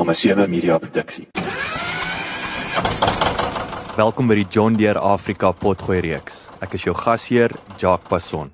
nommer 0.00 0.14
7 0.14 0.50
Media 0.50 0.78
Produksie. 0.78 1.26
Welkom 3.96 4.30
by 4.30 4.38
die 4.38 4.46
John 4.48 4.78
Deere 4.80 5.02
Afrika 5.04 5.50
Potgooi 5.52 5.98
reeks. 6.00 6.46
Ek 6.64 6.72
is 6.78 6.86
jou 6.86 6.94
gasheer, 6.96 7.52
Jacques 7.76 8.08
Passon. 8.08 8.48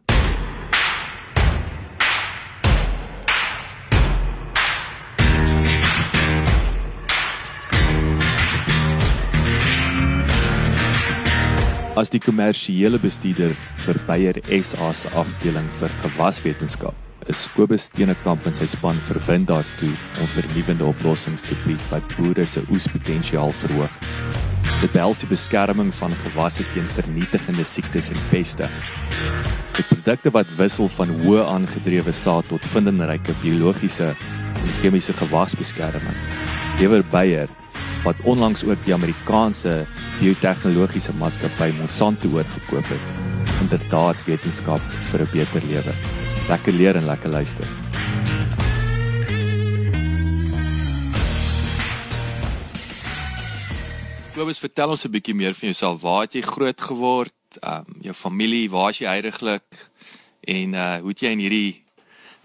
As 11.95 12.11
die 12.11 12.19
kommersiële 12.19 12.99
bestuurder 12.99 13.55
vir 13.87 14.07
Bayer 14.11 14.43
SA 14.59 14.91
se 14.99 15.15
afdeling 15.15 15.71
vir 15.79 15.95
gewaswetenskap, 16.03 17.06
is 17.29 17.47
Kobus 17.55 17.89
Steenekamp 17.89 18.47
en 18.47 18.55
sy 18.55 18.67
span 18.71 18.99
verbind 19.03 19.49
daartoe 19.51 19.93
om 20.21 20.29
vernuwende 20.35 20.87
oplossings 20.87 21.45
te 21.47 21.57
bied 21.65 21.83
wat 21.91 22.07
boere 22.17 22.47
se 22.47 22.63
oespotensiaal 22.71 23.53
verhoog. 23.63 23.93
Dit 24.81 24.93
behels 24.93 25.23
die 25.23 25.31
beskerming 25.31 25.93
van 25.97 26.15
gewasse 26.23 26.67
teen 26.75 26.89
vernietigende 26.97 27.65
siektes 27.65 28.11
en 28.13 28.21
peste. 28.31 28.69
Die 29.77 29.85
produkte 29.91 30.33
wat 30.35 30.51
wissel 30.59 30.91
van 30.99 31.13
hoë 31.23 31.47
aangedrewe 31.51 32.15
saad 32.15 32.49
tot 32.53 32.67
vindingryke 32.73 33.35
biologiese 33.43 34.13
en 34.13 34.75
chemiese 34.81 35.15
gewasbeskerming. 35.17 36.21
Lewer 36.81 37.05
Bayer 37.11 37.49
wat 38.05 38.21
onlangs 38.23 38.63
ook 38.65 38.85
die 38.87 38.95
Amerikaanse 38.95 39.81
biotehnologiese 40.21 41.15
maatskappy 41.19 41.73
Monsanto 41.81 42.31
oorgekoop 42.37 42.93
het. 42.93 43.11
Inderdaad 43.65 44.23
wetenskap 44.29 44.81
vir 45.11 45.21
'n 45.27 45.33
beter 45.33 45.63
lewe. 45.67 46.16
Lekker 46.47 46.73
leer 46.73 46.97
en 46.97 47.05
lekker 47.05 47.31
luister. 47.31 47.67
Kobus, 54.37 54.61
vertel 54.63 54.89
ons 54.89 55.05
'n 55.05 55.11
bietjie 55.11 55.35
meer 55.35 55.55
van 55.55 55.69
jouself. 55.69 56.01
Waar 56.01 56.21
het 56.21 56.33
jy 56.33 56.41
groot 56.41 56.81
geword? 56.81 57.35
Ehm 57.61 57.83
um, 57.89 58.03
jou 58.03 58.15
familie, 58.15 58.71
waar 58.71 58.91
is 58.91 58.99
jy 58.99 59.07
heiliglik? 59.07 59.91
En 60.41 60.75
uh 60.75 60.97
hoe 61.01 61.09
het 61.09 61.21
jy 61.21 61.31
in 61.31 61.39
hierdie 61.39 61.85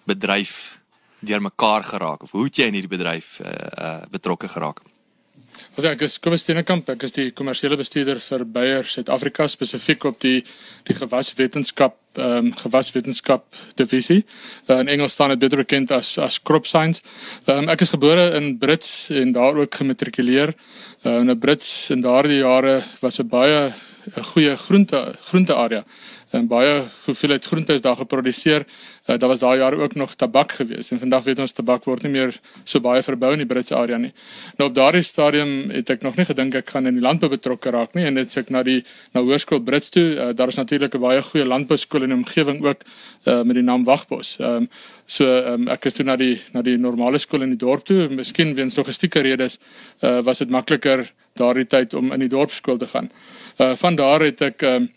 bedryf 0.04 0.80
deurmekaar 1.20 1.84
geraak 1.84 2.24
of 2.24 2.32
hoe 2.32 2.44
het 2.44 2.56
jy 2.56 2.66
in 2.66 2.74
hierdie 2.74 2.98
bedryf 2.98 3.40
uh, 3.40 3.52
uh 3.78 4.02
betrokke 4.10 4.48
geraak? 4.48 4.82
Ons 5.82 5.88
ek 5.90 6.04
is 6.06 6.20
Kobus 6.22 6.44
Steenekamp, 6.44 6.92
ek 6.94 7.08
is 7.08 7.14
die 7.16 7.32
kommersiële 7.34 7.74
bestuurder 7.80 8.20
vir 8.22 8.44
Bayer 8.54 8.86
Suid-Afrika 8.86 9.48
spesifiek 9.50 10.04
op 10.06 10.20
die 10.22 10.44
die 10.86 10.94
gewaswetenskap 10.94 11.96
ehm 12.22 12.52
um, 12.52 12.52
gewaswetenskap 12.60 13.48
divisie. 13.82 14.20
Uh, 14.68 14.78
in 14.84 14.92
Engels 14.94 15.16
staan 15.18 15.34
dit 15.34 15.42
beter 15.42 15.64
bekend 15.64 15.90
as 15.98 16.20
as 16.22 16.38
crop 16.38 16.70
science. 16.70 17.02
Ehm 17.48 17.64
um, 17.64 17.72
ek 17.74 17.82
is 17.82 17.96
gebore 17.96 18.28
in 18.38 18.60
Brits 18.62 19.10
en 19.10 19.34
daar 19.34 19.58
ook 19.58 19.80
gematrikuleer. 19.82 20.54
Uh, 21.02 21.18
in 21.24 21.34
Brits 21.40 21.90
in 21.90 22.06
daardie 22.06 22.44
jare 22.44 22.84
was 23.02 23.18
'n 23.18 23.28
baie 23.34 23.74
'n 24.06 24.24
goeie 24.34 24.56
groente 24.58 25.02
groente 25.32 25.56
area 25.56 25.84
en 26.32 26.48
baie 26.48 26.84
hoeveelheid 27.06 27.46
groente 27.46 27.74
is 27.74 27.82
daar 27.82 27.98
geproduseer. 28.00 28.66
Uh, 29.08 29.18
daar 29.18 29.30
was 29.30 29.40
daai 29.40 29.58
jare 29.60 29.76
ook 29.76 29.96
nog 29.96 30.16
tabak 30.16 30.52
gewees 30.52 30.92
en 30.92 31.00
vandag 31.00 31.24
weet 31.24 31.40
ons 31.40 31.52
tabak 31.52 31.86
word 31.86 32.04
nie 32.04 32.12
meer 32.12 32.36
so 32.64 32.80
baie 32.80 33.04
verbou 33.04 33.34
in 33.34 33.44
die 33.44 33.48
Britse 33.50 33.76
area 33.76 33.98
nie. 33.98 34.14
Nou 34.58 34.70
op 34.70 34.76
daardie 34.76 35.04
stadium 35.04 35.70
het 35.74 35.90
ek 35.90 36.06
nog 36.06 36.16
nie 36.20 36.26
gedink 36.26 36.56
ek 36.56 36.70
gaan 36.70 36.88
in 36.88 37.00
die 37.00 37.04
landbou 37.04 37.30
betrokke 37.34 37.74
raak 37.76 37.96
nie 37.98 38.06
en 38.08 38.20
dit 38.22 38.32
sê 38.32 38.46
ek 38.46 38.52
na 38.54 38.64
die 38.64 38.80
na 39.14 39.24
Hoërskool 39.26 39.64
Brits 39.66 39.92
toe. 39.92 40.08
Uh, 40.16 40.30
daar 40.38 40.54
is 40.54 40.60
natuurlik 40.60 40.96
'n 40.96 41.02
baie 41.02 41.22
goeie 41.22 41.46
landbouskool 41.46 42.04
in 42.04 42.16
die 42.16 42.20
omgewing 42.20 42.64
ook 42.66 42.84
uh, 43.26 43.42
met 43.44 43.56
die 43.56 43.64
naam 43.64 43.84
Wagbos. 43.84 44.38
Ehm 44.40 44.64
um, 44.64 44.70
so 45.06 45.26
um, 45.26 45.68
ek 45.68 45.84
het 45.84 45.96
toe 45.96 46.06
na 46.06 46.16
die 46.16 46.42
na 46.54 46.62
die 46.62 46.78
normale 46.78 47.20
skool 47.20 47.42
in 47.42 47.50
die 47.50 47.60
dorp 47.66 47.84
toe. 47.86 48.08
Miskien 48.10 48.56
weens 48.56 48.76
logistieke 48.76 49.20
redes 49.20 49.60
uh, 50.02 50.22
was 50.22 50.38
dit 50.38 50.50
makliker 50.50 51.12
daardie 51.36 51.68
tyd 51.68 51.94
om 51.94 52.12
in 52.12 52.20
die 52.20 52.30
dorpskool 52.30 52.78
te 52.78 52.88
gaan. 52.88 53.12
Uh, 53.58 53.76
van 53.76 53.96
daar 53.96 54.24
het 54.24 54.42
ek 54.42 54.62
um, 54.62 54.90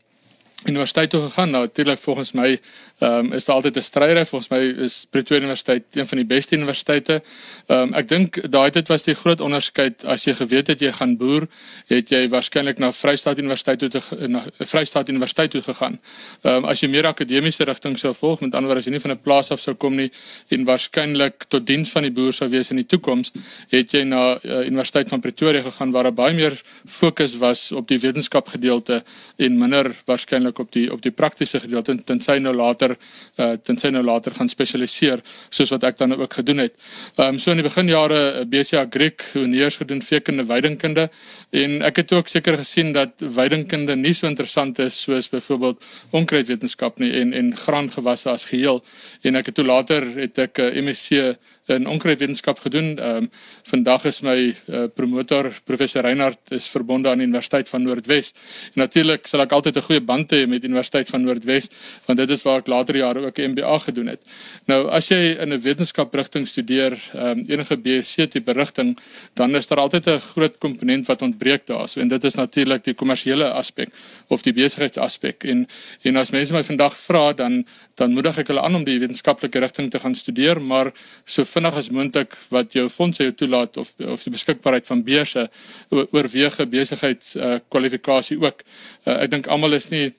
universiteit 0.69 1.11
toe 1.11 1.23
gegaan. 1.23 1.51
Nou 1.51 1.63
natuurlik 1.65 1.99
volgens 1.99 2.33
my 2.33 2.61
ehm 2.99 3.27
um, 3.27 3.33
is 3.33 3.45
daar 3.45 3.57
altyd 3.57 3.77
'n 3.77 3.83
stryder. 3.83 4.27
Volgens 4.27 4.51
my 4.51 4.59
is 4.85 5.07
Pretoria 5.11 5.43
Universiteit 5.43 5.83
een 5.93 6.07
van 6.07 6.19
die 6.19 6.27
beste 6.27 6.57
universiteite. 6.57 7.23
Ehm 7.67 7.81
um, 7.81 7.95
ek 7.95 8.09
dink 8.09 8.51
daai 8.51 8.71
tyd 8.71 8.89
was 8.89 9.03
die 9.03 9.15
groot 9.15 9.41
onderskeid 9.41 10.05
as 10.05 10.25
jy 10.25 10.35
geweet 10.35 10.67
het 10.67 10.81
jy 10.81 10.93
gaan 10.93 11.17
boer, 11.17 11.49
het 11.87 12.11
jy 12.11 12.29
waarskynlik 12.29 12.79
na 12.79 12.93
Vrystaat 12.93 13.39
Universiteit 13.39 13.79
toe 13.79 14.29
na 14.29 14.45
Vrystaat 14.59 15.09
Universiteit 15.09 15.51
toe 15.51 15.63
gegaan. 15.63 16.01
Ehm 16.43 16.55
um, 16.55 16.65
as 16.65 16.81
jy 16.81 16.89
meer 16.89 17.07
akademiese 17.07 17.65
rigting 17.65 17.99
sou 17.99 18.15
volg, 18.15 18.41
met 18.41 18.55
ander 18.55 18.69
woorde 18.69 18.81
as 18.81 18.87
jy 18.87 18.93
nie 18.93 19.01
van 19.01 19.11
'n 19.11 19.23
plaas 19.23 19.51
af 19.51 19.61
sou 19.61 19.75
kom 19.75 19.97
nie 19.97 20.11
en 20.49 20.65
waarskynlik 20.65 21.45
tot 21.49 21.67
diens 21.67 21.91
van 21.91 22.03
die 22.03 22.13
boer 22.13 22.33
sou 22.33 22.49
wees 22.49 22.71
in 22.71 22.77
die 22.77 22.87
toekoms, 22.87 23.33
het 23.69 23.91
jy 23.91 24.05
na 24.05 24.39
uh, 24.43 24.67
Universiteit 24.67 25.09
van 25.09 25.21
Pretoria 25.21 25.63
gegaan 25.63 25.91
waar 25.91 26.07
'n 26.07 26.15
baie 26.15 26.35
meer 26.35 26.63
fokus 26.87 27.37
was 27.37 27.73
op 27.73 27.89
die 27.89 27.99
wetenskap 27.99 28.49
gedeelte 28.49 29.03
en 29.37 29.59
minder 29.59 29.95
waarskynlik 30.07 30.54
op 30.59 30.73
die 30.73 30.87
op 30.93 31.03
die 31.03 31.13
praktiese 31.13 31.61
gedeelte 31.61 31.97
tensy 32.05 32.37
nou 32.43 32.55
later 32.55 32.97
uh, 33.37 33.53
tensy 33.63 33.91
nou 33.95 34.03
later 34.05 34.35
gaan 34.35 34.49
spesialiseer 34.49 35.23
soos 35.51 35.73
wat 35.75 35.85
ek 35.85 35.99
dan 35.99 36.15
ook 36.17 36.35
gedoen 36.41 36.65
het. 36.65 36.75
Ehm 37.17 37.35
um, 37.35 37.39
so 37.39 37.51
in 37.51 37.63
die 37.63 37.69
beginjare 37.69 38.21
uh, 38.41 38.45
BCA 38.49 38.87
Griek 38.91 39.25
honeurs 39.33 39.77
gedoen 39.77 40.03
veekunde 40.03 40.47
weidingkunde 40.47 41.09
en 41.51 41.83
ek 41.83 42.03
het 42.03 42.13
ook 42.13 42.29
seker 42.29 42.59
gesien 42.59 42.93
dat 42.93 43.13
weidingkunde 43.19 43.97
nie 43.97 44.15
so 44.15 44.27
interessant 44.27 44.79
is 44.79 45.01
soos 45.03 45.29
byvoorbeeld 45.29 45.83
onkruidwetenskap 46.11 46.99
nie 46.99 47.13
en 47.21 47.33
en 47.33 47.57
graangewasse 47.57 48.31
as 48.31 48.45
geheel 48.51 48.85
en 49.23 49.37
ek 49.37 49.51
het 49.51 49.55
toe 49.55 49.67
later 49.67 50.07
het 50.17 50.39
ek 50.39 50.59
'n 50.59 50.71
uh, 50.71 50.83
MSc 50.85 51.37
in 51.67 51.87
onkruidwetenskap 51.89 52.59
gedoen. 52.59 52.99
Ehm 52.99 53.17
um, 53.17 53.31
vandag 53.65 54.05
is 54.05 54.21
my 54.21 54.55
uh, 54.69 54.85
promotor 54.95 55.49
professor 55.65 56.03
Reinhardt 56.03 56.51
is 56.53 56.67
verbonde 56.69 57.09
aan 57.09 57.19
die 57.19 57.27
Universiteit 57.27 57.69
van 57.69 57.83
Noordwes. 57.83 58.35
Natuurlik 58.75 59.27
sal 59.27 59.41
ek 59.41 59.53
altyd 59.53 59.77
'n 59.77 59.87
goeie 59.87 60.01
band 60.01 60.33
hê 60.33 60.47
met 60.47 60.61
die 60.61 60.69
Universiteit 60.69 61.09
van 61.09 61.25
Noordwes 61.25 61.69
want 62.07 62.19
dit 62.19 62.31
is 62.31 62.43
waar 62.43 62.59
ek 62.59 62.67
later 62.67 62.97
jare 62.97 63.27
ook 63.27 63.39
'n 63.39 63.51
MBA 63.51 63.79
gedoen 63.79 64.07
het. 64.07 64.21
Nou 64.67 64.89
as 64.91 65.09
jy 65.09 65.37
in 65.41 65.53
'n 65.53 65.61
wetenskaprigting 65.61 66.47
studeer, 66.49 66.93
ehm 67.15 67.39
um, 67.39 67.45
enige 67.49 67.77
BSc 67.77 68.31
tipe 68.31 68.53
rigting, 68.53 68.99
dan 69.35 69.57
is 69.57 69.67
daar 69.67 69.79
altyd 69.79 70.07
'n 70.07 70.21
groot 70.21 70.59
komponent 70.59 71.07
wat 71.07 71.23
ontbreek 71.23 71.67
daar. 71.67 71.89
So 71.89 72.01
en 72.01 72.09
dit 72.09 72.25
is 72.25 72.35
natuurlik 72.35 72.85
die 72.85 72.95
kommersiële 72.95 73.53
aspek 73.53 73.89
of 74.29 74.43
die 74.43 74.53
besigheidsaspek. 74.53 75.45
En 75.45 75.67
en 76.03 76.17
as 76.17 76.31
mense 76.31 76.53
my 76.53 76.63
vandag 76.63 76.97
vra 76.97 77.33
dan 77.33 77.65
dan 77.95 78.13
moedig 78.13 78.39
ek 78.39 78.49
hulle 78.51 78.61
aan 78.61 78.75
om 78.75 78.85
die 78.85 78.99
wetenskaplike 78.99 79.59
rigting 79.59 79.91
te 79.91 79.99
gaan 79.99 80.15
studeer, 80.15 80.61
maar 80.61 80.93
so 81.25 81.45
vinnig 81.55 81.79
as 81.81 81.91
moontlik 81.95 82.35
wat 82.55 82.75
jou 82.77 82.89
fondse 82.93 83.23
jou 83.23 83.33
toelaat 83.33 83.79
of 83.83 83.93
of 84.17 84.27
die 84.27 84.35
beskikbaarheid 84.35 84.87
van 84.91 85.05
beurse 85.07 85.49
oorweeg 85.91 86.61
besigheids 86.71 87.37
uh, 87.37 87.57
kwalifikasie 87.69 88.39
ook. 88.43 88.63
Uh, 89.07 89.23
ek 89.23 89.31
dink 89.31 89.51
almal 89.53 89.79
is 89.79 89.91
nie 89.95 90.13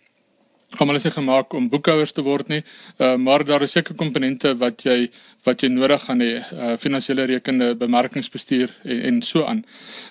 almal 0.79 0.97
is 0.99 1.05
nie 1.07 1.13
gemaak 1.13 1.53
om 1.55 1.69
boekhouers 1.71 2.11
te 2.15 2.23
word 2.25 2.49
nie, 2.51 2.61
uh, 2.99 3.15
maar 3.21 3.45
daar 3.47 3.63
is 3.63 3.75
seker 3.75 3.95
komponente 3.95 4.55
wat 4.59 4.83
jy 4.85 5.09
wat 5.45 5.61
jy 5.61 5.69
nodig 5.69 6.01
gaan 6.07 6.23
hê, 6.23 6.31
uh, 6.41 6.71
finansiële 6.81 7.27
rekende, 7.29 7.67
bemarkingsbestuur 7.77 8.71
en, 8.83 9.01
en 9.11 9.19
so 9.21 9.45
aan. 9.45 9.61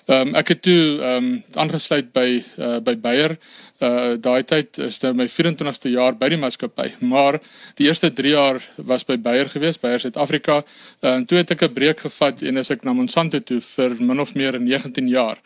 Ehm 0.07 0.29
um, 0.29 0.35
ek 0.39 0.53
het 0.53 0.61
toe 0.63 0.79
ehm 0.95 1.17
um, 1.17 1.31
aangesluit 1.65 2.13
by 2.15 2.29
uh, 2.39 2.77
by 2.79 2.95
Bayer 2.95 3.35
uh 3.83 4.15
daai 4.15 4.43
tyd 4.47 4.77
is 4.79 5.01
nou 5.03 5.11
my 5.19 5.25
24ste 5.27 5.91
jaar 5.91 6.15
by 6.15 6.29
die 6.31 6.39
maatskappy, 6.39 6.93
maar 7.03 7.41
die 7.75 7.89
eerste 7.89 8.11
3 8.15 8.31
jaar 8.31 8.61
was 8.77 9.03
by 9.03 9.17
Bayer 9.17 9.49
gewees, 9.51 9.79
Bayer 9.81 9.99
Suid-Afrika. 9.99 10.61
Uh, 11.01 11.15
en 11.17 11.25
toe 11.25 11.37
het 11.37 11.51
ek 11.51 11.63
'n 11.63 11.73
breek 11.73 11.99
gevat 11.99 12.41
en 12.41 12.57
is 12.57 12.71
ek 12.71 12.85
na 12.85 12.93
Monsanto 12.93 13.39
toe 13.39 13.59
vir 13.59 13.95
min 13.99 14.19
of 14.19 14.33
meer 14.33 14.59
19 14.59 15.07
jaar. 15.07 15.37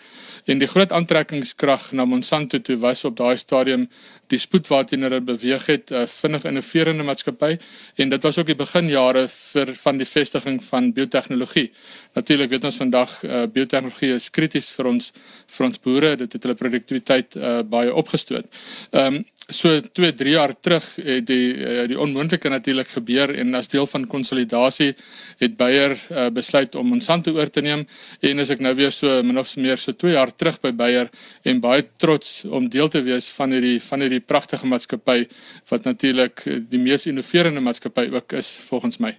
En 0.46 0.60
die 0.60 0.68
groot 0.68 0.92
aantrekkingskrag 0.92 1.92
na 1.92 2.06
Monsanto 2.06 2.60
toe 2.60 2.78
was 2.78 3.04
op 3.04 3.18
daai 3.18 3.38
stadium 3.38 3.90
die 4.28 4.40
spoed 4.40 4.68
waarteen 4.68 5.02
hulle 5.02 5.22
beweeg 5.22 5.66
het, 5.66 5.92
'n 5.92 5.94
uh, 5.94 6.08
vinnig 6.08 6.46
innoverende 6.46 7.04
maatskappy 7.04 7.58
en 7.98 8.10
dit 8.10 8.24
was 8.24 8.38
ook 8.38 8.46
die 8.46 8.56
beginjare 8.56 9.28
vir 9.28 9.76
van 9.76 9.98
die 9.98 10.06
vestiging 10.06 10.64
van 10.64 10.94
biotehnologie. 10.94 11.72
Natuurlik 12.14 12.50
weet 12.50 12.64
ons 12.64 12.80
vandag 12.82 13.12
uh, 13.24 13.44
biotehnologie 13.54 14.14
is 14.16 14.30
krities 14.30 14.72
vir 14.76 14.90
ons 14.90 15.12
vir 15.50 15.66
ons 15.66 15.82
boere, 15.82 16.16
dit 16.16 16.34
het 16.34 16.46
hulle 16.46 16.58
produktiwiteit 16.58 17.36
uh, 17.38 17.60
baie 17.66 17.94
opgestel 17.94 18.20
gestoot. 18.20 18.46
Ehm 18.92 19.20
um, 19.20 19.26
so 19.50 19.82
2, 19.82 20.14
3 20.14 20.30
jaar 20.30 20.52
terug 20.62 20.86
het 21.02 21.26
die 21.26 21.56
uh, 21.58 21.86
die 21.90 21.98
onmoontlike 21.98 22.50
natuurlik 22.50 22.92
gebeur 22.94 23.32
en 23.34 23.56
as 23.58 23.68
deel 23.68 23.88
van 23.90 24.06
konsolidasie 24.08 24.92
het 25.40 25.56
Bayer 25.58 25.96
uh, 25.98 26.28
besluit 26.30 26.76
om 26.76 26.86
Monsanto 26.88 27.34
oor 27.34 27.50
te 27.50 27.64
neem 27.66 27.88
en 28.22 28.40
as 28.40 28.52
ek 28.54 28.62
nou 28.62 28.76
weer 28.78 28.94
so 28.94 29.24
min 29.24 29.42
of 29.42 29.56
meer 29.58 29.82
so 29.82 29.94
2 29.94 30.14
jaar 30.14 30.36
terug 30.36 30.60
by 30.62 30.72
Bayer 30.72 31.10
en 31.44 31.62
baie 31.62 31.88
trots 31.98 32.44
om 32.46 32.70
deel 32.70 32.90
te 32.90 33.02
wees 33.02 33.32
van 33.40 33.58
hierdie 33.58 33.80
van 33.82 34.06
hierdie 34.06 34.22
pragtige 34.22 34.70
maatskappy 34.70 35.26
wat 35.72 35.90
natuurlik 35.90 36.46
die 36.70 36.84
mees 36.84 37.10
innoverende 37.10 37.62
maatskappy 37.62 38.10
ook 38.14 38.38
is 38.38 38.54
volgens 38.70 39.00
my. 39.00 39.16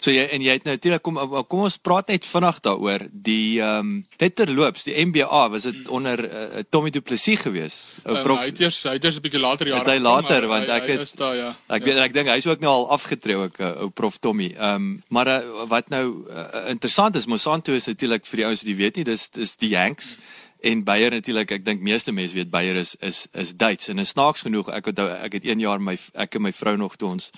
So 0.00 0.12
jy 0.14 0.26
en 0.32 0.44
jy 0.44 0.56
het 0.58 0.66
natuurlik 0.68 1.02
kom 1.04 1.18
kom 1.48 1.64
ons 1.66 1.78
praat 1.78 2.12
net 2.12 2.26
vinnig 2.28 2.60
daaroor 2.64 3.06
die 3.10 3.60
ehm 3.60 3.78
um, 3.80 3.92
net 4.20 4.36
terloops 4.38 4.86
die 4.88 4.94
MBA 5.06 5.42
was 5.52 5.66
dit 5.68 5.88
onder 5.92 6.22
uh, 6.24 6.62
Tommy 6.70 6.90
Du 6.90 7.00
Plessis 7.00 7.40
gewees. 7.40 7.76
Um, 8.04 8.22
prof 8.24 8.40
hy 8.40 8.50
het 8.50 8.62
eers 8.64 8.82
hy 8.88 8.96
het 8.96 9.04
eers 9.04 9.18
'n 9.18 9.24
bietjie 9.26 9.42
later 9.42 9.68
jare. 9.68 9.90
Hy 9.90 9.98
later 9.98 10.48
want 10.48 10.66
hy, 10.66 10.78
ek 10.80 10.88
het 10.88 11.16
daar, 11.16 11.36
ja. 11.36 11.50
Ek 11.68 11.84
weet 11.84 11.96
ja. 11.96 12.04
ek 12.04 12.14
dink 12.14 12.28
hy's 12.28 12.46
ook 12.46 12.60
nou 12.60 12.72
al 12.72 12.88
afgetree 12.96 13.36
ook 13.36 13.60
uh, 13.60 13.72
ou 13.86 13.90
prof 13.90 14.18
Tommy. 14.18 14.54
Ehm 14.56 14.74
um, 14.74 15.02
maar 15.08 15.28
uh, 15.28 15.66
wat 15.68 15.88
nou 15.88 16.24
uh, 16.30 16.68
interessant 16.70 17.16
is 17.16 17.26
Monsanto 17.26 17.72
is 17.72 17.86
natuurlik 17.86 18.26
vir 18.26 18.36
die 18.36 18.46
ouens 18.46 18.62
wat 18.62 18.70
jy 18.70 18.76
weet 18.76 18.96
nie 18.96 19.04
dis 19.04 19.28
dis 19.30 19.56
die 19.56 19.74
Yanks. 19.74 20.16
Hmm 20.16 20.45
en 20.66 20.82
Beyer 20.86 21.14
natuurlik 21.14 21.52
ek 21.56 21.64
dink 21.66 21.84
meeste 21.84 22.12
mense 22.14 22.34
weet 22.34 22.50
Beyer 22.50 22.80
is 22.80 22.96
is 23.04 23.26
is 23.32 23.54
Duits. 23.54 23.88
En 23.92 24.02
is 24.02 24.12
snaaks 24.14 24.46
genoeg 24.46 24.70
ek 24.74 24.90
het 24.90 24.98
ek 24.98 25.38
het 25.38 25.46
1 25.46 25.62
jaar 25.62 25.82
my 25.82 25.96
ek 26.14 26.38
en 26.38 26.46
my 26.48 26.52
vrou 26.52 26.76
nog 26.80 26.96
toe 26.96 27.12
ons 27.14 27.30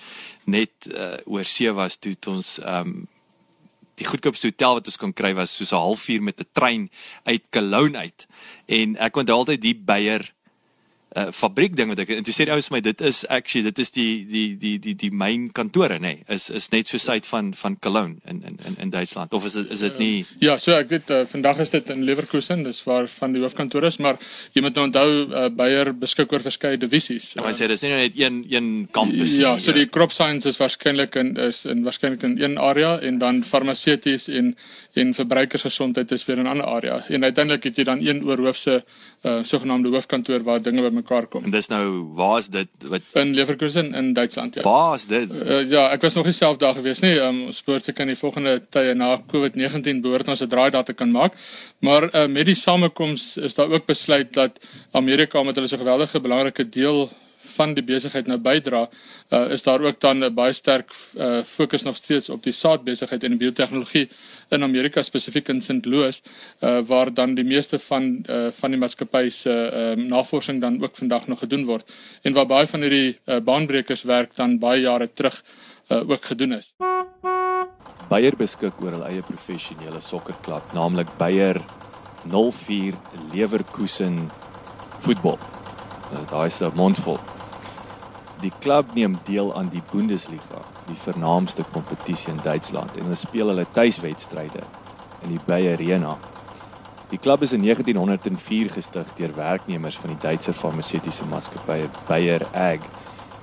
net 0.49 0.89
uh, 0.89 1.17
oor 1.25 1.45
see 1.45 1.71
was 1.73 1.97
toe 1.97 2.15
ons 2.27 2.57
ehm 2.59 2.93
um, 2.93 3.07
die 3.99 4.07
goedkoopste 4.07 4.47
hotel 4.47 4.77
wat 4.77 4.87
ons 4.87 4.97
kon 4.99 5.11
kry 5.11 5.33
was 5.35 5.51
soos 5.57 5.73
'n 5.73 5.83
halfuur 5.83 6.21
met 6.23 6.39
'n 6.39 6.47
trein 6.53 6.89
uit 7.23 7.43
Cologne 7.51 7.97
uit. 7.97 8.27
En 8.65 8.95
ek 8.95 9.17
onthou 9.17 9.37
altyd 9.37 9.61
die 9.61 9.75
Beyer 9.75 10.23
uh, 11.17 11.29
fabriek 11.33 11.75
ding 11.77 11.89
wat 11.91 12.01
ek 12.03 12.11
en 12.17 12.25
toe 12.25 12.33
sê 12.35 12.45
die 12.47 12.53
ouens 12.53 12.69
vir 12.69 12.75
my 12.77 12.81
dit 12.85 13.01
is 13.09 13.23
actually 13.33 13.65
dit 13.69 13.81
is 13.81 13.91
die 13.95 14.11
die 14.29 14.47
die 14.61 14.75
die 14.81 14.95
die 14.99 15.11
myn 15.11 15.47
kantore 15.55 15.97
nê. 15.97 16.13
Nee, 16.19 16.35
is 16.35 16.49
is 16.53 16.69
net 16.73 16.89
so 16.91 17.01
suid 17.01 17.27
van 17.29 17.53
van 17.57 17.77
Cologne 17.81 18.17
in 18.29 18.41
in 18.45 18.59
in 18.65 18.77
in 18.85 18.93
Duitsland. 18.93 19.33
Of 19.33 19.45
is 19.49 19.57
dit 19.57 19.71
is 19.73 19.83
dit 19.85 19.99
nie 19.99 20.25
Ja 20.43 20.57
so 20.57 20.75
ek 20.77 20.89
weet 20.93 21.09
uh, 21.13 21.23
vandag 21.29 21.61
is 21.65 21.73
dit 21.73 21.89
in 21.89 22.03
Leverkusen 22.07 22.63
dis 22.67 22.81
waar 22.85 23.07
van 23.19 23.33
die 23.33 23.41
hoofkantoor 23.43 23.89
is 23.89 23.97
maar 23.97 24.19
jy 24.53 24.63
moet 24.65 24.77
nou 24.77 24.87
onthou 24.89 25.09
uh, 25.09 25.47
Bayer 25.49 25.93
beskik 25.93 26.33
oor 26.33 26.45
verskeie 26.45 26.77
divisies. 26.77 27.33
Ja 27.35 27.45
maar 27.45 27.57
sê 27.57 27.69
dis 27.71 27.85
nie 27.85 27.93
net 27.95 28.19
een 28.19 28.43
een 28.49 28.69
kampus 28.91 29.37
Ja 29.39 29.57
so 29.57 29.73
die 29.75 29.89
crop 29.89 30.13
science 30.15 30.49
is 30.49 30.59
waarskynlik 30.61 31.17
in 31.19 31.35
is 31.49 31.65
in 31.65 31.83
waarskynlik 31.87 32.23
in 32.23 32.37
een 32.41 32.57
area 32.57 32.97
en 32.99 33.19
dan 33.19 33.43
farmaseuties 33.43 34.29
en 34.29 34.55
en 34.99 35.13
verbruikersgesondheid 35.13 36.11
is 36.11 36.25
weer 36.25 36.37
in 36.37 36.43
'n 36.43 36.53
ander 36.53 36.65
area. 36.65 37.03
En 37.07 37.23
uiteindelik 37.23 37.63
het 37.63 37.75
jy 37.75 37.83
dan 37.83 38.05
een 38.05 38.23
oorhoofse 38.25 38.83
uh, 39.23 39.39
sogenaamde 39.43 39.89
hoofkantoor 39.89 40.43
waar 40.43 40.61
dinge 40.61 40.81
bymekaar 40.99 41.27
kom. 41.27 41.43
En 41.43 41.51
dis 41.51 41.69
nou 41.71 41.83
waar 42.15 42.39
is 42.39 42.49
dit 42.51 42.87
wat 42.91 43.01
in 43.13 43.33
Leverkusen 43.35 43.93
in 43.93 44.13
Duitsland 44.13 44.55
ja. 44.55 44.61
Waar 44.61 44.95
is 44.95 45.05
dit? 45.05 45.31
Uh, 45.41 45.69
ja, 45.69 45.89
ek 45.93 46.01
was 46.01 46.13
nog 46.13 46.25
nie 46.25 46.33
self 46.33 46.57
daar 46.57 46.75
gewees 46.75 47.01
nie. 47.01 47.15
Um, 47.19 47.45
ons 47.49 47.63
behoort 47.63 47.87
seker 47.87 48.05
in 48.05 48.13
die 48.13 48.19
volgende 48.19 48.59
tye 48.69 48.93
na 48.93 49.15
COVID-19 49.31 50.01
behoort 50.03 50.27
ons 50.27 50.43
'n 50.43 50.49
draai 50.49 50.69
daar 50.71 50.83
te 50.83 50.93
kan 50.93 51.11
maak. 51.11 51.33
Maar 51.79 52.09
uh, 52.13 52.27
met 52.27 52.45
die 52.45 52.55
samekoms 52.55 53.37
is 53.37 53.55
daar 53.55 53.69
ook 53.69 53.85
besluit 53.85 54.33
dat 54.33 54.59
Amerika 54.91 55.43
met 55.43 55.55
hulle 55.55 55.67
so 55.67 55.77
geweldige 55.77 56.19
belangrike 56.19 56.69
deel 56.69 57.09
van 57.59 57.75
die 57.75 57.83
besigheid 57.83 58.27
nou 58.29 58.37
bydra, 58.39 58.85
uh, 58.87 59.51
is 59.51 59.63
daar 59.65 59.83
ook 59.83 59.99
dan 59.99 60.23
'n 60.23 60.33
baie 60.33 60.53
sterk 60.53 60.93
uh, 60.95 61.43
fokus 61.43 61.83
nog 61.83 61.95
steeds 61.95 62.29
op 62.29 62.43
die 62.43 62.53
saadbesigheid 62.53 63.23
en 63.23 63.35
die 63.35 63.43
biotehnologie 63.45 64.07
in 64.49 64.63
Amerika 64.63 65.03
spesifiek 65.03 65.49
in 65.49 65.61
St. 65.61 65.85
Louis, 65.85 66.21
uh, 66.61 66.79
waar 66.87 67.13
dan 67.13 67.35
die 67.35 67.43
meeste 67.43 67.79
van 67.79 68.23
uh, 68.29 68.47
van 68.51 68.71
die 68.71 68.79
maatskappye 68.79 69.29
se 69.29 69.51
uh, 69.51 70.05
navorsing 70.05 70.61
dan 70.61 70.81
ook 70.83 70.95
vandag 70.95 71.27
nog 71.27 71.39
gedoen 71.39 71.65
word 71.65 71.89
en 72.23 72.33
waar 72.33 72.47
baie 72.47 72.67
van 72.67 72.81
hierdie 72.81 73.17
uh, 73.25 73.39
baanbrekers 73.39 74.03
werk 74.03 74.35
dan 74.35 74.59
baie 74.59 74.81
jare 74.81 75.09
terug 75.13 75.43
uh, 75.89 76.09
ook 76.09 76.25
gedoen 76.25 76.53
is. 76.53 76.73
Bayer 78.09 78.35
beskik 78.37 78.81
oor 78.81 78.95
hul 78.97 79.05
eie 79.05 79.21
professionele 79.21 80.01
sokkerklub, 80.01 80.73
naamlik 80.73 81.11
Bayer 81.17 81.61
04 82.25 82.97
Leverkusen 83.33 84.31
voetbal. 84.99 85.37
Daai 86.31 86.47
is 86.47 86.61
'n 86.61 86.71
mondvol. 86.75 87.19
Die 88.39 88.51
klub 88.63 88.93
neem 88.95 89.17
deel 89.27 89.49
aan 89.51 89.67
die 89.67 89.81
Bundesliga, 89.91 90.61
die 90.87 90.95
vernaamste 90.95 91.65
kompetisie 91.73 92.31
in 92.31 92.39
Duitsland 92.39 92.95
en 92.95 93.09
hulle 93.09 93.17
speel 93.19 93.51
hulle 93.51 93.65
tuiswedstryde 93.75 94.61
in 95.25 95.33
die 95.33 95.41
Bayer 95.43 95.75
Arena. 95.75 96.13
Die 97.11 97.19
klub 97.19 97.43
is 97.43 97.51
in 97.51 97.65
1904 97.67 98.71
gestig 98.77 99.11
deur 99.17 99.35
werknemers 99.35 99.99
van 99.99 100.13
die 100.13 100.21
Duitse 100.23 100.55
farmaseutiese 100.55 101.27
maatskappy 101.27 101.89
Bayer 102.07 102.47
AG, 102.55 102.87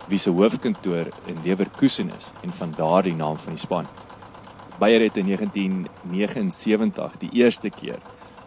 wie 0.08 0.22
se 0.22 0.32
hoofkantoor 0.32 1.12
in 1.28 1.44
Leverkusen 1.44 2.14
is 2.16 2.32
en 2.40 2.56
van 2.56 2.72
daardie 2.78 3.16
naam 3.20 3.36
van 3.36 3.52
die 3.52 3.60
span. 3.66 3.92
Bayer 4.80 5.04
het 5.04 5.20
in 5.20 5.28
1979 5.28 7.20
die 7.20 7.34
eerste 7.44 7.68
keer 7.68 8.00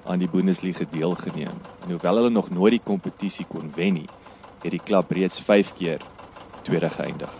aan 0.06 0.18
die 0.24 0.30
Bundesliga 0.30 0.86
deelgeneem. 0.90 1.62
En 1.84 1.92
hoewel 1.94 2.24
hulle 2.24 2.34
nog 2.34 2.50
nooit 2.50 2.80
die 2.80 2.86
kompetisie 2.86 3.46
kon 3.46 3.70
wen 3.76 4.02
nie, 4.02 4.10
het 4.64 4.74
die 4.74 4.82
klub 4.82 5.12
reeds 5.14 5.38
5 5.46 5.78
keer 5.78 6.02
tweede 6.64 6.90
geëindig. 6.90 7.34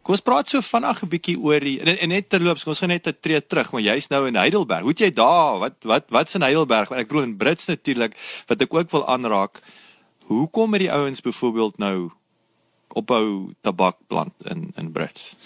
Kom 0.00 0.16
ons 0.16 0.24
praat 0.24 0.48
so 0.48 0.60
vinnig 0.64 1.02
'n 1.02 1.08
bietjie 1.08 1.38
oor 1.38 1.60
die 1.60 1.78
en, 1.80 1.98
en 1.98 2.08
net 2.08 2.28
terloops, 2.28 2.64
ons 2.66 2.78
gaan 2.80 2.88
net 2.88 3.06
'n 3.06 3.16
tree 3.20 3.40
terug, 3.46 3.72
maar 3.72 3.82
jy's 3.82 4.08
nou 4.08 4.26
in 4.26 4.34
Heidelberg. 4.34 4.80
Hoe 4.80 4.90
het 4.90 4.98
jy 4.98 5.12
daar? 5.12 5.58
Wat 5.58 5.76
wat 5.84 6.04
wat's 6.08 6.34
in 6.34 6.42
Heidelberg? 6.42 6.90
Ek 6.90 7.08
bedoel 7.08 7.22
in 7.22 7.36
Brits 7.36 7.66
natuurlik 7.66 8.16
wat 8.46 8.62
ek 8.62 8.74
ook 8.74 8.90
wil 8.90 9.06
aanraak. 9.06 9.60
Hoe 10.26 10.50
kom 10.50 10.70
dit 10.70 10.80
die 10.80 10.92
ouens 10.92 11.20
byvoorbeeld 11.20 11.78
nou 11.78 12.10
ophou 12.88 13.54
tabak 13.60 13.96
plant 14.08 14.34
in 14.44 14.72
in 14.76 14.92
Brits? 14.92 15.36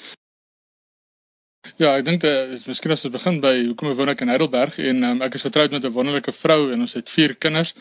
Ja, 1.80 1.94
ek 1.96 2.04
dink 2.04 2.20
dit 2.20 2.50
is 2.54 2.66
miskien 2.68 2.92
as 2.92 3.02
ons 3.06 3.12
begin 3.14 3.38
by 3.42 3.54
hoekom 3.56 3.88
ek 3.90 3.96
woon 3.98 4.10
in 4.12 4.30
Heidelberg 4.30 4.76
en 4.84 5.06
um, 5.08 5.22
ek 5.24 5.38
is 5.38 5.44
getroud 5.46 5.72
met 5.72 5.84
'n 5.84 5.92
wonderlike 5.96 6.32
vrou 6.32 6.72
en 6.72 6.80
ons 6.84 6.92
het 6.92 7.08
vier 7.08 7.34
kinders. 7.34 7.72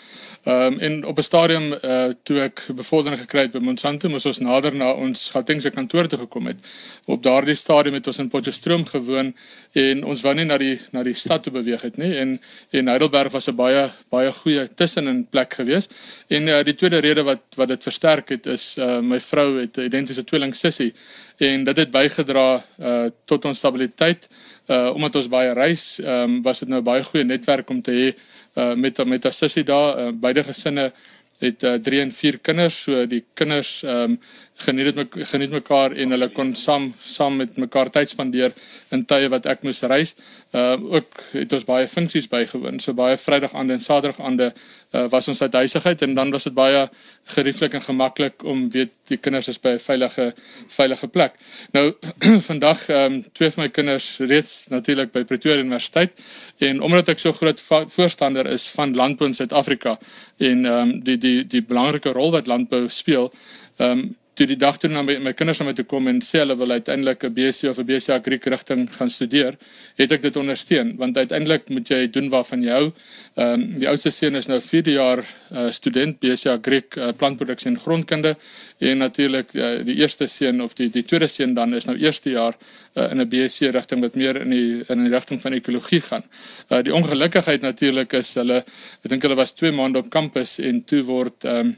Ehm 0.45 0.73
um, 0.73 0.79
en 0.79 1.05
op 1.05 1.17
'n 1.19 1.23
stadium 1.23 1.73
uh 1.73 2.13
toe 2.23 2.39
ek 2.39 2.63
bevordering 2.75 3.19
gekry 3.19 3.41
het 3.41 3.51
by 3.51 3.59
Monsanto, 3.59 4.09
moes 4.09 4.25
ons 4.25 4.39
nader 4.39 4.75
na 4.75 4.91
ons 4.91 5.29
Gautengse 5.29 5.69
kantoor 5.69 6.07
toe 6.07 6.19
gekom 6.19 6.47
het. 6.47 6.57
Op 7.05 7.23
daardie 7.23 7.55
stadium 7.55 7.93
het 7.93 8.07
ons 8.07 8.17
in 8.17 8.29
Potchefstroom 8.29 8.85
gewoon 8.85 9.33
en 9.73 10.03
ons 10.03 10.21
wou 10.21 10.33
nie 10.33 10.45
na 10.45 10.57
die 10.57 10.79
na 10.91 11.03
die 11.03 11.13
stad 11.13 11.43
toe 11.43 11.53
beweeg 11.53 11.81
het 11.81 11.97
nie 11.97 12.15
en 12.17 12.41
en 12.71 12.87
Heidelberg 12.87 13.31
was 13.31 13.47
'n 13.47 13.55
baie 13.55 13.91
baie 14.09 14.31
goeie 14.31 14.73
tussenin 14.75 15.27
plek 15.29 15.53
geweest. 15.53 15.93
En 16.27 16.47
uh, 16.47 16.63
die 16.63 16.75
tweede 16.75 16.99
rede 16.99 17.23
wat 17.23 17.41
wat 17.55 17.67
dit 17.67 17.83
versterk 17.83 18.29
het 18.29 18.45
is 18.45 18.77
uh 18.77 18.99
my 18.99 19.19
vrou 19.19 19.59
het 19.59 19.77
identiese 19.77 20.23
tweeling 20.23 20.55
sussie 20.55 20.93
en 21.37 21.63
dit 21.63 21.77
het 21.77 21.91
bygedra 21.91 22.65
uh 22.79 23.05
tot 23.25 23.45
ons 23.45 23.59
stabiliteit 23.73 24.29
uh 24.71 24.93
omdat 24.95 25.15
ons 25.15 25.27
baie 25.27 25.53
reis, 25.53 25.99
ehm 25.99 26.37
um, 26.37 26.41
was 26.43 26.59
dit 26.59 26.69
nou 26.69 26.81
baie 26.81 27.03
goeie 27.03 27.25
netwerk 27.25 27.69
om 27.69 27.81
te 27.81 27.91
hê 27.91 28.13
uh 28.55 28.75
met 28.75 28.97
met 29.05 29.25
'n 29.25 29.31
sussie 29.31 29.63
daar, 29.63 29.97
uh, 29.99 30.11
beide 30.11 30.43
gesinne 30.43 30.93
het 31.39 31.59
3 31.59 31.97
uh, 31.97 32.01
en 32.01 32.11
4 32.11 32.37
kinders, 32.39 32.83
so 32.83 33.05
die 33.05 33.23
kinders 33.33 33.83
ehm 33.83 34.11
um, 34.11 34.19
geniet 34.55 34.85
dit 34.85 34.95
me, 34.95 35.25
geniet 35.25 35.51
mekaar 35.51 35.91
en 35.91 36.09
hulle 36.09 36.29
kon 36.29 36.55
saam 36.55 36.93
saam 37.03 37.35
met 37.37 37.57
mekaar 37.57 37.89
tyd 37.89 38.09
spandeer 38.09 38.53
in 38.91 39.05
tye 39.05 39.27
wat 39.29 39.45
ek 39.45 39.63
moes 39.63 39.81
reis. 39.81 40.15
Uh 40.53 40.77
ook 40.95 41.23
het 41.31 41.53
ons 41.53 41.65
baie 41.65 41.87
funksies 41.87 42.29
bygewoon. 42.29 42.79
So 42.79 42.93
baie 42.93 43.17
Vrydag 43.17 43.53
aande 43.53 43.73
en 43.73 43.79
Saterdag 43.79 44.19
aande 44.19 44.53
uh, 44.93 45.05
was 45.09 45.27
ons 45.27 45.41
uit 45.41 45.53
huisigheid 45.53 46.01
en 46.01 46.13
dan 46.13 46.31
was 46.31 46.43
dit 46.47 46.53
baie 46.53 46.87
gerieflik 47.35 47.73
en 47.73 47.81
gemaklik 47.81 48.43
om 48.43 48.69
weet 48.71 48.91
die 49.11 49.17
kinders 49.17 49.47
is 49.47 49.59
by 49.59 49.75
'n 49.75 49.79
veilige 49.79 50.33
veilige 50.67 51.07
plek. 51.07 51.33
Nou 51.71 51.93
vandag 52.49 52.89
ehm 52.89 53.13
um, 53.13 53.25
twee 53.33 53.51
van 53.51 53.63
my 53.63 53.69
kinders 53.69 54.17
reeds 54.19 54.65
natuurlik 54.69 55.11
by 55.11 55.23
Pretoria 55.23 55.59
Universiteit 55.59 56.11
en 56.57 56.81
omdat 56.81 57.09
ek 57.09 57.19
so 57.19 57.33
groot 57.33 57.61
voorstander 57.87 58.45
is 58.47 58.67
van 58.69 58.95
landbou 58.95 59.27
in 59.27 59.35
Suid-Afrika 59.35 59.99
en 60.37 60.65
ehm 60.65 60.89
um, 60.89 60.99
die 61.03 61.17
die 61.17 61.47
die 61.47 61.61
belangrike 61.61 62.09
rol 62.09 62.31
wat 62.31 62.47
landbou 62.47 62.89
speel 62.89 63.33
ehm 63.77 63.89
um, 63.91 64.15
toe 64.33 64.47
die 64.49 64.57
dag 64.57 64.77
toe 64.81 64.89
na 64.89 65.03
my, 65.05 65.15
my 65.21 65.33
kinders 65.37 65.59
na 65.61 65.67
my 65.67 65.73
toe 65.77 65.85
kom 65.85 66.07
en 66.09 66.19
sê 66.25 66.41
hulle 66.41 66.55
wil 66.57 66.73
uiteindelik 66.73 67.23
'n 67.27 67.33
BSc 67.33 67.69
of 67.69 67.77
'n 67.77 67.85
BSc 67.85 68.09
Agric 68.09 68.45
rigting 68.45 68.87
gaan 68.89 69.09
studeer, 69.09 69.57
het 69.97 70.11
ek 70.11 70.21
dit 70.21 70.35
ondersteun 70.35 70.95
want 70.97 71.17
uiteindelik 71.17 71.69
moet 71.69 71.87
jy 71.87 72.07
doen 72.07 72.29
waarvan 72.29 72.63
jy 72.63 72.71
hou. 72.71 72.91
Ehm 73.35 73.53
um, 73.53 73.79
die 73.79 73.87
oudste 73.87 74.11
seun 74.11 74.35
is 74.35 74.47
nou 74.47 74.59
4de 74.59 74.93
jaar 74.97 75.21
uh, 75.51 75.71
student 75.71 76.19
BSc 76.19 76.47
Agric 76.47 76.97
uh, 76.97 77.11
plantproduksie 77.17 77.71
en 77.71 77.79
grondkunde 77.79 78.35
en 78.79 78.97
natuurlik 78.97 79.53
uh, 79.53 79.83
die 79.85 79.95
eerste 80.01 80.27
seun 80.27 80.61
of 80.61 80.73
die 80.73 80.89
die 80.89 81.05
tweede 81.05 81.27
seun 81.27 81.53
dan 81.53 81.73
is 81.73 81.85
nou 81.85 81.97
eerste 81.97 82.29
jaar 82.29 82.57
uh, 82.95 83.11
in 83.11 83.21
'n 83.21 83.29
BSc 83.29 83.69
rigting 83.71 84.01
wat 84.01 84.15
meer 84.15 84.41
in 84.41 84.49
die 84.49 84.83
in 84.89 85.03
die 85.03 85.13
rigting 85.13 85.41
van 85.41 85.53
ekologie 85.53 86.01
gaan. 86.01 86.23
Uh, 86.69 86.81
die 86.81 86.93
ongelukkigheid 86.93 87.61
natuurlik 87.61 88.13
is 88.13 88.33
hulle 88.33 88.63
ek 89.03 89.09
dink 89.09 89.21
hulle 89.21 89.35
was 89.35 89.53
2 89.53 89.71
maande 89.71 89.99
op 89.99 90.09
kampus 90.09 90.59
en 90.59 90.83
toe 90.83 91.03
word 91.03 91.45
ehm 91.45 91.67
um, 91.67 91.75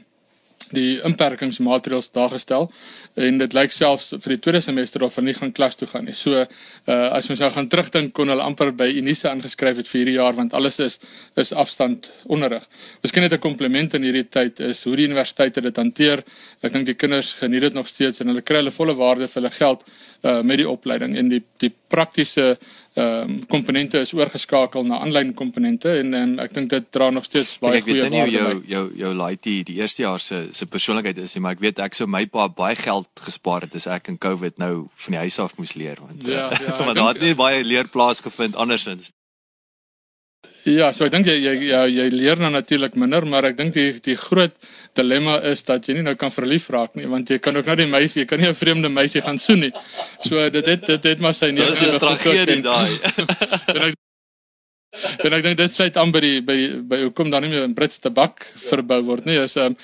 die 0.74 0.98
inperkingsmaatreëls 1.06 2.10
daar 2.14 2.32
gestel 2.34 2.70
en 3.16 3.38
dit 3.38 3.54
lyk 3.56 3.72
selfs 3.72 4.10
vir 4.12 4.34
die 4.34 4.38
tweede 4.44 4.60
semester 4.64 5.04
of 5.06 5.14
hulle 5.16 5.30
nie 5.30 5.36
gaan 5.38 5.52
klas 5.56 5.78
toe 5.78 5.88
gaan 5.88 6.04
nie. 6.08 6.14
So 6.14 6.42
uh 6.42 6.46
as 7.16 7.28
mens 7.30 7.40
nou 7.40 7.50
gaan 7.54 7.68
terugdink 7.72 8.12
kon 8.14 8.28
hulle 8.28 8.42
amper 8.42 8.72
by 8.76 8.88
Unisa 8.98 9.32
ingeskryf 9.32 9.80
het 9.80 9.88
vir 9.88 10.00
hierdie 10.00 10.16
jaar 10.18 10.36
want 10.36 10.54
alles 10.54 10.80
is 10.80 10.98
is 11.36 11.52
afstand 11.52 12.10
onderrig. 12.26 12.66
Miskien 13.02 13.22
net 13.22 13.32
'n 13.32 13.38
kompliment 13.38 13.94
in 13.94 14.02
hierdie 14.02 14.28
tyd 14.28 14.60
is 14.60 14.84
hoe 14.84 14.96
die 14.96 15.06
universiteite 15.06 15.60
dit 15.60 15.76
hanteer. 15.76 16.24
Ek 16.62 16.72
dink 16.72 16.86
die 16.86 16.94
kinders 16.94 17.34
geniet 17.34 17.62
dit 17.62 17.74
nog 17.74 17.88
steeds 17.88 18.20
en 18.20 18.28
hulle 18.28 18.42
kry 18.42 18.56
hulle 18.56 18.70
volle 18.70 18.94
waarde 18.94 19.28
vir 19.28 19.42
hulle 19.42 19.54
geld 19.54 19.84
uh 20.24 20.42
met 20.42 20.58
die 20.58 20.68
opleiding 20.68 21.16
en 21.16 21.28
die 21.28 21.42
die 21.58 21.72
praktiese 21.88 22.58
ehm 22.96 23.30
um, 23.30 23.40
komponente 23.46 24.00
is 24.00 24.12
oorgeskakel 24.16 24.86
na 24.88 25.02
aanlyn 25.04 25.34
komponente 25.36 25.90
en 26.00 26.14
um, 26.16 26.30
ek 26.40 26.54
dink 26.56 26.70
dit 26.72 26.86
dra 26.96 27.10
nog 27.12 27.26
steeds 27.28 27.58
baie 27.60 27.82
goeie 27.84 28.00
waarde. 28.00 28.06
Ek 28.06 28.12
weet 28.12 28.30
nie 28.30 28.38
jou 28.38 28.62
jou 28.72 28.84
jou 29.02 29.10
laaitie 29.18 29.56
die 29.68 29.76
eerste 29.82 30.02
jaar 30.02 30.22
se 30.24 30.38
se 30.56 30.66
persoonlikheid 30.66 31.20
is 31.20 31.34
nie, 31.36 31.42
maar 31.44 31.58
ek 31.58 31.64
weet 31.66 31.82
ek 31.84 31.98
sou 31.98 32.08
my 32.08 32.24
pa 32.32 32.48
baie 32.48 32.78
geld 32.80 33.10
gespaar 33.26 33.66
het 33.66 33.76
as 33.76 33.88
ek 33.98 34.08
in 34.14 34.16
COVID 34.16 34.56
nou 34.62 34.86
van 35.04 35.18
die 35.18 35.20
huis 35.26 35.36
af 35.44 35.58
moes 35.60 35.76
leer 35.76 36.00
want 36.00 36.24
ja, 36.24 36.48
uh, 36.48 36.62
ja, 36.68 36.78
want 36.88 36.96
daar 36.96 37.12
het 37.12 37.22
nie 37.26 37.36
baie 37.36 37.60
leer 37.64 37.92
plaasgevind 37.92 38.56
andersins. 38.56 39.12
Ja, 40.66 40.88
so 40.90 41.06
ek 41.06 41.12
dink 41.14 41.28
jy 41.30 41.36
jy 41.38 41.52
ja, 41.68 41.84
jy 41.86 42.08
leer 42.10 42.40
nou 42.42 42.48
natuurlik 42.50 42.96
minder, 42.98 43.22
maar 43.30 43.46
ek 43.46 43.58
dink 43.58 43.74
die 43.76 44.00
die 44.02 44.16
groot 44.18 44.54
dilemma 44.98 45.36
is 45.46 45.62
dat 45.68 45.86
jy 45.86 45.94
nie 45.98 46.06
nou 46.08 46.16
kan 46.18 46.32
verlief 46.34 46.66
raak 46.74 46.96
nie, 46.98 47.06
want 47.06 47.30
jy 47.30 47.38
kan 47.42 47.54
ook 47.56 47.68
nou 47.70 47.76
die 47.78 47.86
meisie, 47.90 48.24
jy 48.24 48.30
kan 48.32 48.42
nie 48.42 48.48
'n 48.50 48.58
vreemde 48.58 48.90
meisie 48.90 49.22
gaan 49.22 49.38
soen 49.38 49.60
nie. 49.60 49.72
So 50.26 50.50
dit 50.50 50.66
het 50.66 50.86
dit 50.86 51.04
het 51.04 51.20
maar 51.20 51.34
sy 51.34 51.52
negatiewe 51.54 51.98
tragedie 52.02 52.62
daai. 52.66 53.94
En 54.96 55.34
ek 55.36 55.42
dink 55.44 55.58
dit 55.58 55.72
sê 55.72 55.88
dan 55.92 56.12
by 56.14 56.20
die, 56.24 56.40
by 56.40 56.56
by 56.88 57.00
hoekom 57.04 57.30
dan 57.32 57.44
nie 57.44 57.52
meer 57.52 57.66
in 57.66 57.74
Brits 57.76 58.00
tabak 58.00 58.46
verbou 58.68 59.02
word 59.10 59.26
nie. 59.28 59.36
Is 59.42 59.56
um, 59.60 59.76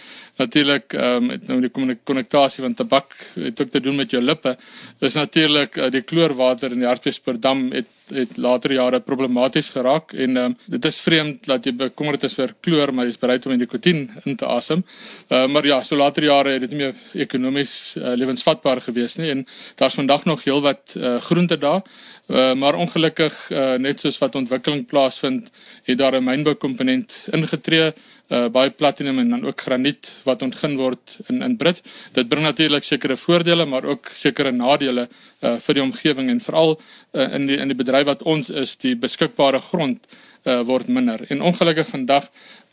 natuurlik 0.43 0.95
ehm 0.99 1.31
um, 1.31 1.41
nou 1.49 1.59
die 1.63 1.99
konnektasie 2.05 2.63
van 2.65 2.75
tabak 2.75 3.15
het 3.35 3.61
ook 3.61 3.71
te 3.73 3.81
doen 3.81 3.97
met 3.97 4.11
jou 4.11 4.23
lippe. 4.23 4.57
Is 5.01 5.17
natuurlik 5.19 5.77
uh, 5.77 5.91
die 5.91 6.03
kloorwater 6.03 6.73
in 6.73 6.83
die 6.83 6.89
Hartbeespoortdam 6.91 7.71
het 7.73 7.91
het 8.13 8.37
later 8.37 8.73
jare 8.75 9.01
problematies 9.01 9.71
geraak 9.73 10.13
en 10.13 10.37
ehm 10.37 10.53
um, 10.53 10.57
dit 10.75 10.85
is 10.85 11.01
vreemd 11.01 11.47
dat 11.47 11.65
jy 11.65 11.73
bekommerd 11.77 12.25
is 12.29 12.37
vir 12.37 12.55
kloor 12.61 12.93
maar 12.93 13.07
jy 13.09 13.15
is 13.15 13.23
bereid 13.23 13.47
om 13.47 13.57
nikotien 13.57 14.05
in 14.25 14.37
te 14.37 14.47
asem. 14.47 14.85
Uh, 15.29 15.47
maar 15.47 15.67
ja, 15.67 15.83
so 15.83 15.97
later 15.97 16.25
jare 16.25 16.57
het 16.57 16.67
dit 16.67 16.71
nie 16.71 16.83
meer 16.85 17.25
ekonomies 17.27 17.97
uh, 17.97 18.15
lewensvatbaar 18.17 18.83
gewees 18.89 19.17
nie 19.17 19.31
en 19.31 19.47
daar's 19.81 19.99
vandag 20.01 20.25
nog 20.25 20.45
heelwat 20.45 20.95
uh, 20.97 21.17
groente 21.21 21.59
daar. 21.59 21.83
Uh, 22.29 22.55
maar 22.55 22.75
ongelukkig 22.75 23.35
uh, 23.51 23.75
net 23.83 24.01
soos 24.01 24.19
wat 24.23 24.37
ontwikkeling 24.39 24.87
plaasvind, 24.87 25.51
het 25.85 25.99
daar 25.99 26.15
'n 26.17 26.25
mynboukomponent 26.25 27.17
ingetree 27.33 27.93
uh, 28.33 28.49
baie 28.53 28.71
platinum 28.71 29.21
en 29.23 29.35
dan 29.37 29.45
ook 29.47 29.61
graniet 29.61 30.11
wat 30.27 30.43
ontgin 30.43 30.77
word 30.81 31.19
in 31.29 31.43
in 31.43 31.57
Brit. 31.61 31.83
Dit 32.17 32.29
bring 32.29 32.47
natuurlik 32.47 32.85
sekere 32.85 33.17
voordele 33.17 33.67
maar 33.67 33.85
ook 33.85 34.11
sekere 34.17 34.53
nadele 34.53 35.09
uh, 35.09 35.57
vir 35.59 35.79
die 35.79 35.85
omgewing 35.85 36.31
en 36.31 36.41
veral 36.41 36.77
uh, 36.79 37.29
in 37.35 37.47
die 37.51 37.61
in 37.61 37.73
die 37.73 37.79
bedryf 37.79 38.09
wat 38.09 38.23
ons 38.23 38.51
is, 38.51 38.77
die 38.77 38.97
beskikbare 38.97 39.61
grond 39.61 40.01
uh, 40.45 40.61
word 40.67 40.89
minder. 40.89 41.25
En 41.29 41.43
ongelukkig 41.43 41.89
vandag 41.93 42.31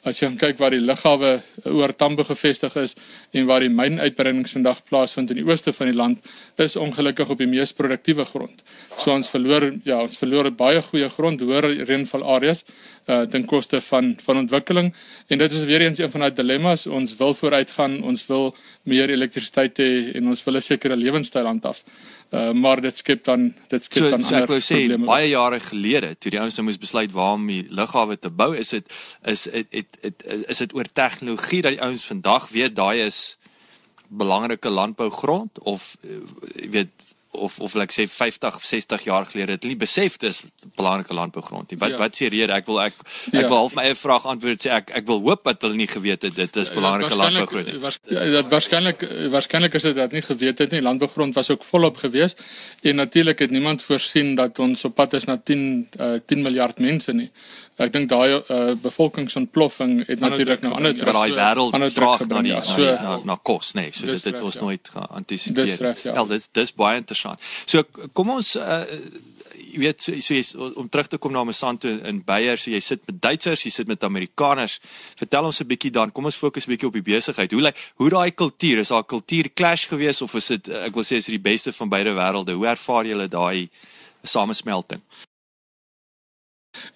as 0.07 0.21
jy 0.21 0.29
kyk 0.39 0.59
waar 0.59 0.71
die 0.71 0.79
lughawe 0.79 1.31
oor 1.67 1.91
Tambo 1.91 2.23
gevestig 2.23 2.75
is 2.79 2.95
en 3.35 3.47
waar 3.49 3.65
die 3.65 3.71
mynuitbreidings 3.73 4.53
vandag 4.55 4.79
plaasvind 4.87 5.33
in 5.33 5.41
die 5.41 5.47
ooste 5.47 5.73
van 5.75 5.91
die 5.91 5.97
land 5.97 6.29
is 6.57 6.77
ongelukkig 6.79 7.29
op 7.29 7.41
die 7.41 7.49
mees 7.49 7.73
produktiewe 7.75 8.25
grond. 8.25 8.63
So 8.97 9.11
ons 9.11 9.27
verloor 9.27 9.67
ja, 9.83 9.99
ons 10.05 10.17
verloor 10.19 10.51
baie 10.55 10.81
goeie 10.87 11.09
grond, 11.11 11.43
hoër 11.43 11.67
reënval 11.89 12.23
areas 12.37 12.63
uh 13.09 13.25
ten 13.25 13.45
koste 13.49 13.81
van 13.81 14.13
van 14.21 14.37
ontwikkeling 14.43 14.93
en 15.27 15.39
dit 15.41 15.51
is 15.51 15.65
weer 15.65 15.81
eens 15.81 15.99
een 15.99 16.11
van 16.11 16.21
daai 16.21 16.35
dilemma's. 16.35 16.85
Ons 16.87 17.15
wil 17.17 17.33
vooruitgaan, 17.33 17.99
ons 18.03 18.25
wil 18.27 18.53
meer 18.83 19.09
elektrisiteit 19.09 19.79
hê 19.81 19.89
en 20.15 20.27
ons 20.27 20.43
wil 20.45 20.57
'n 20.57 20.61
sekere 20.61 20.95
lewenstyl 20.95 21.45
handhaaf. 21.45 21.83
Uh, 22.29 22.51
maar 22.53 22.81
dit 22.81 22.97
skep 22.97 23.23
dan 23.25 23.47
dit 23.67 23.83
skep 23.83 24.03
so, 24.03 24.09
dan 24.09 24.23
so 24.23 24.35
ander 24.35 24.61
sê, 24.61 24.75
probleme. 24.83 25.05
Baie 25.09 25.29
jare 25.31 25.59
gelede 25.59 26.11
toe 26.17 26.29
die 26.29 26.39
ouens 26.39 26.59
nou 26.59 26.67
moes 26.67 26.77
besluit 26.77 27.11
waar 27.15 27.39
om 27.39 27.47
die 27.49 27.63
lughawe 27.73 28.19
te 28.21 28.29
bou, 28.29 28.51
is 28.57 28.69
dit 28.75 28.85
is 29.25 29.47
dit 29.49 30.25
is 30.45 30.61
dit 30.61 30.75
oor 30.77 30.85
tegnologie 30.93 31.63
dat 31.65 31.73
die 31.73 31.81
ouens 31.81 32.05
vandag 32.05 32.51
weet 32.53 32.75
daai 32.77 33.01
is 33.07 33.39
belangrike 34.09 34.69
landbougrond 34.69 35.59
of 35.59 35.95
uh, 36.05 36.21
weet 36.69 37.15
of 37.31 37.59
of 37.59 37.75
ek 37.75 37.93
sê 37.93 38.07
50 38.09 38.55
of 38.55 38.65
60 38.65 39.03
jaar 39.05 39.25
gelede 39.29 39.53
het 39.53 39.63
hulle 39.63 39.75
nie 39.75 39.81
besef 39.81 40.17
dis 40.17 40.41
belangrike 40.79 41.13
landbougrond 41.13 41.69
nie. 41.71 41.77
Wat 41.81 41.93
ja. 41.93 41.99
wat 42.01 42.17
sê 42.17 42.29
rede 42.33 42.55
ek 42.55 42.65
wil 42.65 42.79
ek 42.81 42.95
ek 43.29 43.35
ja. 43.35 43.47
wil 43.47 43.57
half 43.57 43.75
my 43.77 43.85
eie 43.85 43.97
vraag 43.99 44.25
antwoord 44.33 44.65
sê 44.65 44.73
ek 44.79 44.93
ek 45.01 45.05
wil 45.09 45.21
hoop 45.27 45.45
dat 45.45 45.61
hulle 45.65 45.77
nie 45.77 45.89
geweet 45.89 46.25
het 46.25 46.35
dit 46.35 46.59
is 46.63 46.71
ja, 46.71 46.77
belangrike 46.79 47.13
ja, 47.13 47.19
landbougrond 47.21 47.69
nie. 47.69 47.93
Ja, 48.15 48.25
dat 48.39 48.51
waarskynlik 48.53 49.05
waarskynlik 49.35 49.77
is 49.77 49.87
dit 49.89 49.95
dat 50.01 50.15
nie 50.15 50.25
geweet 50.25 50.65
het 50.65 50.73
nie. 50.73 50.81
Landbougrond 50.81 51.37
was 51.37 51.53
ook 51.53 51.67
volop 51.69 52.01
gewees 52.01 52.35
en 52.81 53.01
natuurlik 53.03 53.45
het 53.45 53.53
niemand 53.53 53.83
voorsien 53.85 54.35
dat 54.35 54.59
ons 54.59 54.85
op 54.89 54.95
pad 54.95 55.13
is 55.19 55.29
na 55.29 55.37
10 55.37 55.65
uh, 55.99 56.17
10 56.25 56.41
miljard 56.41 56.79
mense 56.79 57.13
nie. 57.13 57.29
Ek 57.79 57.93
dink 57.93 58.09
daai 58.11 58.35
uh, 58.35 58.75
bevolkingsontploffing 58.83 60.05
het 60.07 60.19
natuurlik 60.19 60.61
nou 60.65 60.73
ander 60.75 60.95
druk. 60.97 61.13
Daai 61.15 61.31
wêreld 61.37 61.77
vraag 61.95 62.27
na 62.27 62.41
die, 62.43 62.51
ja, 62.51 62.63
so, 62.67 62.83
na, 62.83 63.01
na, 63.01 63.17
na 63.33 63.39
kos, 63.39 63.73
nee, 63.79 63.91
so 63.95 64.09
dit 64.09 64.29
het 64.29 64.41
ons 64.41 64.59
ja. 64.59 64.61
nooit 64.67 64.91
geantisipeer. 64.93 65.65
Dis 65.65 65.83
reg, 65.85 66.03
ja. 66.03 66.13
Wel, 66.19 66.27
dis 66.35 66.49
dis 66.51 66.73
baie 66.75 66.99
interessant. 66.99 67.39
So 67.65 67.83
kom 68.13 68.35
ons 68.35 68.55
uh, 68.59 68.83
jy 69.69 69.79
weet 69.83 70.03
so, 70.03 70.15
so 70.23 70.35
jy 70.35 70.71
om 70.79 70.89
terug 70.91 71.09
te 71.11 71.19
kom 71.21 71.33
na 71.33 71.43
Monsanto 71.47 71.89
in, 71.89 72.01
in 72.09 72.21
Beyer, 72.25 72.59
so 72.59 72.71
jy 72.73 72.81
sit 72.83 73.05
met 73.07 73.21
Duitsers, 73.23 73.65
jy 73.65 73.73
sit 73.73 73.89
met 73.91 74.03
Amerikaners. 74.07 74.79
Vertel 75.19 75.49
ons 75.49 75.61
'n 75.61 75.69
bietjie 75.69 75.93
dan, 75.93 76.11
kom 76.11 76.25
ons 76.25 76.39
fokus 76.39 76.67
'n 76.67 76.73
bietjie 76.73 76.89
op 76.89 76.97
die 76.97 77.05
besigheid. 77.13 77.51
Hoe 77.51 77.61
lyk 77.61 77.77
hoe 77.95 78.09
daai 78.09 78.31
kultuur, 78.31 78.79
is 78.79 78.89
daar 78.89 79.03
'n 79.03 79.13
kultuur 79.15 79.53
clash 79.53 79.87
gewees 79.87 80.21
of 80.21 80.35
is 80.35 80.47
dit 80.47 80.69
ek 80.69 80.93
wil 80.93 81.03
sê 81.03 81.17
is 81.17 81.25
dit 81.25 81.37
die 81.37 81.49
beste 81.51 81.71
van 81.71 81.89
beide 81.89 82.13
wêrelde? 82.13 82.53
Hoe 82.53 82.67
ervaar 82.67 83.05
julle 83.05 83.27
daai 83.27 83.69
samesmelting? 84.23 85.01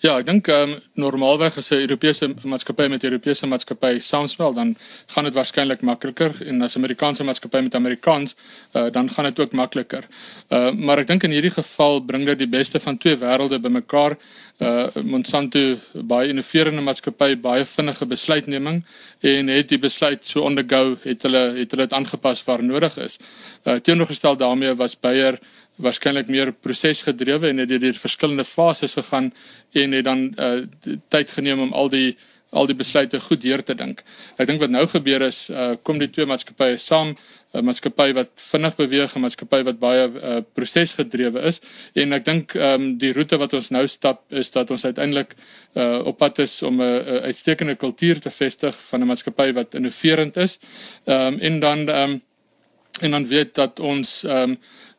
Ja, 0.04 0.18
ek 0.20 0.26
dink 0.28 0.50
ehm 0.52 0.74
um, 0.74 0.82
normaalweg 1.02 1.56
as 1.58 1.72
'n 1.72 1.82
Europese 1.86 2.28
maatskappy 2.44 2.86
met 2.92 3.04
'n 3.04 3.10
Europese 3.10 3.48
maatskappy 3.48 4.00
saamspel, 4.00 4.54
dan 4.54 4.76
gaan 5.08 5.24
dit 5.24 5.34
waarskynlik 5.34 5.82
makliker 5.82 6.32
en 6.46 6.62
as 6.62 6.76
'n 6.76 6.80
Amerikaanse 6.80 7.24
maatskappy 7.24 7.62
met 7.62 7.76
Amerikaans, 7.76 8.36
uh, 8.76 8.90
dan 8.92 9.10
gaan 9.10 9.26
dit 9.26 9.40
ook 9.40 9.52
makliker. 9.52 10.04
Uh 10.52 10.72
maar 10.72 11.00
ek 11.00 11.08
dink 11.08 11.24
in 11.24 11.32
hierdie 11.32 11.56
geval 11.56 12.02
bring 12.02 12.26
dit 12.26 12.38
die 12.38 12.48
beste 12.48 12.80
van 12.80 12.98
twee 12.98 13.16
wêrelde 13.18 13.60
bymekaar. 13.60 14.18
Uh 14.62 14.88
Monsanto 15.04 15.80
baie 15.94 16.30
innoverende 16.30 16.82
maatskappy, 16.82 17.36
baie 17.36 17.66
vinnige 17.66 18.06
besluitneming 18.06 18.86
en 19.22 19.48
het 19.48 19.70
die 19.70 19.80
besluit 19.80 20.26
so 20.26 20.42
on 20.42 20.56
the 20.56 20.64
go 20.68 20.98
het 21.04 21.24
hulle 21.24 21.54
het 21.58 21.72
hulle 21.72 21.88
dit 21.88 21.94
aangepas 21.94 22.44
waar 22.44 22.64
nodig 22.64 22.98
is. 22.98 23.18
Uh 23.66 23.80
teenoorgestel 23.80 24.38
daarmee 24.38 24.76
was 24.76 25.00
Bayer 25.00 25.40
waarskynlik 25.76 26.28
meer 26.28 26.52
prosesgedrewe 26.54 27.50
en 27.50 27.58
het 27.58 27.70
deur 27.70 27.98
verskillende 27.98 28.46
fases 28.46 28.94
gegaan 28.94 29.34
en 29.72 29.92
het 29.92 30.06
dan 30.06 30.34
uh, 30.38 30.62
tyd 31.10 31.32
geneem 31.32 31.60
om 31.60 31.74
al 31.74 31.90
die 31.90 32.18
al 32.54 32.68
die 32.70 32.78
besluite 32.78 33.18
goed 33.20 33.42
deur 33.42 33.64
te 33.66 33.74
dink. 33.74 34.04
Ek 34.38 34.46
dink 34.46 34.62
wat 34.62 34.70
nou 34.70 34.84
gebeur 34.86 35.26
is 35.26 35.48
uh, 35.50 35.74
kom 35.82 35.98
die 35.98 36.10
twee 36.14 36.28
maatskappye 36.30 36.78
saam, 36.78 37.16
'n 37.54 37.66
maatskappy 37.66 38.14
wat 38.18 38.30
vinnig 38.50 38.76
beweeg, 38.78 39.16
'n 39.16 39.22
maatskappy 39.22 39.62
wat 39.66 39.80
baie 39.80 40.06
uh, 40.10 40.40
prosesgedrewe 40.54 41.42
is 41.50 41.62
en 41.94 42.14
ek 42.14 42.26
dink 42.26 42.56
um, 42.56 42.98
die 42.98 43.14
roete 43.14 43.38
wat 43.38 43.54
ons 43.54 43.70
nou 43.70 43.88
stap 43.88 44.24
is 44.30 44.50
dat 44.52 44.72
ons 44.72 44.86
uiteindelik 44.86 45.36
uh, 45.76 46.02
op 46.06 46.18
pad 46.18 46.40
is 46.40 46.62
om 46.62 46.82
'n 46.82 47.26
uitstekende 47.30 47.76
kultuur 47.76 48.20
te 48.20 48.30
vestig 48.30 48.76
van 48.90 49.02
'n 49.02 49.08
maatskappy 49.08 49.54
wat 49.54 49.76
innoverend 49.76 50.38
is. 50.38 50.60
Ehm 51.06 51.34
um, 51.34 51.40
en 51.40 51.60
dan 51.60 51.90
ehm 51.90 52.10
um, 52.10 52.22
en 53.02 53.12
dan 53.12 53.28
weet 53.28 53.56
dat 53.56 53.80
ons 53.80 54.24
ehm 54.24 54.50
um, 54.50 54.58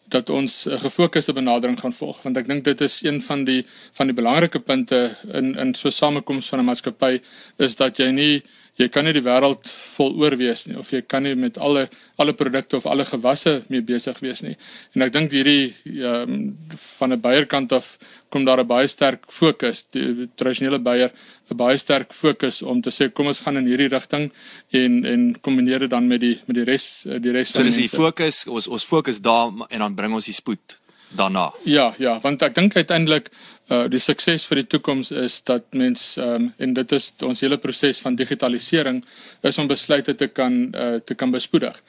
dat 0.09 0.31
ons 0.31 0.67
'n 0.67 0.79
gefokusde 0.79 1.33
benadering 1.33 1.81
gaan 1.81 1.93
volg 1.93 2.23
want 2.23 2.37
ek 2.37 2.47
dink 2.47 2.65
dit 2.65 2.81
is 2.81 3.03
een 3.03 3.23
van 3.23 3.45
die 3.45 3.67
van 3.93 4.07
die 4.07 4.15
belangrike 4.15 4.59
punte 4.61 5.17
in 5.33 5.55
in 5.55 5.75
so 5.75 5.89
'n 5.89 5.93
samekoms 5.93 6.49
van 6.49 6.59
'n 6.59 6.65
maatskappy 6.65 7.21
is 7.57 7.77
dat 7.77 7.97
jy 7.97 8.11
nie 8.11 8.43
jy 8.81 8.89
kan 8.91 9.07
nie 9.07 9.15
die 9.15 9.23
wêreld 9.23 9.69
vol 9.95 10.17
oorwees 10.19 10.65
nie 10.67 10.77
of 10.81 10.91
jy 10.91 11.05
kan 11.07 11.23
nie 11.23 11.35
met 11.39 11.59
alle 11.63 11.87
alle 12.19 12.35
produkte 12.35 12.79
of 12.79 12.87
alle 12.87 13.05
gewasse 13.07 13.63
mee 13.71 13.83
besig 13.83 14.19
wees 14.23 14.43
nie. 14.43 14.55
En 14.95 15.03
ek 15.07 15.13
dink 15.15 15.33
hierdie 15.35 15.75
um, 16.07 16.55
van 16.99 17.13
'n 17.13 17.21
beierkant 17.21 17.73
af 17.73 17.99
kom 18.31 18.45
daar 18.45 18.61
'n 18.61 18.67
baie 18.67 18.89
sterk 18.89 19.27
fokus 19.29 19.85
die 19.91 20.29
tradisionele 20.37 20.79
beier 20.79 21.11
'n 21.51 21.57
baie 21.57 21.79
sterk 21.79 22.13
fokus 22.13 22.63
om 22.63 22.83
te 22.83 22.91
sê 22.91 23.13
kom 23.13 23.27
ons 23.27 23.41
gaan 23.41 23.57
in 23.57 23.67
hierdie 23.67 23.89
rigting 23.89 24.33
en 24.71 25.05
en 25.05 25.41
kombineer 25.41 25.79
dit 25.81 25.91
dan 25.91 26.09
met 26.09 26.21
die 26.21 26.41
met 26.47 26.57
die 26.57 26.65
res 26.65 27.07
die 27.07 27.33
res 27.33 27.49
so 27.49 27.59
van 27.59 27.67
die 27.67 27.73
So 27.73 27.81
dis 27.81 27.91
die 27.91 27.99
fokus 27.99 28.47
ons 28.47 28.67
ons 28.69 28.85
fokus 28.85 29.21
daar 29.21 29.53
en 29.71 29.79
dan 29.79 29.95
bring 29.95 30.15
ons 30.15 30.27
die 30.27 30.35
spoed 30.35 30.84
daarna. 31.17 31.53
Ja, 31.65 31.95
ja, 31.99 32.19
want 32.21 32.43
ek 32.43 32.55
dink 32.55 32.77
uiteindelik 32.77 33.31
uh 33.73 33.87
die 33.89 34.01
sukses 34.03 34.45
vir 34.45 34.61
die 34.61 34.67
toekoms 34.75 35.11
is 35.11 35.39
dat 35.49 35.65
mens 35.73 36.17
ehm 36.19 36.35
um, 36.35 36.51
en 36.59 36.75
dit 36.75 36.93
is 36.93 37.13
ons 37.25 37.41
hele 37.41 37.57
proses 37.59 38.01
van 38.05 38.17
digitalisering 38.17 39.05
is 39.41 39.59
om 39.59 39.71
besluite 39.71 40.15
te 40.15 40.29
kan 40.29 40.59
uh 40.75 40.99
te 41.01 41.15
kan 41.15 41.31
bespoedig. 41.31 41.81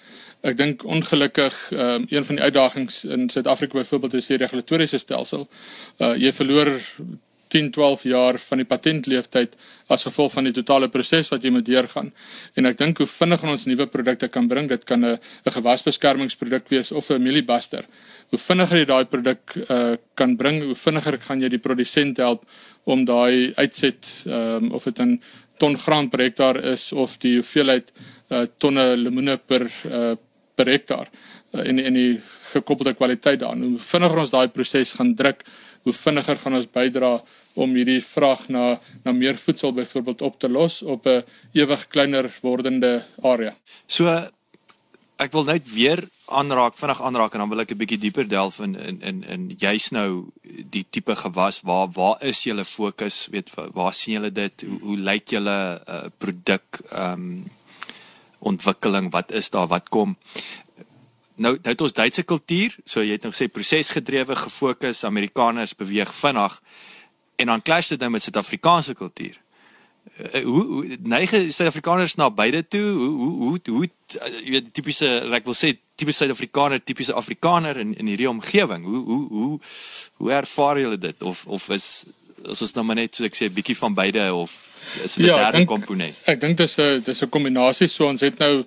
Ek 0.41 0.57
dink 0.57 0.85
ongelukkig 0.85 1.57
ehm 1.71 1.81
um, 1.81 2.07
een 2.09 2.25
van 2.25 2.35
die 2.35 2.43
uitdagings 2.43 3.03
in 3.03 3.29
Suid-Afrika 3.29 3.81
byvoorbeeld 3.81 4.13
is 4.13 4.31
die 4.31 4.37
regulatoriese 4.37 4.97
stelsel. 4.97 5.47
Uh 5.99 6.15
jy 6.15 6.31
verloor 6.33 6.71
10, 7.47 7.71
12 7.71 8.03
jaar 8.03 8.39
van 8.39 8.57
die 8.57 8.67
patentleeftyd 8.67 9.53
as 9.87 10.03
gevolg 10.07 10.33
van 10.33 10.47
die 10.47 10.53
totale 10.55 10.89
proses 10.89 11.29
wat 11.31 11.43
jy 11.43 11.51
moet 11.53 11.65
deurgaan. 11.67 12.09
En 12.57 12.65
ek 12.65 12.79
dink 12.81 12.99
hoe 12.99 13.07
vinniger 13.07 13.51
ons 13.51 13.67
nuwe 13.69 13.85
produkte 13.91 14.27
kan 14.33 14.47
bring, 14.49 14.69
dit 14.69 14.83
kan 14.83 15.05
'n 15.05 15.19
gewasbeskermingsproduk 15.45 16.69
wees 16.69 16.91
of 16.91 17.09
'n 17.09 17.21
mieliebuster. 17.21 17.85
Hoe 18.29 18.39
vinniger 18.41 18.81
jy 18.81 18.85
daai 18.89 19.05
produk 19.05 19.55
uh 19.69 19.95
kan 20.15 20.35
bring, 20.37 20.61
hoe 20.63 20.75
vinniger 20.75 21.17
gaan 21.21 21.41
jy 21.41 21.49
die 21.49 21.61
produsent 21.61 22.17
help 22.17 22.45
om 22.85 23.05
daai 23.05 23.53
uitset 23.57 24.09
um, 24.25 24.71
of 24.71 24.83
dit 24.83 24.99
'n 24.99 25.21
ton 25.57 25.77
graan 25.77 26.09
per 26.09 26.19
hektaar 26.19 26.57
is 26.73 26.91
of 26.93 27.17
die 27.19 27.35
hoeveelheid 27.39 27.91
uh 28.31 28.45
tonne 28.57 28.95
lemoene 28.97 29.37
per 29.37 29.69
uh 29.89 30.15
per 30.55 30.67
hektaar 30.71 31.09
uh, 31.53 31.67
en 31.67 31.79
en 31.79 31.93
die 31.93 32.21
gekoppelde 32.53 32.93
kwaliteit 32.93 33.39
daarin. 33.39 33.63
Hoe 33.63 33.79
vinniger 33.79 34.21
ons 34.23 34.31
daai 34.31 34.47
proses 34.47 34.91
gaan 34.91 35.15
druk, 35.15 35.43
hoe 35.83 35.93
vinniger 35.93 36.37
gaan 36.37 36.55
ons 36.59 36.69
bydra 36.71 37.11
om 37.55 37.75
hierdie 37.75 38.01
vraag 38.03 38.47
na 38.49 38.79
na 39.03 39.11
meer 39.15 39.37
voedsel 39.39 39.73
byvoorbeeld 39.73 40.21
op 40.21 40.39
te 40.39 40.49
los 40.49 40.81
op 40.81 41.07
'n 41.07 41.23
ewig 41.53 41.87
kleiner 41.87 42.31
wordende 42.41 43.03
area. 43.21 43.55
So 43.87 44.05
ek 45.21 45.31
wil 45.31 45.45
net 45.47 45.67
weer 45.71 46.03
aanraak, 46.25 46.75
vinnig 46.77 47.01
aanraak 47.01 47.35
en 47.35 47.43
dan 47.43 47.49
wil 47.49 47.63
ek 47.63 47.71
'n 47.71 47.77
bietjie 47.77 47.99
dieper 47.99 48.27
delf 48.27 48.59
in 48.59 48.75
in 48.75 49.01
in 49.01 49.23
in 49.23 49.49
jy's 49.57 49.91
nou 49.91 50.31
die 50.43 50.85
tipe 50.89 51.15
gewas 51.15 51.61
waar 51.61 51.87
waar 51.91 52.23
is 52.23 52.43
julle 52.43 52.65
fokus? 52.65 53.27
Weet 53.31 53.51
waar 53.73 53.93
sien 53.93 54.13
julle 54.13 54.31
dit? 54.31 54.61
Hoe, 54.61 54.79
hoe 54.79 54.97
lyk 54.97 55.29
julle 55.29 55.81
uh, 55.87 56.07
produk 56.17 56.81
ehm 56.91 57.11
um, 57.13 57.51
ontwikkeling? 58.39 59.11
Wat 59.11 59.31
is 59.31 59.49
daar? 59.49 59.67
Wat 59.67 59.89
kom? 59.89 60.17
Nou 61.35 61.55
nou 61.55 61.71
het 61.71 61.81
ons 61.81 61.93
Duitse 61.93 62.23
kultuur, 62.23 62.75
so 62.85 63.01
jy 63.01 63.11
het 63.11 63.23
nou 63.23 63.33
gesê 63.33 63.47
prosesgedrewe 63.51 64.35
gefokus, 64.35 65.03
Amerikaners 65.03 65.75
beweeg 65.75 66.13
vinnig 66.13 66.61
en 67.35 67.47
dan 67.47 67.61
clash 67.61 67.87
dit 67.87 67.99
nou 67.99 68.09
met 68.09 68.21
Suid-Afrikaanse 68.21 68.93
kultuur. 68.93 69.35
Uh, 70.15 70.43
hoe 70.43 70.65
hoe 70.65 70.97
neig 71.01 71.29
Suid-Afrikaners 71.29 72.15
na 72.15 72.29
beide 72.31 72.67
toe? 72.67 72.91
Hoe 72.91 73.09
hoe 73.09 73.37
hoe 73.37 73.59
hoe 73.69 73.87
uh, 73.87 74.29
jy 74.43 74.51
weet 74.53 74.69
tipiese 74.73 75.09
ek 75.35 75.47
wil 75.49 75.57
sê 75.57 75.73
tipiese 75.99 76.23
Suid-Afrikaner, 76.23 76.83
tipiese 76.83 77.13
Afrikaner 77.13 77.77
in 77.81 77.95
in 77.99 78.07
hierdie 78.11 78.29
omgewing. 78.29 78.85
Hoe 78.85 79.03
hoe 79.03 79.27
hoe 79.29 79.59
hoe 80.21 80.31
ervaar 80.31 80.79
julle 80.79 80.97
dit 80.97 81.23
of 81.23 81.45
of 81.45 81.69
is 81.69 82.05
is 82.49 82.61
ons 82.61 82.73
nou 82.75 82.85
maar 82.85 82.95
net 82.95 83.15
so 83.15 83.23
ek 83.23 83.35
sê 83.35 83.49
'n 83.49 83.53
bietjie 83.53 83.77
van 83.77 83.93
beide 83.93 84.33
of 84.33 84.51
is 85.03 85.15
dit 85.15 85.25
'n 85.25 85.29
ja, 85.29 85.51
derde 85.51 85.65
komponent? 85.65 86.15
Ek 86.25 86.39
dink 86.41 86.57
dis 86.57 86.77
'n 86.77 87.01
dis 87.05 87.21
'n 87.21 87.29
kombinasie. 87.29 87.87
So 87.87 88.07
ons 88.07 88.21
het 88.21 88.39
nou 88.39 88.65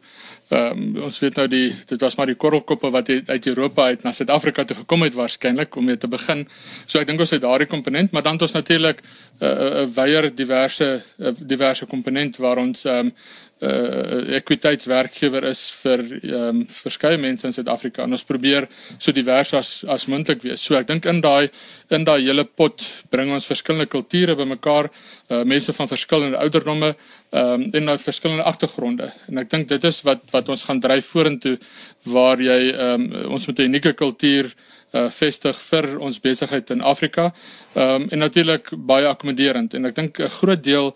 Ehm 0.48 0.78
um, 0.80 1.02
ons 1.04 1.18
weet 1.20 1.36
nou 1.36 1.44
die 1.52 1.66
dit 1.90 2.00
was 2.00 2.14
maar 2.16 2.30
die 2.30 2.36
korrelkoppe 2.40 2.88
wat 2.90 3.10
uit 3.12 3.46
Europa 3.50 3.84
uit 3.90 4.04
na 4.04 4.14
Suid-Afrika 4.16 4.64
toe 4.64 4.78
gekom 4.78 5.02
het 5.04 5.16
waarskynlik 5.16 5.76
om 5.76 5.84
mee 5.84 5.98
te 6.00 6.08
begin. 6.08 6.46
So 6.86 7.02
ek 7.02 7.10
dink 7.10 7.20
ons 7.20 7.34
het 7.36 7.42
daardie 7.42 7.68
komponent, 7.68 8.14
maar 8.16 8.24
dan 8.24 8.38
het 8.38 8.46
ons 8.46 8.56
natuurlik 8.56 9.02
'n 9.02 9.44
uh, 9.44 9.50
'n 9.50 9.88
uh, 9.88 9.94
weier 9.94 10.30
diverse 10.34 10.88
uh, 11.18 11.32
diverse 11.36 11.86
komponent 11.86 12.40
waar 12.40 12.58
ons 12.64 12.84
ehm 12.84 13.12
um, 13.12 13.12
uh 13.60 14.36
ekwiteitswerkgewer 14.38 15.44
is 15.50 15.64
vir 15.82 16.02
ehm 16.04 16.60
um, 16.60 16.60
verskeie 16.84 17.18
mense 17.18 17.46
in 17.46 17.54
Suid-Afrika 17.56 18.04
en 18.04 18.14
ons 18.14 18.22
probeer 18.22 18.68
so 18.98 19.12
divers 19.12 19.52
as 19.58 19.70
as 19.88 20.06
moontlik 20.06 20.44
wees. 20.46 20.62
So 20.62 20.76
ek 20.78 20.86
dink 20.86 21.08
in 21.10 21.20
daai 21.20 21.50
in 21.90 22.04
daai 22.06 22.20
hele 22.22 22.44
pot 22.44 22.86
bring 23.10 23.32
ons 23.34 23.48
verskillende 23.50 23.88
kulture 23.90 24.36
bymekaar, 24.38 24.90
uh 25.30 25.42
mense 25.44 25.72
van 25.72 25.90
verskillende 25.90 26.38
ouderdomme, 26.38 26.94
ehm 27.32 27.66
um, 27.66 27.66
en 27.74 27.84
nou 27.90 27.98
verskillende 27.98 28.46
agtergronde. 28.46 29.10
En 29.28 29.42
ek 29.42 29.50
dink 29.50 29.68
dit 29.68 29.84
is 29.84 30.02
wat 30.06 30.22
wat 30.30 30.48
ons 30.48 30.64
gaan 30.64 30.80
dryf 30.80 31.10
vorentoe 31.10 31.58
waar 32.04 32.38
jy 32.38 32.60
ehm 32.70 33.10
um, 33.10 33.30
ons 33.34 33.46
met 33.46 33.58
'n 33.58 33.70
unieke 33.72 33.92
kultuur 33.92 34.54
uh 34.54 34.67
vestig 34.92 35.56
vir 35.70 35.98
ons 36.00 36.20
besigheid 36.20 36.70
in 36.70 36.80
Afrika. 36.80 37.32
Ehm 37.74 38.02
um, 38.02 38.08
en 38.10 38.18
natuurlik 38.18 38.70
baie 38.72 39.06
akkommoderend 39.06 39.74
en 39.74 39.84
ek 39.86 39.94
dink 39.94 40.20
'n 40.20 40.28
groot 40.28 40.62
deel 40.62 40.94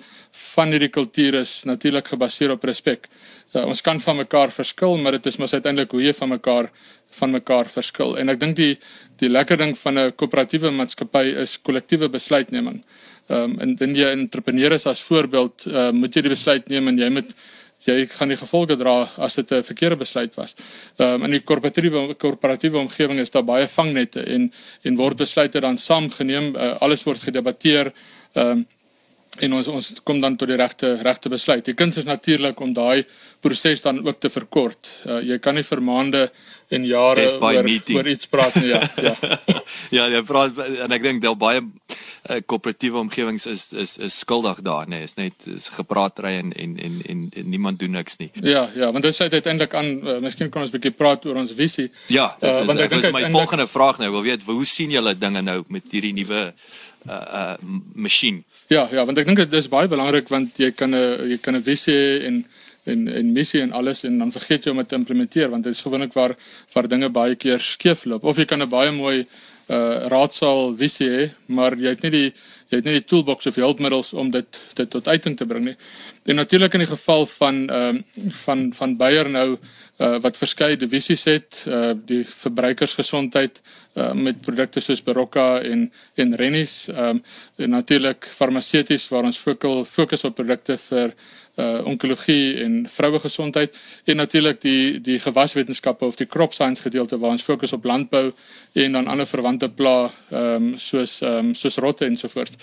van 0.55 0.69
hierdie 0.73 0.89
kultuur 0.89 1.35
is 1.35 1.65
natuurlik 1.65 2.09
gebaseer 2.09 2.51
op 2.51 2.65
respek. 2.65 3.09
Uh, 3.55 3.67
ons 3.67 3.81
kan 3.81 4.01
van 4.01 4.17
mekaar 4.17 4.51
verskil, 4.53 4.97
maar 4.97 5.13
dit 5.13 5.27
is 5.27 5.37
mos 5.37 5.53
uiteindelik 5.53 5.91
hoe 5.91 6.03
jy 6.03 6.13
van 6.13 6.29
mekaar 6.29 6.71
van 7.13 7.31
mekaar 7.31 7.69
verskil. 7.69 8.17
En 8.17 8.29
ek 8.29 8.41
dink 8.41 8.57
die 8.57 8.79
die 9.21 9.29
lekker 9.29 9.57
ding 9.57 9.79
van 9.79 9.99
'n 9.99 10.13
koöperatiewe 10.17 10.71
maatskappy 10.71 11.27
is 11.45 11.59
kollektiewe 11.63 12.09
besluitneming. 12.09 12.83
Ehm 13.29 13.43
um, 13.43 13.59
en 13.61 13.77
dan 13.77 13.95
jy 13.95 14.09
entrepreneur 14.11 14.73
is 14.73 14.87
as 14.87 15.03
voorbeeld, 15.03 15.67
uh, 15.67 15.91
moet 15.91 16.15
jy 16.15 16.23
die 16.23 16.35
besluit 16.35 16.69
neem 16.69 16.89
en 16.89 16.99
jy 16.99 17.11
moet 17.11 17.35
jy 17.87 18.07
gaan 18.07 18.29
die 18.29 18.39
gevolge 18.39 18.77
dra 18.77 19.11
as 19.17 19.35
dit 19.35 19.53
'n 19.53 19.63
verkeerde 19.63 19.97
besluit 19.97 20.35
was. 20.35 20.55
Ehm 20.99 21.15
um, 21.15 21.25
in 21.25 21.31
die 21.31 21.41
korporatiewe 21.41 22.15
korporatiewe 22.15 22.79
omgewing 22.79 23.21
is 23.21 23.31
daar 23.31 23.45
baie 23.45 23.69
vangnette 23.69 24.23
en 24.23 24.53
en 24.83 24.97
word 24.97 25.17
besluite 25.17 25.61
dan 25.61 25.79
saam 25.79 26.11
geneem, 26.11 26.55
uh, 26.57 26.77
alles 26.81 27.05
word 27.05 27.23
gedebatteer. 27.23 27.93
Ehm 28.35 28.51
um, 28.51 28.67
en 29.41 29.53
ons 29.57 29.69
ons 29.73 29.91
kom 30.05 30.21
dan 30.21 30.37
tot 30.37 30.51
die 30.51 30.57
regte 30.61 30.97
regte 31.03 31.31
besluit. 31.33 31.65
Die 31.65 31.77
kuns 31.77 31.97
is 31.97 32.09
natuurlik 32.09 32.61
om 32.61 32.75
daai 32.77 33.05
proses 33.41 33.81
dan 33.81 34.03
ook 34.05 34.21
te 34.21 34.31
verkort. 34.31 34.91
Uh, 35.07 35.23
jy 35.25 35.39
kan 35.43 35.57
nie 35.57 35.65
vir 35.65 35.81
maande 35.81 36.27
en 36.73 36.85
jare 36.85 37.25
oor, 37.39 37.65
oor 37.97 38.09
iets 38.09 38.29
praat 38.29 38.55
nie. 38.61 38.69
Ja, 38.73 38.83
ja. 39.03 39.15
ja, 39.97 40.09
jy 40.17 40.23
praat 40.29 40.61
en 40.85 40.93
ek 40.93 41.05
dink 41.05 41.25
del 41.25 41.37
baie 41.41 41.63
uh, 41.63 42.39
koöperatiewe 42.45 43.01
omgewings 43.01 43.49
is 43.49 43.71
is 43.73 43.97
is 43.99 44.21
skuldig 44.21 44.61
daar, 44.67 44.85
nê. 44.87 45.01
Nee. 45.01 45.09
Is 45.09 45.17
net 45.17 45.49
is 45.49 45.71
gepraatry 45.79 46.37
en, 46.43 46.53
en 46.53 46.77
en 46.77 47.01
en 47.09 47.27
en 47.33 47.51
niemand 47.57 47.81
doen 47.81 47.97
niks 47.97 48.21
nie. 48.21 48.31
Ja, 48.45 48.69
ja, 48.77 48.93
want 48.93 49.09
dit 49.09 49.17
sê 49.17 49.31
uiteindelik 49.33 49.75
aan 49.75 49.93
uh, 49.97 50.21
miskien 50.21 50.53
kan 50.53 50.67
ons 50.67 50.71
'n 50.71 50.77
bietjie 50.77 50.97
praat 50.97 51.25
oor 51.27 51.41
ons 51.41 51.57
visie. 51.57 51.89
Ja, 52.13 52.35
uh, 52.41 52.67
want 52.69 52.85
ek 52.85 52.99
dink 52.99 53.13
my 53.17 53.31
volgende 53.33 53.67
vraag 53.67 53.99
nou, 53.99 54.13
wil 54.13 54.29
weet 54.29 54.45
hoe 54.45 54.65
sien 54.69 54.93
julle 54.93 55.17
dinge 55.17 55.41
nou 55.43 55.63
met 55.69 55.89
hierdie 55.91 56.13
nuwe 56.13 56.53
uh 57.09 57.13
uh 57.13 57.55
masjien? 57.95 58.45
Ja, 58.73 58.87
ja, 58.89 59.03
want 59.05 59.19
ek 59.21 59.27
dink 59.29 59.41
dit 59.43 59.55
is 59.59 59.67
baie 59.69 59.89
belangrik 59.91 60.31
want 60.33 60.57
jy 60.57 60.71
kan 60.73 60.95
'n 60.95 61.29
jy 61.29 61.37
kan 61.45 61.57
'n 61.57 61.63
visie 61.63 61.93
hê 61.93 62.27
en 62.29 62.45
en 62.87 63.09
en 63.09 63.33
missie 63.33 63.61
en 63.61 63.73
alles 63.73 64.05
en 64.05 64.19
dan 64.19 64.33
vergeet 64.33 64.65
jy 64.65 64.71
om 64.71 64.79
dit 64.81 64.89
te 64.89 64.97
implementeer 64.97 65.51
want 65.51 65.65
dit 65.65 65.75
is 65.77 65.83
gewoonlik 65.83 66.15
waar 66.15 66.33
waar 66.75 66.89
dinge 66.89 67.09
baie 67.09 67.35
keer 67.37 67.61
skeefloop 67.61 68.25
of 68.25 68.39
jy 68.39 68.45
kan 68.45 68.63
'n 68.63 68.71
baie 68.71 68.91
mooi 68.91 69.27
uh 69.69 70.09
raadsaal 70.13 70.75
visie 70.77 71.09
hê, 71.09 71.31
maar 71.47 71.77
jy 71.77 71.91
het 71.95 72.03
nie 72.03 72.11
die 72.11 72.29
jy 72.71 72.79
het 72.79 72.85
nie 72.85 72.97
die 72.99 73.07
toolbox 73.07 73.47
of 73.47 73.55
die 73.55 73.65
hulpmiddels 73.65 74.13
om 74.13 74.31
dit 74.31 74.61
dit 74.75 74.91
tot 74.91 75.09
uiting 75.09 75.37
te 75.37 75.47
bring 75.47 75.65
nie. 75.65 75.77
En 76.23 76.35
natuurlik 76.35 76.73
in 76.73 76.79
die 76.79 76.89
geval 76.89 77.27
van 77.27 77.69
ehm 77.69 77.97
uh, 77.97 78.33
van 78.45 78.75
van 78.75 78.97
Beyer 78.97 79.31
nou 79.31 79.57
uh 79.99 80.19
wat 80.21 80.37
verskeie 80.37 80.77
divisies 80.77 81.25
het, 81.25 81.65
uh 81.69 81.91
die 82.07 82.25
verbruikersgesondheid 82.27 83.61
uh 83.95 84.13
met 84.13 84.41
produkte 84.41 84.81
soos 84.81 85.03
Barocca 85.03 85.61
en 85.61 85.93
en 86.15 86.37
Rennies, 86.37 86.89
ehm 86.89 87.19
um, 87.57 87.71
natuurlik 87.71 88.29
farmaseuties 88.31 89.09
waar 89.09 89.25
ons 89.25 89.39
fokus 89.39 89.89
fokus 89.89 90.25
op 90.25 90.35
produkte 90.35 90.79
vir 90.79 91.15
uh 91.57 91.81
onkologie 91.85 92.63
en 92.65 92.87
vroue 92.89 93.19
gesondheid 93.21 93.75
en 94.05 94.17
natuurlik 94.17 94.61
die 94.61 95.01
die 95.01 95.19
gewaswetenskappe 95.19 96.05
of 96.05 96.17
die 96.17 96.27
crop 96.27 96.55
science 96.55 96.83
gedeelte 96.83 97.19
waar 97.19 97.31
ons 97.31 97.43
fokus 97.43 97.73
op 97.73 97.85
landbou 97.85 98.33
en 98.73 98.93
dan 98.93 99.07
ander 99.07 99.27
verwante 99.27 99.69
pla 99.69 100.13
ehm 100.31 100.55
um, 100.55 100.79
soos 100.79 101.21
ehm 101.21 101.39
um, 101.39 101.55
soos 101.55 101.77
rotte 101.77 102.05
en 102.05 102.17
so 102.17 102.29
voort. 102.29 102.57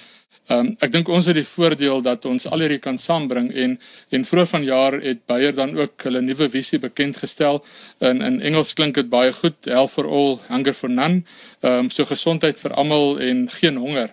Ehm 0.50 0.66
um, 0.66 0.70
ek 0.82 0.90
dink 0.96 1.10
ons 1.14 1.28
het 1.30 1.38
die 1.38 1.46
voordeel 1.46 2.00
dat 2.02 2.24
ons 2.26 2.48
al 2.50 2.64
hierdie 2.64 2.82
kan 2.82 2.98
saambring 2.98 3.52
en 3.64 3.76
en 4.10 4.24
vroeër 4.26 4.48
vanjaar 4.50 4.96
het 5.04 5.20
Bayer 5.30 5.54
dan 5.54 5.76
ook 5.78 6.06
hulle 6.08 6.24
nuwe 6.26 6.48
visie 6.50 6.80
bekend 6.82 7.20
gestel. 7.22 7.62
In 8.00 8.24
in 8.26 8.40
Engels 8.42 8.74
klink 8.74 8.96
dit 8.98 9.10
baie 9.10 9.34
goed, 9.34 9.70
health 9.70 9.94
for 9.94 10.10
all, 10.10 10.40
hunger 10.48 10.74
for 10.74 10.90
none. 10.90 11.22
Ehm 11.62 11.86
um, 11.86 11.90
so 11.94 12.06
gesondheid 12.06 12.58
vir 12.60 12.74
almal 12.74 13.20
en 13.22 13.46
geen 13.60 13.78
honger. 13.78 14.10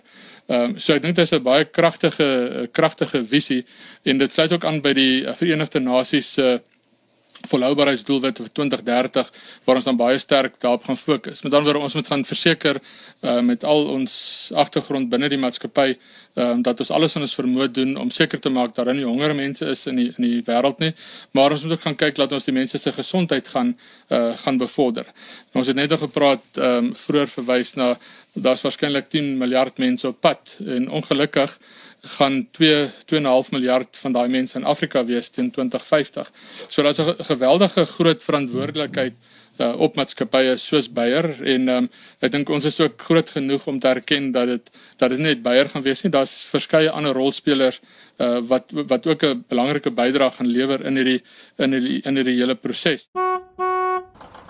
Ehm 0.47 0.61
um, 0.61 0.77
so 0.79 0.93
ek 0.93 1.01
dink 1.01 1.15
dit 1.15 1.25
is 1.25 1.33
'n 1.33 1.43
baie 1.43 1.65
kragtige 1.65 2.69
kragtige 2.71 3.23
visie 3.23 3.65
en 4.03 4.17
dit 4.17 4.33
sluit 4.33 4.53
ook 4.53 4.65
aan 4.65 4.81
by 4.81 4.93
die 4.93 5.25
Verenigde 5.41 5.79
Nasies 5.79 6.33
se 6.33 6.53
uh, 6.53 6.59
volhoubaarheidsdoelwit 7.47 8.41
vir 8.41 8.49
2030 8.59 9.31
waar 9.65 9.79
ons 9.79 9.87
dan 9.87 9.97
baie 9.97 10.19
sterk 10.19 10.57
daarop 10.63 10.83
gaan 10.83 10.97
fokus. 10.97 11.43
Met 11.43 11.53
ander 11.53 11.71
woorde 11.71 11.85
ons 11.85 11.95
moet 11.95 12.07
gaan 12.07 12.25
verseker 12.25 12.79
uh, 13.21 13.39
met 13.41 13.63
al 13.63 13.85
ons 13.93 14.13
agtergrond 14.55 15.09
binne 15.09 15.29
die 15.29 15.39
maatskappy 15.41 15.95
um, 16.37 16.61
dat 16.61 16.79
ons 16.79 16.91
alles 16.93 17.15
in 17.17 17.25
ons 17.25 17.35
vermoë 17.37 17.69
doen 17.73 17.95
om 18.01 18.11
seker 18.13 18.39
te 18.41 18.49
maak 18.53 18.75
dat 18.75 18.85
daar 18.85 18.97
nie 18.97 19.05
honger 19.07 19.35
mense 19.37 19.65
is 19.65 19.85
in 19.89 20.01
die 20.01 20.07
in 20.15 20.27
die 20.27 20.43
wêreld 20.47 20.81
nie, 20.83 20.93
maar 21.37 21.53
ons 21.55 21.65
moet 21.65 21.77
ook 21.77 21.85
gaan 21.87 21.97
kyk 21.97 22.19
dat 22.19 22.33
ons 22.37 22.45
die 22.47 22.55
mense 22.55 22.79
se 22.81 22.93
gesondheid 22.93 23.47
gaan 23.53 23.73
uh, 24.09 24.35
gaan 24.43 24.57
bevorder. 24.61 25.09
En 25.51 25.61
ons 25.61 25.67
het 25.67 25.75
net 25.75 25.89
nog 25.93 26.05
gepraat 26.05 26.61
um, 26.61 26.93
vroeër 26.95 27.33
verwys 27.33 27.73
na 27.79 27.95
daar's 28.33 28.63
waarskynlik 28.65 29.09
10 29.13 29.35
miljard 29.37 29.77
mense 29.81 30.07
op 30.07 30.21
pad 30.21 30.57
en 30.65 30.89
ongelukkig 30.89 31.57
gaan 32.01 32.47
2 32.51 32.91
2.5 33.05 33.49
miljard 33.51 33.97
van 33.97 34.11
daai 34.11 34.27
mense 34.27 34.57
in 34.57 34.65
Afrika 34.65 35.05
wees 35.05 35.29
teen 35.29 35.51
2050. 35.51 36.31
So 36.67 36.83
daar's 36.83 36.99
'n 36.99 37.23
geweldige 37.23 37.85
groot 37.85 38.23
verantwoordelikheid 38.23 39.13
uh, 39.57 39.73
op 39.81 39.95
maatskappye 39.97 40.55
soos 40.61 40.87
Bayer 40.93 41.29
en 41.43 41.69
um, 41.69 41.89
ek 42.23 42.31
dink 42.31 42.49
ons 42.49 42.65
is 42.65 42.79
ook 42.79 43.01
groot 43.09 43.29
genoeg 43.29 43.67
om 43.67 43.79
te 43.79 43.89
erken 43.89 44.31
dat 44.31 44.47
dit 44.47 44.71
dat 44.97 45.09
dit 45.09 45.19
net 45.19 45.41
Bayer 45.41 45.69
gaan 45.69 45.85
wees 45.85 46.03
nie. 46.03 46.11
Daar's 46.13 46.33
verskeie 46.51 46.91
ander 46.91 47.13
rolspelers 47.17 47.81
uh, 48.17 48.39
wat 48.41 48.71
wat 48.71 49.07
ook 49.07 49.23
'n 49.23 49.45
belangrike 49.49 49.91
bydrae 49.91 50.31
gaan 50.31 50.47
lewer 50.47 50.85
in 50.85 50.95
hierdie 50.95 51.21
in 51.57 51.73
hierdie 51.73 52.01
in 52.01 52.15
hierdie 52.15 52.39
hele 52.39 52.55
proses. 52.55 53.07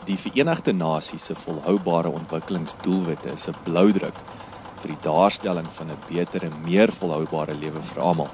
Die 0.06 0.18
Verenigde 0.18 0.74
Nasies 0.74 1.26
se 1.26 1.36
volhoubare 1.36 2.10
ontwikkelingsdoelwitte 2.10 3.32
is 3.34 3.48
'n 3.48 3.56
bloudruk 3.64 4.37
vir 4.82 4.94
die 4.94 5.04
daarstelling 5.04 5.68
van 5.74 5.92
'n 5.92 6.04
beter 6.10 6.44
en 6.44 6.64
meer 6.64 6.92
volhoubare 6.92 7.54
lewe 7.54 7.82
vir 7.82 8.02
almal. 8.02 8.30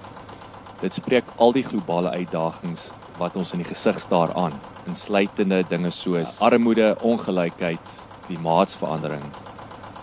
Dit 0.81 0.93
spreek 0.93 1.23
al 1.37 1.51
die 1.51 1.63
globale 1.63 2.09
uitdagings 2.09 2.91
wat 3.17 3.35
ons 3.35 3.53
in 3.53 3.59
die 3.59 3.67
gesig 3.67 3.99
staar 3.99 4.33
aan, 4.33 4.59
insluitende 4.87 5.63
dinge 5.69 5.91
soos 5.91 6.39
armoede, 6.39 6.97
ongelykheid, 7.01 7.87
klimaatsverandering, 8.27 9.23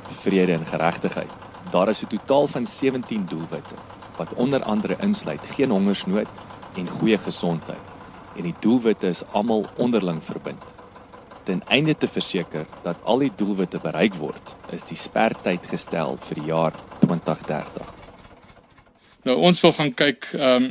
vrede 0.09 0.53
en 0.53 0.67
geregtigheid. 0.67 1.31
Daar 1.71 1.89
is 1.89 2.03
'n 2.03 2.07
totaal 2.07 2.47
van 2.47 2.67
17 2.67 3.27
doelwitte 3.27 3.77
wat 4.17 4.33
onder 4.35 4.63
andere 4.63 4.97
insluit 5.01 5.47
geen 5.47 5.71
hongersnood 5.71 6.29
en 6.77 6.89
goeie 6.89 7.19
gesondheid. 7.19 7.85
En 8.37 8.43
die 8.43 8.55
doelwitte 8.61 9.09
is 9.09 9.23
almal 9.33 9.67
onderling 9.77 10.25
verbind. 10.25 10.70
Ten 11.51 11.63
einde 11.67 11.97
te 11.99 12.07
verseker 12.09 12.67
dat 12.85 13.01
al 13.03 13.25
die 13.25 13.33
doelwitte 13.37 13.81
bereik 13.83 14.15
word, 14.21 14.53
is 14.71 14.87
die 14.87 14.99
spertyd 14.99 15.65
gestel 15.67 16.15
vir 16.29 16.39
die 16.39 16.51
jaar 16.51 16.77
2030. 17.03 17.89
Nou 19.27 19.37
ons 19.51 19.65
wil 19.67 19.75
gaan 19.81 19.93
kyk 19.99 20.31
ehm 20.39 20.71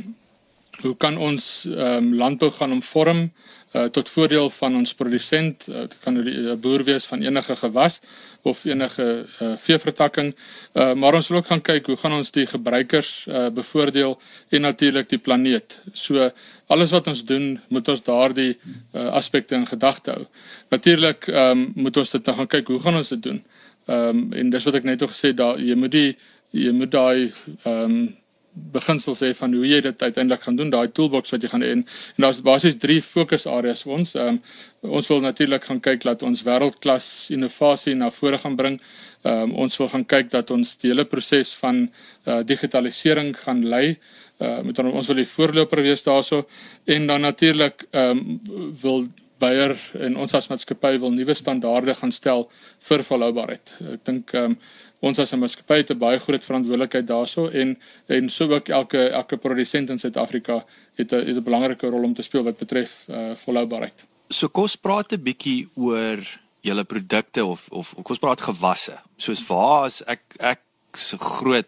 hoe 0.80 0.94
kan 0.96 1.18
ons 1.20 1.46
ehm 1.68 1.96
um, 1.98 2.14
landbou 2.16 2.48
gaan 2.56 2.72
omvorm 2.72 3.26
uh, 3.72 3.84
tot 3.84 4.08
voordeel 4.08 4.50
van 4.50 4.76
ons 4.76 4.94
produsent, 4.94 5.66
uh, 5.68 5.80
dit 5.86 5.96
kan 6.04 6.18
'n 6.18 6.60
boer 6.60 6.84
wees 6.84 7.04
van 7.04 7.22
enige 7.22 7.56
gewas 7.56 8.00
of 8.42 8.64
enige 8.64 9.26
uh, 9.42 9.52
veevertakking. 9.56 10.34
Uh, 10.72 10.92
maar 10.94 11.14
ons 11.14 11.28
wil 11.28 11.38
ook 11.38 11.46
gaan 11.46 11.60
kyk 11.60 11.86
hoe 11.86 11.96
gaan 11.96 12.12
ons 12.12 12.30
die 12.30 12.46
gebruikers 12.46 13.26
uh, 13.28 13.48
bevoordeel 13.48 14.20
en 14.48 14.60
natuurlik 14.60 15.08
die 15.08 15.18
planeet. 15.18 15.78
So 15.92 16.30
alles 16.66 16.90
wat 16.90 17.06
ons 17.06 17.24
doen, 17.24 17.60
moet 17.68 17.88
ons 17.88 18.02
daardie 18.02 18.58
uh, 18.94 19.06
aspekte 19.06 19.54
in 19.54 19.66
gedagte 19.66 20.10
hou. 20.10 20.26
Natuurlik 20.68 21.26
um, 21.26 21.72
moet 21.74 21.96
ons 21.96 22.10
dit 22.10 22.26
nou 22.26 22.36
gaan 22.36 22.46
kyk 22.46 22.68
hoe 22.68 22.80
gaan 22.80 22.96
ons 22.96 23.08
dit 23.08 23.22
doen. 23.22 23.44
Ehm 23.90 24.08
um, 24.08 24.32
en 24.32 24.50
dis 24.50 24.64
wat 24.64 24.74
ek 24.74 24.84
net 24.86 25.02
al 25.02 25.10
gesê 25.10 25.32
daar 25.34 25.58
jy 25.58 25.74
moet 25.74 25.90
die 25.90 26.16
jy 26.50 26.72
moet 26.72 26.90
daai 26.92 27.32
ehm 27.64 27.84
um, 27.84 28.16
beginsels 28.52 29.20
hê 29.24 29.30
van 29.36 29.52
hoe 29.54 29.66
jy 29.66 29.80
dit 29.84 30.02
uiteindelik 30.02 30.42
gaan 30.42 30.56
doen, 30.58 30.70
daai 30.72 30.90
toolbox 30.94 31.30
wat 31.34 31.44
jy 31.44 31.50
gaan 31.52 31.64
hê. 31.64 31.70
En, 31.76 31.84
en 32.16 32.26
daar's 32.26 32.40
basies 32.44 32.78
drie 32.82 33.00
fokusareas 33.04 33.84
vir 33.86 33.96
ons. 33.98 34.14
Ehm 34.18 34.40
um, 34.40 34.42
ons 34.80 35.08
wil 35.12 35.18
natuurlik 35.20 35.66
gaan 35.68 35.80
kyk 35.84 36.06
dat 36.06 36.22
ons 36.24 36.40
wêreldklas 36.46 37.06
innovasie 37.34 37.92
na 37.94 38.08
vore 38.16 38.38
gaan 38.40 38.56
bring. 38.56 38.80
Ehm 39.22 39.50
um, 39.50 39.54
ons 39.66 39.76
wil 39.80 39.90
gaan 39.92 40.06
kyk 40.08 40.30
dat 40.32 40.50
ons 40.50 40.76
die 40.80 40.90
hele 40.90 41.04
proses 41.04 41.54
van 41.60 41.82
uh, 41.84 42.40
digitalisering 42.42 43.34
gaan 43.44 43.64
lei. 43.68 43.98
Uh, 44.40 44.62
met 44.64 44.78
ons 44.80 45.06
wil 45.12 45.20
die 45.20 45.28
voorloper 45.28 45.82
wees 45.84 46.02
daarso 46.02 46.46
en 46.84 47.06
dan 47.06 47.20
natuurlik 47.28 47.84
ehm 47.90 48.18
um, 48.18 48.40
wil 48.82 49.08
Bayer 49.40 49.72
en 49.96 50.18
ons 50.20 50.34
as 50.36 50.50
maatskappy 50.50 50.98
wil 51.00 51.14
nuwe 51.16 51.32
standaarde 51.34 51.94
gaan 51.96 52.12
stel 52.12 52.42
vir 52.88 53.04
volhoubaarheid. 53.08 53.74
Ek 53.94 54.04
dink 54.04 54.34
ehm 54.36 54.52
um, 54.52 54.62
ons 55.00 55.18
as 55.18 55.32
'n 55.32 55.38
maatskappy 55.38 55.76
het 55.80 55.90
'n 55.90 55.98
baie 55.98 56.18
groot 56.18 56.44
verantwoordelikheid 56.44 57.06
daarso 57.06 57.48
en 57.48 57.78
en 58.06 58.30
so 58.30 58.48
ook 58.48 58.68
elke 58.68 59.08
elke 59.08 59.36
produsent 59.36 59.90
in 59.90 59.98
Suid-Afrika 59.98 60.64
het 60.94 61.12
'n 61.12 61.26
het 61.26 61.36
'n 61.36 61.42
belangrike 61.42 61.86
rol 61.88 62.02
om 62.02 62.14
te 62.14 62.22
speel 62.22 62.42
wat 62.42 62.58
betref 62.58 63.04
uh, 63.08 63.34
volhoubaarheid. 63.34 64.04
So 64.28 64.48
kos 64.48 64.76
praat 64.76 65.12
'n 65.12 65.22
bietjie 65.22 65.68
oor 65.74 66.18
julle 66.60 66.84
produkte 66.84 67.44
of 67.44 67.68
of 67.70 67.94
kos 68.02 68.18
praat 68.18 68.40
gewasse. 68.40 68.98
Soos 69.16 69.46
waar 69.46 69.86
is 69.86 70.02
ek 70.06 70.20
ek 70.38 70.60
so 70.92 71.16
groot 71.16 71.66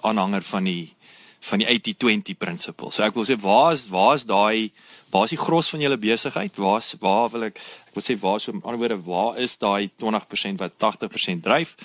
aanhanger 0.00 0.42
van 0.42 0.64
die 0.64 0.94
van 1.40 1.58
die 1.58 1.66
80/20 1.66 2.36
principle. 2.38 2.90
So 2.92 3.02
ek 3.02 3.14
wil 3.14 3.24
sê 3.24 3.36
waar 3.40 3.72
is 3.72 3.88
waar 3.88 4.14
is 4.14 4.24
daai 4.24 4.70
waar 5.10 5.24
is 5.24 5.34
die 5.34 5.40
gros 5.40 5.70
van 5.70 5.80
julle 5.80 5.98
besigheid? 5.98 6.56
Waar 6.56 6.78
is 6.78 6.94
waar 7.00 7.30
wil 7.30 7.44
ek 7.48 7.56
ek 7.56 7.94
wil 7.94 8.04
sê 8.04 8.18
waar 8.20 8.40
so 8.40 8.52
die 8.52 8.60
ander 8.62 8.78
woorde 8.78 9.00
waar 9.04 9.38
is 9.38 9.56
daai 9.58 9.90
20% 9.98 10.60
wat 10.60 10.72
80% 10.78 11.42
dryf? 11.42 11.76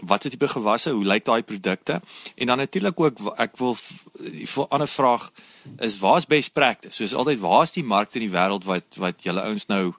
Wat 0.00 0.24
is 0.24 0.30
tipe 0.30 0.48
gewasse, 0.48 0.90
hoe 0.90 1.04
lyk 1.04 1.24
daai 1.24 1.42
produkte? 1.42 2.00
En 2.34 2.46
dan 2.46 2.58
natuurlik 2.58 3.00
ook 3.00 3.18
ek 3.36 3.56
wil 3.56 3.76
'n 3.76 4.66
ander 4.68 4.88
vraag 4.88 5.30
is 5.78 5.98
waar's 5.98 6.26
best 6.26 6.52
practice? 6.52 6.96
Soos 6.96 7.14
altyd, 7.14 7.40
waar's 7.40 7.72
die 7.72 7.84
markte 7.84 8.18
in 8.18 8.28
die 8.28 8.36
wêreld 8.38 8.64
wat 8.64 8.84
wat 8.96 9.22
julle 9.22 9.40
ouens 9.40 9.66
nou 9.66 9.94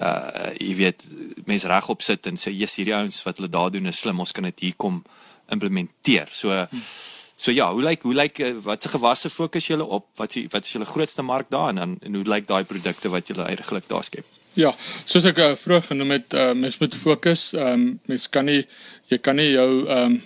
uh 0.00 0.50
jy 0.58 0.74
weet 0.74 1.06
mense 1.44 1.68
regop 1.68 2.02
sit 2.02 2.26
en 2.26 2.36
sê 2.36 2.50
yes 2.50 2.76
hierdie 2.76 2.94
ouens 2.94 3.22
wat 3.22 3.36
hulle 3.36 3.48
daar 3.48 3.70
doen 3.70 3.86
is 3.86 3.98
slim, 3.98 4.20
ons 4.20 4.32
kan 4.32 4.44
dit 4.44 4.60
hier 4.60 4.74
kom 4.76 5.04
implementeer. 5.50 6.28
So 6.32 6.66
so 7.36 7.50
ja, 7.50 7.72
hoe 7.72 7.82
lyk 7.82 8.02
hoe 8.02 8.14
lyk 8.14 8.38
uh, 8.38 8.52
wat 8.62 8.82
se 8.82 8.88
gewasse 8.88 9.30
fokus 9.30 9.66
julle 9.66 9.84
op? 9.84 10.06
Wat 10.16 10.36
is 10.36 10.46
wat 10.50 10.64
is 10.64 10.72
julle 10.72 10.86
grootste 10.86 11.22
mark 11.22 11.50
daar 11.50 11.68
en 11.68 11.74
dan 11.74 11.98
en 12.00 12.14
hoe 12.14 12.24
lyk 12.24 12.48
daai 12.48 12.64
produkte 12.64 13.08
wat 13.08 13.26
julle 13.26 13.48
eintlik 13.48 13.88
daar 13.88 14.04
skep? 14.04 14.24
Ja, 14.54 14.74
soos 15.08 15.24
ek 15.24 15.38
uh, 15.40 15.52
vroeër 15.56 15.86
genoem 15.86 16.10
het, 16.18 16.34
uh, 16.36 16.50
mens 16.52 16.76
moet 16.82 16.94
fokus. 16.94 17.52
Ehm 17.56 17.72
um, 17.72 17.86
mens 18.10 18.28
kan 18.28 18.44
nie 18.44 18.66
jy 19.08 19.18
kan 19.18 19.36
nie 19.36 19.52
jou 19.54 19.70
ehm 19.86 20.12
um, 20.12 20.20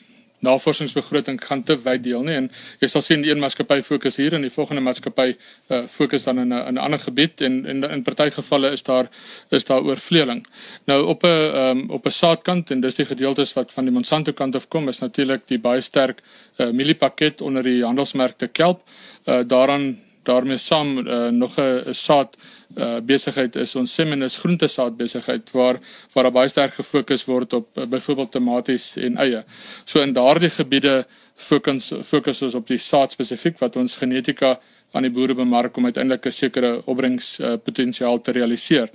navorsingsbegroting 0.47 1.39
gaan 1.43 1.63
te 1.65 1.77
wyd 1.81 2.03
deel 2.05 2.23
nie 2.27 2.35
en 2.37 2.49
jy 2.83 2.89
sal 2.93 3.03
sien 3.03 3.25
een 3.25 3.41
maatskappy 3.41 3.79
fokus 3.83 4.19
hier 4.21 4.35
en 4.37 4.45
die 4.45 4.53
volgende 4.53 4.83
maatskappy 4.85 5.31
uh, 5.33 5.87
fokus 5.91 6.27
dan 6.27 6.39
in 6.43 6.53
'n 6.53 6.75
'n 6.75 6.79
ander 6.79 7.01
gebied 7.01 7.41
en 7.41 7.67
en 7.67 7.85
in 7.85 8.03
party 8.03 8.29
gevalle 8.31 8.71
is 8.71 8.83
daar 8.83 9.09
is 9.51 9.65
daar 9.65 9.83
oorvleeling. 9.83 10.47
Nou 10.87 11.07
op 11.07 11.25
'n 11.25 11.29
um, 11.63 11.91
op 11.91 12.07
'n 12.07 12.11
saadkant 12.11 12.71
en 12.71 12.81
dis 12.81 12.95
die 12.95 13.07
gedeeltes 13.07 13.53
wat 13.53 13.73
van 13.73 13.85
die 13.85 13.93
Monsanto 13.93 14.33
kant 14.33 14.57
af 14.57 14.69
kom 14.69 14.89
is 14.89 14.99
natuurlik 14.99 15.43
die 15.47 15.59
baie 15.59 15.81
sterk 15.81 16.21
uh, 16.59 16.71
mieliepakket 16.71 17.41
onder 17.41 17.63
die 17.63 17.85
handelsmerkte 17.85 18.49
Kelp. 18.49 18.83
Uh, 19.25 19.41
daaraan 19.47 20.06
daarmee 20.27 20.59
saam 20.59 20.99
uh, 20.99 21.29
nog 21.29 21.59
'n 21.59 21.95
saad 21.95 22.37
uh, 22.77 22.99
besigheid 23.03 23.57
is 23.57 23.77
ons 23.77 23.95
Seminus 23.95 24.37
groentesaad 24.37 24.97
besigheid 24.97 25.51
waar 25.51 25.79
waar 26.13 26.25
daar 26.25 26.33
baie 26.33 26.49
sterk 26.49 26.75
gefokus 26.75 27.25
word 27.25 27.53
op 27.53 27.69
uh, 27.75 27.85
byvoorbeeld 27.85 28.31
tomaties 28.31 28.97
en 28.97 29.17
eie. 29.17 29.45
So 29.85 30.01
in 30.01 30.13
daardie 30.13 30.51
gebiede 30.51 31.07
fokus 31.37 31.93
fokus 32.03 32.43
ons 32.43 32.55
op 32.55 32.67
die 32.67 32.79
saad 32.79 33.13
spesifiek 33.13 33.59
wat 33.59 33.77
ons 33.77 33.97
genetika 33.97 34.59
aan 34.93 35.03
die 35.03 35.13
boere 35.13 35.35
bemark 35.35 35.77
om 35.77 35.85
uiteindelik 35.85 36.27
'n 36.27 36.33
sekere 36.33 36.83
opbrengspotensiaal 36.85 38.17
uh, 38.17 38.23
te 38.23 38.33
realiseer. 38.33 38.91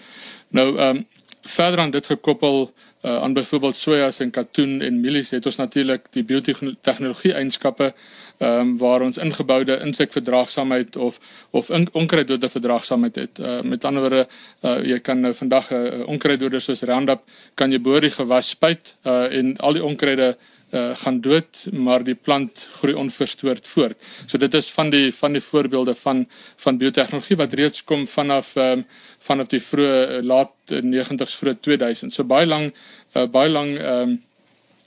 Nou 0.50 0.78
ehm 0.78 0.98
um, 0.98 1.08
verder 1.42 1.80
aan 1.80 1.92
dit 1.92 2.06
gekoppel 2.06 2.74
aan 3.02 3.34
byvoorbeeld 3.34 3.78
sojas 3.78 4.20
en 4.20 4.30
katoen 4.32 4.82
en 4.82 5.00
mielies 5.02 5.30
het 5.30 5.46
ons 5.46 5.56
natuurlik 5.56 6.04
die 6.14 6.24
biotehnologie 6.24 7.34
eienskappe 7.34 7.94
ehm 8.42 8.60
um, 8.60 8.78
waar 8.78 9.02
ons 9.02 9.18
ingeboude 9.18 9.80
insekverdraagsaamheid 9.86 10.96
of 10.96 11.20
of 11.52 11.70
onkruiddode 11.92 12.50
verdraagsaamheid 12.50 13.16
het. 13.16 13.40
Uh, 13.40 13.62
met 13.62 13.84
ander 13.86 14.02
woorde, 14.02 14.28
uh, 14.62 14.84
jy 14.84 15.00
kan 15.00 15.20
nou 15.20 15.34
vandag 15.34 15.70
'n 15.72 15.76
uh, 15.76 16.08
onkruiddode 16.08 16.60
soos 16.60 16.82
Roundup 16.82 17.22
kan 17.54 17.72
jy 17.72 17.82
bo 17.82 18.00
die 18.00 18.10
gewas 18.10 18.50
spuit 18.50 18.96
uh, 19.06 19.38
en 19.38 19.58
al 19.58 19.74
die 19.74 19.84
onkruide 19.84 20.28
uh, 20.28 20.51
gaan 20.72 21.18
dood, 21.22 21.66
maar 21.72 22.04
die 22.04 22.16
plant 22.16 22.68
groei 22.78 22.94
onverstoord 22.96 23.68
voort. 23.68 23.98
So 24.26 24.40
dit 24.40 24.54
is 24.54 24.70
van 24.72 24.90
die 24.90 25.12
van 25.14 25.34
die 25.36 25.42
voorbeelde 25.44 25.96
van 25.96 26.26
van 26.64 26.78
biotehnologie 26.78 27.36
wat 27.36 27.54
reeds 27.54 27.84
kom 27.84 28.08
vanaf 28.08 28.56
ehm 28.56 28.80
um, 28.80 28.86
vanaf 29.20 29.48
die 29.52 29.62
vroeë 29.62 30.22
laat 30.24 30.54
90s 30.72 31.36
vroeg 31.38 31.60
2000. 31.62 32.14
So 32.14 32.24
baie 32.24 32.48
lank 32.48 32.76
uh, 33.16 33.28
baie 33.28 33.50
lank 33.50 33.78
ehm 33.80 34.10
um, 34.10 34.20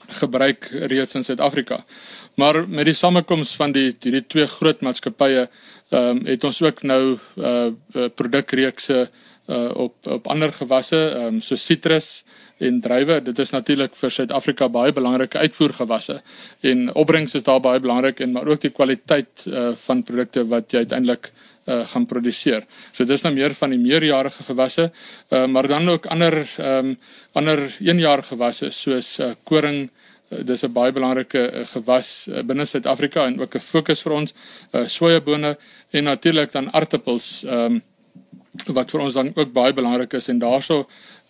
gebruik 0.07 0.67
reeds 0.71 1.15
in 1.15 1.23
Suid-Afrika. 1.23 1.83
Maar 2.35 2.67
met 2.69 2.85
die 2.85 2.93
samekoms 2.93 3.55
van 3.55 3.71
die 3.71 3.95
hierdie 4.01 4.25
twee 4.27 4.47
groot 4.47 4.81
maatskappye 4.81 5.47
ehm 5.89 6.17
um, 6.17 6.25
het 6.25 6.43
ons 6.43 6.61
ook 6.61 6.81
nou 6.83 7.17
uh 7.37 8.09
produkreekse 8.15 9.09
uh 9.47 9.69
op 9.75 10.07
op 10.07 10.27
ander 10.27 10.53
gewasse 10.53 10.97
ehm 10.97 11.35
um, 11.35 11.41
so 11.41 11.55
sitrus 11.55 12.24
en 12.57 12.79
druiwe. 12.81 13.19
Dit 13.23 13.39
is 13.39 13.51
natuurlik 13.51 13.95
vir 13.99 14.11
Suid-Afrika 14.11 14.67
baie 14.71 14.93
belangrike 14.95 15.41
uitvoergewasse 15.43 16.21
en 16.63 16.87
opbrengs 16.95 17.35
is 17.35 17.43
daar 17.43 17.59
baie 17.63 17.79
belangrik 17.83 18.21
en 18.23 18.31
maar 18.31 18.47
ook 18.47 18.61
die 18.61 18.71
kwaliteit 18.71 19.45
uh 19.47 19.73
van 19.85 20.03
produkte 20.03 20.45
wat 20.47 20.71
jy 20.71 20.85
uiteindelik 20.85 21.31
uh 21.67 21.81
gaan 21.91 22.05
produseer. 22.05 22.65
So 22.93 23.05
dis 23.05 23.23
nou 23.25 23.33
meer 23.33 23.53
van 23.53 23.73
die 23.75 23.81
meerjarige 23.81 24.43
gewasse, 24.43 24.91
uh 25.31 25.45
maar 25.47 25.67
dan 25.67 25.89
ook 25.89 26.05
ander 26.05 26.43
ehm 26.57 26.93
um, 26.93 26.97
ander 27.33 27.67
eenjarige 27.79 28.35
gewasse 28.35 28.71
soos 28.71 29.19
uh 29.19 29.33
koring 29.43 29.89
uh, 30.31 30.43
dis 30.43 30.63
'n 30.63 30.71
baie 30.73 30.91
belangrike 30.91 31.41
uh, 31.51 31.65
gewas 31.67 32.27
uh, 32.29 32.41
binne 32.41 32.65
Suid-Afrika 32.65 33.25
en 33.25 33.41
ook 33.41 33.55
'n 33.55 33.59
fokus 33.59 34.01
vir 34.01 34.13
ons 34.13 34.33
uh 34.73 34.87
sojabone 34.87 35.57
en 35.91 36.03
natuurlik 36.03 36.51
dan 36.51 36.71
aartappels 36.73 37.43
ehm 37.43 37.73
um, 37.73 37.83
wat 38.75 38.91
vir 38.91 39.01
ons 39.01 39.13
dan 39.13 39.31
ook 39.35 39.51
baie 39.53 39.73
belangrik 39.73 40.13
is 40.13 40.29
en 40.29 40.39
daaroor 40.39 40.85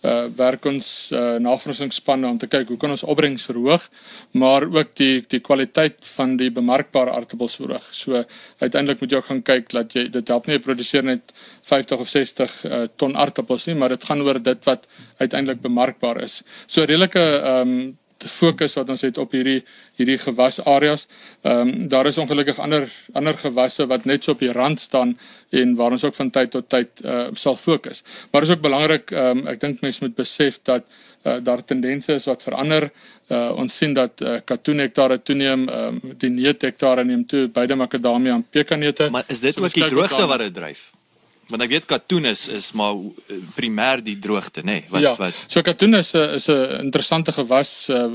uh 0.06 0.26
werk 0.36 0.66
ons 0.68 1.10
uh 1.12 1.38
navorsingsspanne 1.40 2.28
om 2.28 2.38
te 2.38 2.46
kyk 2.46 2.68
hoe 2.68 2.76
kan 2.76 2.92
ons 2.92 3.02
opbrengs 3.02 3.46
verhoog 3.48 3.88
maar 4.32 4.66
ook 4.68 4.94
die 5.00 5.24
die 5.28 5.40
kwaliteit 5.40 5.96
van 6.16 6.36
die 6.36 6.50
bemarkbare 6.50 7.10
aardappels 7.10 7.56
verhoog. 7.56 7.86
So 7.92 8.24
uiteindelik 8.60 9.00
moet 9.00 9.10
jy 9.10 9.16
ook 9.16 9.30
gaan 9.30 9.42
kyk 9.42 9.70
dat 9.72 9.96
jy 9.96 10.08
dit 10.12 10.28
help 10.28 10.46
nie 10.46 10.58
produseer 10.58 11.04
net 11.04 11.32
50 11.62 11.98
of 11.98 12.08
60 12.08 12.64
uh 12.64 12.82
ton 12.96 13.16
aardappels 13.16 13.66
nie, 13.66 13.74
maar 13.74 13.88
dit 13.88 14.04
gaan 14.04 14.22
oor 14.22 14.42
dit 14.42 14.64
wat 14.64 14.86
uiteindelik 15.18 15.62
bemarkbaar 15.62 16.22
is. 16.22 16.42
So 16.66 16.84
redelike 16.84 17.24
um 17.44 17.72
te 17.92 18.05
fokus 18.24 18.74
wat 18.74 18.88
ons 18.88 19.02
het 19.04 19.18
op 19.18 19.32
hierdie 19.36 19.62
hierdie 19.96 20.18
gewasareas. 20.18 21.06
Ehm 21.42 21.68
um, 21.68 21.88
daar 21.88 22.06
is 22.06 22.18
ongelukkig 22.18 22.58
ander 22.58 22.88
ander 23.12 23.36
gewasse 23.38 23.86
wat 23.86 24.04
net 24.04 24.24
so 24.24 24.32
op 24.32 24.40
die 24.40 24.52
rand 24.52 24.80
staan 24.80 25.18
en 25.50 25.74
waar 25.74 25.90
ons 25.90 26.04
ook 26.04 26.14
van 26.14 26.30
tyd 26.30 26.50
tot 26.50 26.68
tyd 26.68 26.88
uh, 27.04 27.26
sal 27.34 27.56
fokus. 27.56 28.02
Maar 28.30 28.42
is 28.42 28.50
ook 28.50 28.60
belangrik 28.60 29.10
ehm 29.10 29.38
um, 29.38 29.46
ek 29.46 29.60
dink 29.60 29.80
mense 29.80 30.04
moet 30.04 30.16
besef 30.16 30.58
dat 30.62 30.84
uh, 31.26 31.36
daar 31.42 31.64
tendense 31.64 32.12
is 32.12 32.24
wat 32.24 32.42
verander. 32.42 32.90
Uh, 33.28 33.52
ons 33.56 33.76
sien 33.76 33.94
dat 33.94 34.20
uh, 34.20 34.38
katoen 34.44 34.78
hektare 34.78 35.22
toeneem, 35.22 35.68
ehm 35.68 36.00
um, 36.02 36.14
die 36.18 36.30
neut 36.30 36.62
hektare 36.62 37.04
neem 37.04 37.26
toe, 37.26 37.48
beide 37.48 37.74
makadamia 37.74 38.34
en 38.34 38.46
pekanneute. 38.50 39.10
Maar 39.10 39.24
is 39.26 39.40
dit 39.40 39.54
so 39.54 39.64
ook 39.64 39.74
die 39.74 39.88
droogte 39.88 40.26
wat 40.26 40.38
dit 40.38 40.54
dryf? 40.54 40.90
Want 41.48 41.62
ek 41.62 41.70
weet 41.70 41.86
katoen 41.86 42.24
is 42.32 42.48
is 42.48 42.72
maar 42.72 42.94
eh, 42.94 43.38
primêr 43.54 44.02
die 44.02 44.18
droogte 44.18 44.62
nê 44.62 44.80
nee, 44.80 44.84
wat 44.90 45.02
ja, 45.02 45.14
wat 45.14 45.34
So 45.46 45.62
katoen 45.62 45.94
is 45.94 46.14
'n 46.14 46.34
is 46.34 46.48
'n 46.48 46.80
interessante 46.84 47.32
gewas 47.32 47.88
uh, 47.88 48.06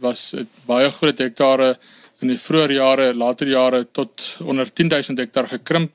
was 0.00 0.34
baie 0.66 0.90
groot 0.90 1.18
hektare 1.18 1.76
in 2.20 2.28
die 2.28 2.38
vroeë 2.38 2.72
jare 2.72 3.14
later 3.14 3.48
jare 3.48 3.84
tot 3.92 4.36
onder 4.40 4.70
10000 4.70 5.18
hektaar 5.18 5.48
gekrimp 5.48 5.92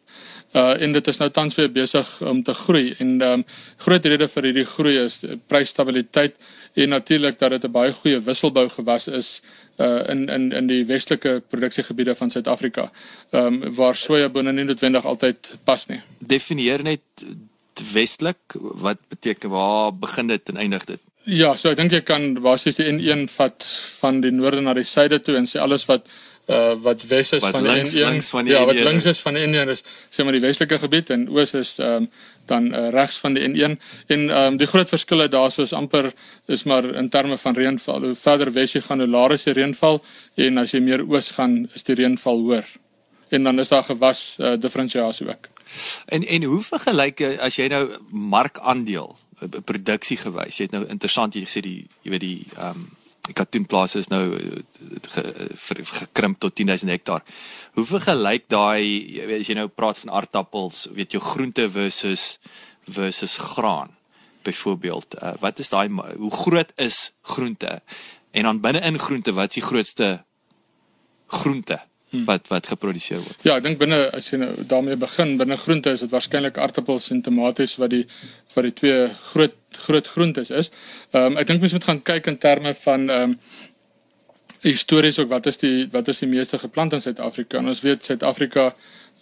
Uh 0.50 0.82
en 0.82 0.94
dit 0.94 1.08
is 1.08 1.18
nou 1.22 1.30
tans 1.30 1.56
weer 1.56 1.70
besig 1.72 2.08
om 2.26 2.44
te 2.44 2.54
groei. 2.54 2.96
En 2.98 3.22
ehm 3.22 3.32
um, 3.32 3.44
groot 3.78 4.06
rede 4.06 4.28
vir 4.28 4.44
hierdie 4.44 4.66
groei 4.66 4.96
is 4.98 5.20
prysstabiliteit 5.48 6.36
en 6.74 6.90
natuurlik 6.90 7.38
dat 7.40 7.52
dit 7.52 7.64
'n 7.66 7.72
baie 7.72 7.94
goeie 7.94 8.20
wisselbou 8.20 8.70
gewas 8.70 9.08
is 9.08 9.42
uh 9.80 10.04
in 10.12 10.28
in 10.30 10.52
in 10.52 10.68
die 10.68 10.86
westelike 10.86 11.42
produksiegebiede 11.50 12.16
van 12.16 12.32
Suid-Afrika. 12.32 12.92
Ehm 13.32 13.64
um, 13.64 13.76
waar 13.76 13.96
sojabone 13.96 14.52
nie 14.52 14.64
noodwendig 14.64 15.06
altyd 15.06 15.54
pas 15.64 15.86
nie. 15.88 16.02
Definieer 16.20 16.84
net 16.84 17.26
westelik, 17.94 18.56
wat 18.60 18.98
beteken 19.08 19.50
waar 19.50 19.94
begin 19.94 20.28
dit 20.28 20.50
en 20.50 20.58
eindig 20.58 20.86
dit? 20.86 21.00
Ja, 21.24 21.54
so 21.58 21.70
ek 21.70 21.78
dink 21.78 21.94
jy 21.94 22.02
kan 22.02 22.34
basies 22.42 22.80
die 22.80 22.88
N1 22.90 23.28
vat 23.30 23.66
van 24.00 24.22
die 24.24 24.32
noorde 24.32 24.62
na 24.66 24.74
die 24.74 24.88
suide 24.88 25.20
toe 25.22 25.36
en 25.38 25.48
sê 25.48 25.60
alles 25.62 25.86
wat 25.86 26.08
uh 26.50 26.74
wat 26.82 27.04
wes 27.08 27.32
is 27.38 27.44
wat 27.44 27.52
van 27.52 27.64
links, 27.64 27.94
N1 27.94 28.06
links 28.06 28.30
van 28.34 28.46
die 28.46 28.54
ja, 28.54 28.66
wat 28.66 28.76
N1 28.76 28.88
links 28.90 29.06
is 29.06 29.20
van 29.20 29.38
N1 29.38 29.70
is 29.76 29.84
sê 30.10 30.26
maar 30.26 30.38
die 30.38 30.42
westelike 30.42 30.80
gebied 30.82 31.10
en 31.16 31.28
oos 31.30 31.54
is 31.54 31.78
ehm 31.78 32.04
um, 32.04 32.12
dan 32.50 32.74
uh, 32.74 32.90
regs 32.90 33.20
van 33.22 33.36
die 33.38 33.46
N1 33.46 33.78
en 34.08 34.30
ehm 34.30 34.32
um, 34.46 34.58
die 34.58 34.68
groot 34.68 34.90
verskille 34.90 35.28
daarso 35.30 35.62
is 35.68 35.74
amper 35.74 36.12
is 36.46 36.64
maar 36.64 36.86
in 36.86 37.10
terme 37.10 37.38
van 37.38 37.56
reënval. 37.56 38.02
Hoe 38.02 38.16
verder 38.16 38.52
wes 38.54 38.74
jy 38.74 38.82
gaan, 38.82 39.00
hoe 39.00 39.08
laer 39.08 39.38
is 39.38 39.46
die 39.46 39.54
reënval 39.54 40.02
en 40.36 40.58
as 40.58 40.74
jy 40.74 40.82
meer 40.82 41.06
oos 41.06 41.32
gaan, 41.38 41.70
is 41.74 41.86
die 41.86 41.96
reënval 42.02 42.42
hoër. 42.46 42.68
En 43.30 43.44
dan 43.44 43.60
is 43.60 43.70
daar 43.70 43.84
gewas 43.84 44.36
uh, 44.40 44.56
diferensiasie 44.58 45.28
ook. 45.30 45.50
En 46.06 46.26
en 46.26 46.44
hoe 46.44 46.64
vergelyk 46.64 47.20
jy 47.20 47.34
as 47.38 47.62
jy 47.62 47.68
nou 47.70 47.84
markandeel 48.10 49.14
produksie 49.66 50.18
gewys. 50.18 50.58
Jy 50.58 50.70
het 50.70 50.74
nou 50.76 50.88
interessant 50.88 51.36
jy 51.36 51.46
gesê 51.46 51.62
die 51.64 51.84
jy 52.02 52.16
weet 52.16 52.26
die 52.26 52.40
ehm 52.56 52.82
um, 52.82 52.88
die 53.30 53.38
katoenplase 53.38 54.02
is 54.02 54.10
nou 54.12 54.24
ge, 55.14 55.24
ge, 55.54 55.86
gekrimp 55.86 56.40
tot 56.44 56.56
10000 56.58 56.92
hektaar. 56.94 57.24
Hoe 57.78 57.86
vergelyk 57.86 58.48
daai 58.52 59.22
as 59.40 59.50
jy 59.50 59.58
nou 59.60 59.68
praat 59.70 60.02
van 60.04 60.16
aardappels, 60.20 60.88
weet 60.96 61.16
jy 61.16 61.22
groente 61.24 61.70
versus 61.70 62.38
versus 62.90 63.38
graan 63.38 63.94
byvoorbeeld. 64.48 65.20
Uh, 65.20 65.36
wat 65.44 65.60
is 65.62 65.70
daai 65.70 65.90
hoe 65.92 66.32
groot 66.32 66.72
is 66.82 67.12
groente? 67.22 67.82
En 68.32 68.50
dan 68.50 68.62
binne-in 68.64 69.00
groente, 69.00 69.34
wat 69.34 69.54
is 69.54 69.62
die 69.62 69.68
grootste 69.68 70.10
groente? 71.28 71.80
Hmm. 72.10 72.26
wat 72.26 72.48
wat 72.50 72.66
geproduseer 72.68 73.20
word. 73.22 73.44
Ja, 73.46 73.60
ek 73.60 73.68
dink 73.68 73.78
binne 73.78 74.00
as 74.18 74.32
jy 74.32 74.40
nou 74.42 74.50
daarmee 74.66 74.98
begin, 74.98 75.36
binne 75.38 75.60
groente 75.62 75.92
is 75.94 76.02
dit 76.02 76.10
waarskynlik 76.10 76.58
aardappels 76.58 77.12
en 77.14 77.20
tomaties 77.22 77.76
wat 77.78 77.94
die 77.94 78.08
wat 78.60 78.68
die 78.68 78.78
twee 78.82 79.08
groot 79.32 79.56
groot 79.86 80.08
groentes 80.08 80.52
is. 80.52 80.72
Ehm 81.12 81.34
um, 81.34 81.42
ek 81.42 81.48
dink 81.50 81.62
mens 81.64 81.76
moet 81.78 81.88
gaan 81.90 82.04
kyk 82.12 82.30
in 82.32 82.38
terme 82.38 82.74
van 82.84 83.10
ehm 83.10 83.34
um, 83.34 83.40
histories 84.60 85.20
ook 85.20 85.30
wat 85.32 85.46
is 85.48 85.58
die 85.58 85.88
wat 85.94 86.08
is 86.12 86.20
die 86.20 86.28
meeste 86.28 86.60
geplant 86.60 86.94
in 86.94 87.02
Suid-Afrika? 87.02 87.62
Ons 87.64 87.84
weet 87.86 88.06
Suid-Afrika 88.06 88.74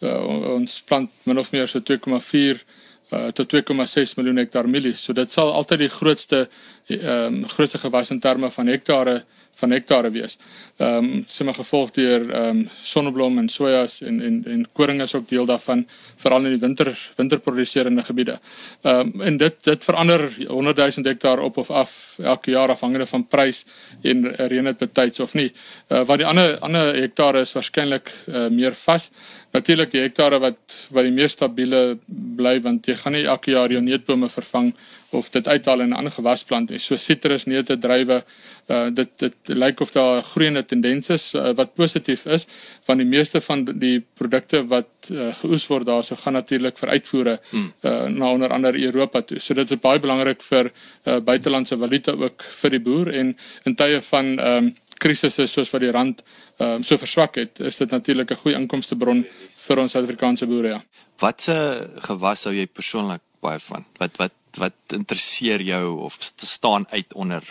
uh, 0.02 0.54
ons 0.56 0.82
plant 0.88 1.12
min 1.30 1.38
of 1.38 1.52
meer 1.52 1.69
so 1.69 1.82
2,4 1.82 2.63
uh, 3.12 3.28
tot 3.38 3.54
2,6 3.54 4.15
miljoen 4.17 4.41
hektaar 4.41 4.69
mielies. 4.69 5.04
So 5.04 5.13
dit 5.13 5.32
sal 5.32 5.54
altyd 5.54 5.86
die 5.86 5.93
grootste 5.93 6.47
ehm 6.88 7.43
um, 7.43 7.43
grootste 7.52 7.84
gewas 7.84 8.13
in 8.15 8.23
terme 8.23 8.50
van 8.52 8.71
hektare 8.71 9.21
van 9.58 9.72
hektare 9.72 10.12
wees. 10.13 10.38
Ehm 10.78 11.06
um, 11.06 11.24
sê 11.28 11.46
maar 11.46 11.58
gevolg 11.58 11.91
deur 11.96 12.28
ehm 12.30 12.50
um, 12.50 12.70
sonneblom 12.84 13.38
en 13.41 13.50
sojas 13.50 14.02
en 14.02 14.22
en 14.22 14.43
en 14.46 14.65
koring 14.74 15.02
is 15.02 15.15
ook 15.15 15.30
deel 15.30 15.46
daarvan 15.46 15.88
veral 16.15 16.46
in 16.46 16.56
die 16.56 16.62
winter 16.62 16.91
winterproduserende 17.17 18.04
gebiede. 18.04 18.39
Ehm 18.82 19.00
um, 19.00 19.22
en 19.22 19.38
dit 19.38 19.63
dit 19.63 19.84
verander 19.84 20.30
100 20.48 20.78
000 20.78 21.10
hektaar 21.10 21.39
op 21.39 21.58
of 21.58 21.72
af 21.72 22.15
elke 22.24 22.52
jaar 22.52 22.70
afhangende 22.70 23.06
van 23.06 23.28
prys 23.28 23.65
en 24.02 24.36
reën 24.36 24.63
dit 24.63 24.78
betyds 24.78 25.20
of 25.20 25.34
nie. 25.34 25.52
Uh, 25.89 26.04
wat 26.06 26.17
die 26.17 26.28
ander 26.28 26.58
ander 26.60 26.93
hektare 26.96 27.41
is 27.41 27.54
waarskynlik 27.54 28.13
uh, 28.26 28.48
meer 28.48 28.76
vas. 28.76 29.10
Natuurlik 29.56 29.92
die 29.92 30.02
hektare 30.04 30.40
wat 30.44 30.76
wat 30.92 31.08
die 31.08 31.14
mees 31.16 31.32
stabiele 31.38 31.98
bly 32.08 32.58
want 32.64 32.88
jy 32.88 32.96
gaan 33.00 33.16
nie 33.16 33.26
elke 33.26 33.52
jaar 33.52 33.72
jou 33.72 33.82
neutbome 33.82 34.30
vervang 34.30 34.74
of 35.16 35.30
dit 35.32 35.48
uithaal 35.48 35.82
en 35.82 35.90
'n 35.90 35.98
ander 35.98 36.12
gewas 36.12 36.44
plant 36.44 36.70
nie. 36.70 36.80
So 36.80 36.98
sitrus, 36.98 37.46
neute, 37.46 37.78
druiwe, 37.78 38.24
uh 38.68 38.90
dit 38.92 39.10
dit 39.18 39.36
lyk 39.48 39.80
of 39.80 39.92
daar 39.92 40.18
'n 40.20 40.24
groeiende 40.24 40.66
tendens 40.66 41.10
is 41.10 41.34
uh, 41.34 41.54
wat 41.56 41.76
positief 41.76 42.26
is 42.26 42.46
van 42.84 42.98
die 42.98 43.06
meeste 43.06 43.42
van 43.42 43.64
die 43.66 44.04
produkte 44.18 44.68
wat 44.68 44.90
uh, 45.12 45.36
geoes 45.36 45.68
word 45.68 45.86
daarso 45.86 46.16
gaan 46.16 46.34
natuurlik 46.34 46.78
vir 46.78 46.90
uitvoere 46.90 47.40
hmm. 47.50 47.74
uh 47.84 48.06
na 48.08 48.32
onder 48.32 48.52
andere 48.52 48.84
Europa 48.84 49.22
toe. 49.22 49.40
So 49.40 49.54
dit 49.54 49.72
is 49.72 49.80
baie 49.80 50.00
belangrik 50.00 50.42
vir 50.44 50.72
uh 51.06 51.20
buitelandse 51.20 51.78
valuta 51.78 52.12
ook 52.12 52.44
vir 52.44 52.70
die 52.70 52.80
boer 52.80 53.08
en 53.08 53.38
in 53.64 53.76
tye 53.76 54.02
van 54.02 54.40
ehm 54.40 54.66
um, 54.66 54.76
krisisse 55.00 55.48
soos 55.48 55.72
wat 55.74 55.82
die 55.82 55.92
rand 55.92 56.24
ehm 56.58 56.80
um, 56.80 56.84
so 56.84 56.98
verswak 56.98 57.36
het, 57.38 57.60
is 57.60 57.78
dit 57.78 57.92
natuurlik 57.92 58.32
'n 58.32 58.42
goeie 58.44 58.58
inkomstebron 58.58 59.26
vir 59.68 59.80
ons 59.80 59.92
Suid-Afrikaanse 59.92 60.48
boere 60.48 60.68
ja. 60.68 60.82
Watse 61.20 61.90
gewas 62.08 62.42
sou 62.42 62.54
jy 62.54 62.66
persoonlik 62.66 63.22
baie 63.42 63.60
van? 63.60 63.86
Wat 64.00 64.18
wat 64.18 64.34
wat 64.58 64.74
interesseer 64.94 65.62
jou 65.62 66.00
of 66.08 66.18
staan 66.20 66.86
uit 66.90 67.14
onder? 67.14 67.44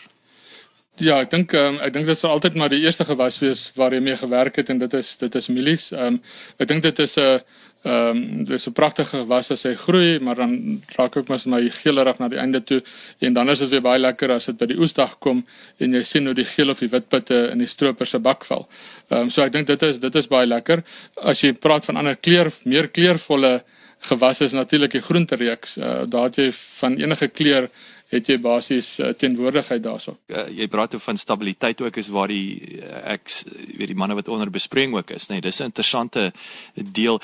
Ja, 0.97 1.21
ek 1.21 1.31
dink 1.31 1.53
um, 1.53 1.77
ek 1.85 1.93
dink 1.93 2.07
dit 2.09 2.19
sal 2.19 2.33
altyd 2.33 2.55
maar 2.57 2.73
die 2.73 2.81
eerste 2.81 3.05
gewas 3.05 3.39
wees 3.39 3.67
waar 3.77 3.93
jy 3.93 4.01
mee 4.01 4.17
gewerk 4.17 4.57
het 4.57 4.71
en 4.73 4.79
dit 4.79 4.95
is 4.95 5.17
dit 5.21 5.35
is 5.35 5.49
mielies. 5.53 5.91
Ehm 5.93 6.17
um, 6.17 6.21
ek 6.59 6.69
dink 6.69 6.83
dit 6.83 6.99
is 7.05 7.19
'n 7.19 7.41
ehm 7.87 8.17
um, 8.17 8.45
dit 8.45 8.57
is 8.57 8.67
'n 8.67 8.73
pragtige 8.73 9.17
gewas 9.17 9.51
as 9.51 9.63
hy 9.63 9.75
groei, 9.75 10.19
maar 10.19 10.35
dan 10.35 10.83
raak 10.97 11.17
ook 11.17 11.29
mos 11.29 11.45
my 11.47 11.71
geelerig 11.71 12.19
na 12.19 12.29
die 12.29 12.39
einde 12.39 12.65
toe 12.65 12.83
en 13.19 13.33
dan 13.33 13.51
is 13.51 13.59
dit 13.59 13.71
weer 13.71 13.83
baie 13.83 13.99
lekker 13.99 14.31
as 14.31 14.47
dit 14.47 14.59
by 14.59 14.67
die 14.67 14.79
oesdag 14.79 15.19
kom 15.19 15.45
en 15.79 15.93
jy 15.95 16.03
sien 16.03 16.27
hoe 16.27 16.35
die 16.35 16.45
geel 16.45 16.71
of 16.71 16.79
die 16.79 16.89
wit 16.89 17.09
pitte 17.09 17.51
in 17.53 17.59
die 17.59 17.67
stroper 17.67 18.07
se 18.07 18.19
bak 18.19 18.45
val. 18.45 18.69
Ehm 19.11 19.21
um, 19.21 19.31
so 19.31 19.43
ek 19.43 19.53
dink 19.53 19.67
dit 19.67 19.83
is 19.83 19.99
dit 19.99 20.15
is 20.15 20.27
baie 20.27 20.47
lekker. 20.47 20.83
As 21.23 21.41
jy 21.41 21.53
praat 21.53 21.85
van 21.85 21.97
ander 21.97 22.17
kleur, 22.17 22.51
meer 22.65 22.89
kleurvolle 22.89 23.63
gewasse 24.01 24.45
is 24.45 24.53
natuurlik 24.53 24.91
die 24.91 25.03
groentereeks. 25.03 25.77
Uh, 25.79 26.03
daar 26.07 26.25
het 26.25 26.37
jy 26.37 26.53
van 26.53 26.97
enige 26.97 27.29
kleur 27.29 27.69
het 28.13 28.29
jy 28.31 28.37
basies 28.39 28.99
uh, 29.03 29.11
teenwoordigheid 29.19 29.83
daarso. 29.83 30.17
Uh, 30.31 30.47
jy 30.55 30.69
praat 30.71 30.95
oor 30.95 31.03
van 31.03 31.19
stabiliteit 31.19 31.81
ook 31.83 31.97
is 31.97 32.11
waar 32.15 32.31
die 32.31 32.79
uh, 32.79 33.01
ek 33.17 33.31
weet 33.79 33.91
die 33.91 33.99
manne 33.99 34.15
wat 34.15 34.29
onder 34.29 34.51
bespreking 34.51 34.95
ook 34.95 35.11
is, 35.17 35.27
nê. 35.27 35.39
Nee, 35.39 35.47
dis 35.49 35.61
'n 35.61 35.71
interessante 35.73 36.33
deel. 36.75 37.21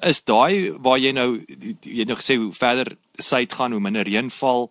Is 0.00 0.22
daai 0.24 0.72
waar 0.76 0.98
jy 0.98 1.12
nou 1.12 1.40
jy 1.80 1.98
het 2.04 2.08
nou 2.08 2.18
gesê 2.20 2.36
hoe 2.36 2.52
verder 2.52 2.96
suid 3.16 3.52
gaan 3.52 3.72
hoe 3.72 3.80
minder 3.80 4.04
reënval 4.04 4.70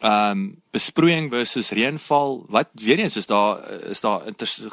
ehm 0.00 0.30
um, 0.30 0.56
besproeiing 0.70 1.30
versus 1.30 1.70
reënval. 1.74 2.44
Wat 2.48 2.68
weer 2.72 2.98
eens 2.98 3.16
is 3.16 3.26
daar 3.26 3.58
is 3.90 4.00
daar 4.00 4.22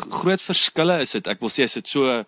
groot 0.10 0.42
verskille 0.42 1.00
is 1.02 1.12
dit 1.12 1.28
ek 1.28 1.40
wil 1.40 1.50
sê 1.50 1.66
is 1.66 1.74
dit 1.74 1.88
so 1.88 2.24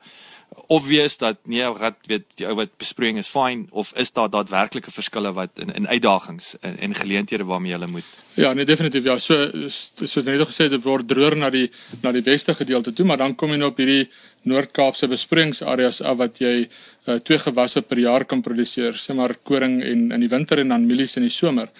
obvious 0.67 1.17
dat 1.17 1.37
nee 1.43 1.65
wat 1.79 1.97
weet 2.07 2.25
jy 2.41 2.53
wat 2.55 2.77
bespreking 2.77 3.19
is 3.21 3.31
fyn 3.31 3.67
of 3.71 3.93
is 3.95 4.11
daar 4.11 4.29
daadwerklike 4.29 4.91
verskille 4.91 5.33
wat 5.33 5.59
in 5.63 5.73
in 5.75 5.87
uitdagings 5.87 6.55
en 6.61 6.77
en 6.77 6.95
geleenthede 6.95 7.45
waarmee 7.45 7.71
jy 7.71 7.91
moet 7.91 8.15
Ja 8.37 8.53
nee 8.53 8.65
definitief 8.65 9.03
ja 9.03 9.17
so 9.19 9.35
so 9.69 10.21
net 10.21 10.47
gesê 10.47 10.69
dit 10.69 10.83
word 10.83 11.07
droër 11.07 11.35
na 11.37 11.49
die 11.49 11.69
na 12.03 12.11
die 12.11 12.23
weste 12.23 12.53
gedeelte 12.53 12.93
toe 12.93 13.05
maar 13.05 13.17
dan 13.17 13.35
kom 13.35 13.49
jy 13.51 13.57
nou 13.57 13.71
op 13.71 13.77
hierdie 13.77 14.09
Noord-Kaapse 14.47 15.07
bespringsareas 15.11 16.01
af 16.01 16.19
wat 16.21 16.39
jy 16.41 16.53
uh, 16.63 17.17
twee 17.25 17.39
gewasse 17.41 17.81
per 17.81 17.99
jaar 17.99 18.25
kan 18.29 18.43
produseer 18.45 18.97
sê 18.99 19.15
maar 19.17 19.35
koring 19.43 19.79
en 19.83 20.11
in 20.15 20.23
die 20.23 20.31
winter 20.31 20.61
en 20.61 20.75
dan 20.75 20.85
mielies 20.87 21.17
in 21.17 21.25
die 21.27 21.33
somer. 21.33 21.71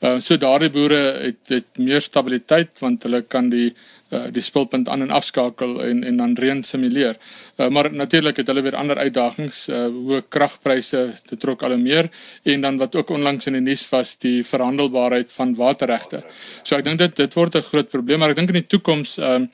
Uh, 0.00 0.18
so 0.20 0.36
daardie 0.40 0.72
boere 0.72 1.02
het 1.26 1.52
het 1.52 1.78
meer 1.78 2.04
stabiliteit 2.04 2.74
want 2.82 3.06
hulle 3.06 3.22
kan 3.22 3.50
die 3.52 3.70
die 4.08 4.42
spulpunt 4.42 4.88
aan 4.88 5.02
en 5.02 5.10
afskakel 5.10 5.80
en 5.82 6.04
en 6.06 6.16
dan 6.16 6.34
reën 6.38 6.62
simuleer. 6.64 7.16
Uh, 7.56 7.68
maar 7.68 7.92
natuurlik 7.92 8.36
het 8.36 8.46
hulle 8.46 8.62
weer 8.62 8.76
ander 8.76 8.98
uitdagings, 8.98 9.64
uh, 9.68 9.86
hoë 9.90 10.22
kragpryse, 10.28 11.02
dit 11.30 11.40
trok 11.40 11.62
al 11.66 11.76
meer 11.78 12.10
en 12.44 12.60
dan 12.60 12.78
wat 12.78 12.94
ook 12.96 13.10
onlangs 13.10 13.46
in 13.46 13.58
die 13.58 13.62
nuus 13.62 13.88
was, 13.90 14.14
die 14.22 14.44
verhandelbaarheid 14.44 15.32
van 15.32 15.54
waterregte. 15.54 16.22
So 16.62 16.76
ek 16.76 16.84
dink 16.84 16.98
dit 16.98 17.16
dit 17.16 17.34
word 17.34 17.56
'n 17.56 17.62
groot 17.62 17.88
probleem, 17.90 18.18
maar 18.18 18.30
ek 18.30 18.36
dink 18.36 18.54
in 18.54 18.62
die 18.62 18.70
toekoms 18.76 19.18
ehm 19.18 19.42
uh, 19.42 19.48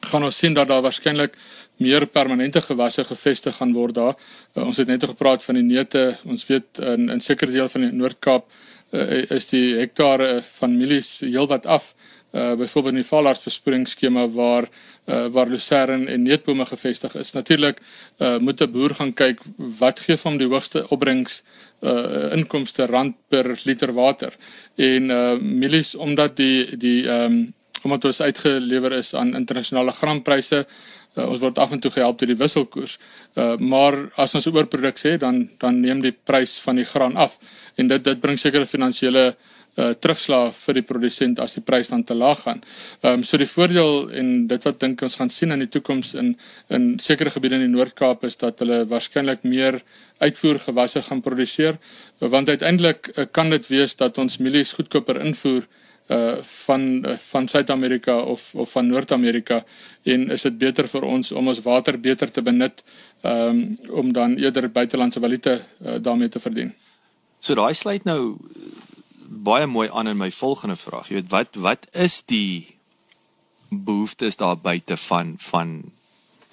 gaan 0.00 0.22
ons 0.22 0.36
sien 0.38 0.54
dat 0.54 0.68
daar 0.68 0.82
waarskynlik 0.82 1.34
meer 1.76 2.06
permanente 2.06 2.60
gewasse 2.62 3.04
gevestig 3.04 3.56
gaan 3.56 3.72
word 3.72 3.94
daar. 3.94 4.14
Uh, 4.54 4.66
ons 4.66 4.76
het 4.76 4.86
net 4.86 5.04
gepraat 5.04 5.44
van 5.44 5.54
die 5.54 5.64
neute. 5.64 6.18
Ons 6.24 6.46
weet 6.46 6.78
in 6.78 7.10
in 7.10 7.20
sekere 7.20 7.52
dele 7.52 7.68
van 7.68 7.80
die 7.80 7.92
Noord-Kaap 7.92 8.44
uh, 8.92 9.30
is 9.30 9.46
die 9.46 9.76
hektare 9.78 10.42
van 10.58 10.76
mielies 10.78 11.20
heelwat 11.20 11.66
af 11.66 11.94
uh 12.32 12.54
byvoorbeeld 12.60 12.94
in 12.94 13.00
die 13.00 13.08
valhartsbesporingsskema 13.08 14.26
waar 14.28 14.68
uh 15.06 15.26
waar 15.32 15.48
lucerne 15.48 16.06
en 16.06 16.22
neutbome 16.22 16.66
gevestig 16.66 17.14
is. 17.14 17.32
Natuurlik 17.32 17.80
uh 18.18 18.38
moet 18.38 18.60
'n 18.60 18.70
boer 18.72 18.94
gaan 18.94 19.14
kyk 19.14 19.40
wat 19.56 20.00
gee 20.00 20.16
hom 20.22 20.36
die 20.38 20.46
hoogste 20.46 20.88
opbrengs 20.88 21.42
uh 21.80 22.32
inkomste 22.36 22.86
rand 22.86 23.16
per 23.28 23.60
liter 23.64 23.92
water. 23.92 24.36
En 24.76 25.10
uh 25.10 25.38
mielies 25.40 25.94
omdat 25.94 26.36
die 26.36 26.76
die 26.76 27.08
ehm 27.08 27.32
um, 27.32 27.54
omdat 27.82 28.04
ons 28.04 28.20
uitgelewer 28.20 28.92
is 28.92 29.14
aan 29.14 29.36
internasionale 29.36 29.92
graanpryse 29.92 30.66
uh, 31.16 31.28
ons 31.28 31.40
word 31.40 31.58
af 31.58 31.70
en 31.70 31.80
toe 31.80 31.90
gehelp 31.90 32.18
deur 32.18 32.28
die 32.28 32.36
wisselkoers. 32.36 32.98
Uh 33.36 33.56
maar 33.56 34.10
as 34.16 34.34
ons 34.34 34.46
oorproduksie 34.46 35.10
het 35.10 35.20
dan 35.20 35.48
dan 35.58 35.80
neem 35.80 36.00
die 36.00 36.16
prys 36.24 36.58
van 36.58 36.76
die 36.76 36.84
graan 36.84 37.16
af 37.16 37.38
en 37.76 37.88
dit 37.88 38.04
dit 38.04 38.20
bring 38.20 38.38
sekere 38.38 38.66
finansiële 38.66 39.28
uh 39.28 39.57
terugslag 39.78 40.56
vir 40.58 40.78
die 40.80 40.82
produsent 40.82 41.38
as 41.38 41.54
die 41.54 41.62
prys 41.62 41.92
dan 41.92 42.02
te 42.04 42.14
laag 42.14 42.42
gaan. 42.42 42.62
Ehm 43.02 43.20
um, 43.20 43.24
so 43.24 43.38
die 43.38 43.46
voordeel 43.46 44.10
en 44.10 44.46
dit 44.50 44.64
wat 44.66 44.80
dink 44.80 45.02
ons 45.06 45.16
gaan 45.20 45.30
sien 45.30 45.54
in 45.54 45.62
die 45.62 45.70
toekoms 45.70 46.14
in 46.14 46.34
in 46.68 46.98
sekere 46.98 47.30
gebiede 47.30 47.60
in 47.60 47.66
die 47.68 47.76
Noord-Kaap 47.76 48.24
is 48.24 48.36
dat 48.36 48.58
hulle 48.58 48.84
waarskynlik 48.90 49.44
meer 49.44 49.82
uitvoergewasse 50.18 51.02
gaan 51.02 51.22
produseer 51.22 51.78
want 52.18 52.48
uiteindelik 52.48 53.12
uh, 53.14 53.26
kan 53.30 53.50
dit 53.50 53.68
wees 53.68 53.94
dat 53.96 54.18
ons 54.18 54.38
mielies 54.38 54.72
goedkoper 54.72 55.20
invoer 55.22 55.66
uh 56.08 56.38
van 56.64 56.82
uh, 57.06 57.16
van 57.30 57.48
Suid-Amerika 57.48 58.16
of 58.18 58.54
of 58.54 58.70
van 58.72 58.86
Noord-Amerika 58.88 59.64
en 60.02 60.30
is 60.30 60.42
dit 60.42 60.58
beter 60.58 60.88
vir 60.88 61.04
ons 61.04 61.32
om 61.32 61.48
ons 61.48 61.62
water 61.62 62.00
beter 62.00 62.30
te 62.30 62.42
benut 62.42 62.82
um, 63.22 63.78
om 63.90 64.12
dan 64.12 64.36
eerder 64.36 64.70
buitelandse 64.70 65.20
valuta 65.20 65.58
uh, 65.58 65.98
daarmee 66.00 66.28
te 66.28 66.40
verdien. 66.40 66.74
So 67.40 67.54
daai 67.54 67.74
sluit 67.74 68.04
nou 68.04 68.38
baie 69.28 69.66
mooi 69.66 69.88
aan 69.92 70.08
in 70.08 70.16
my 70.16 70.30
volgende 70.32 70.76
vraag. 70.76 71.08
Jy 71.08 71.20
weet 71.20 71.30
wat 71.30 71.60
wat 71.60 71.86
is 71.92 72.22
die 72.26 72.78
behoeftes 73.68 74.36
daar 74.36 74.56
buite 74.56 74.96
van 74.96 75.34
van 75.38 75.92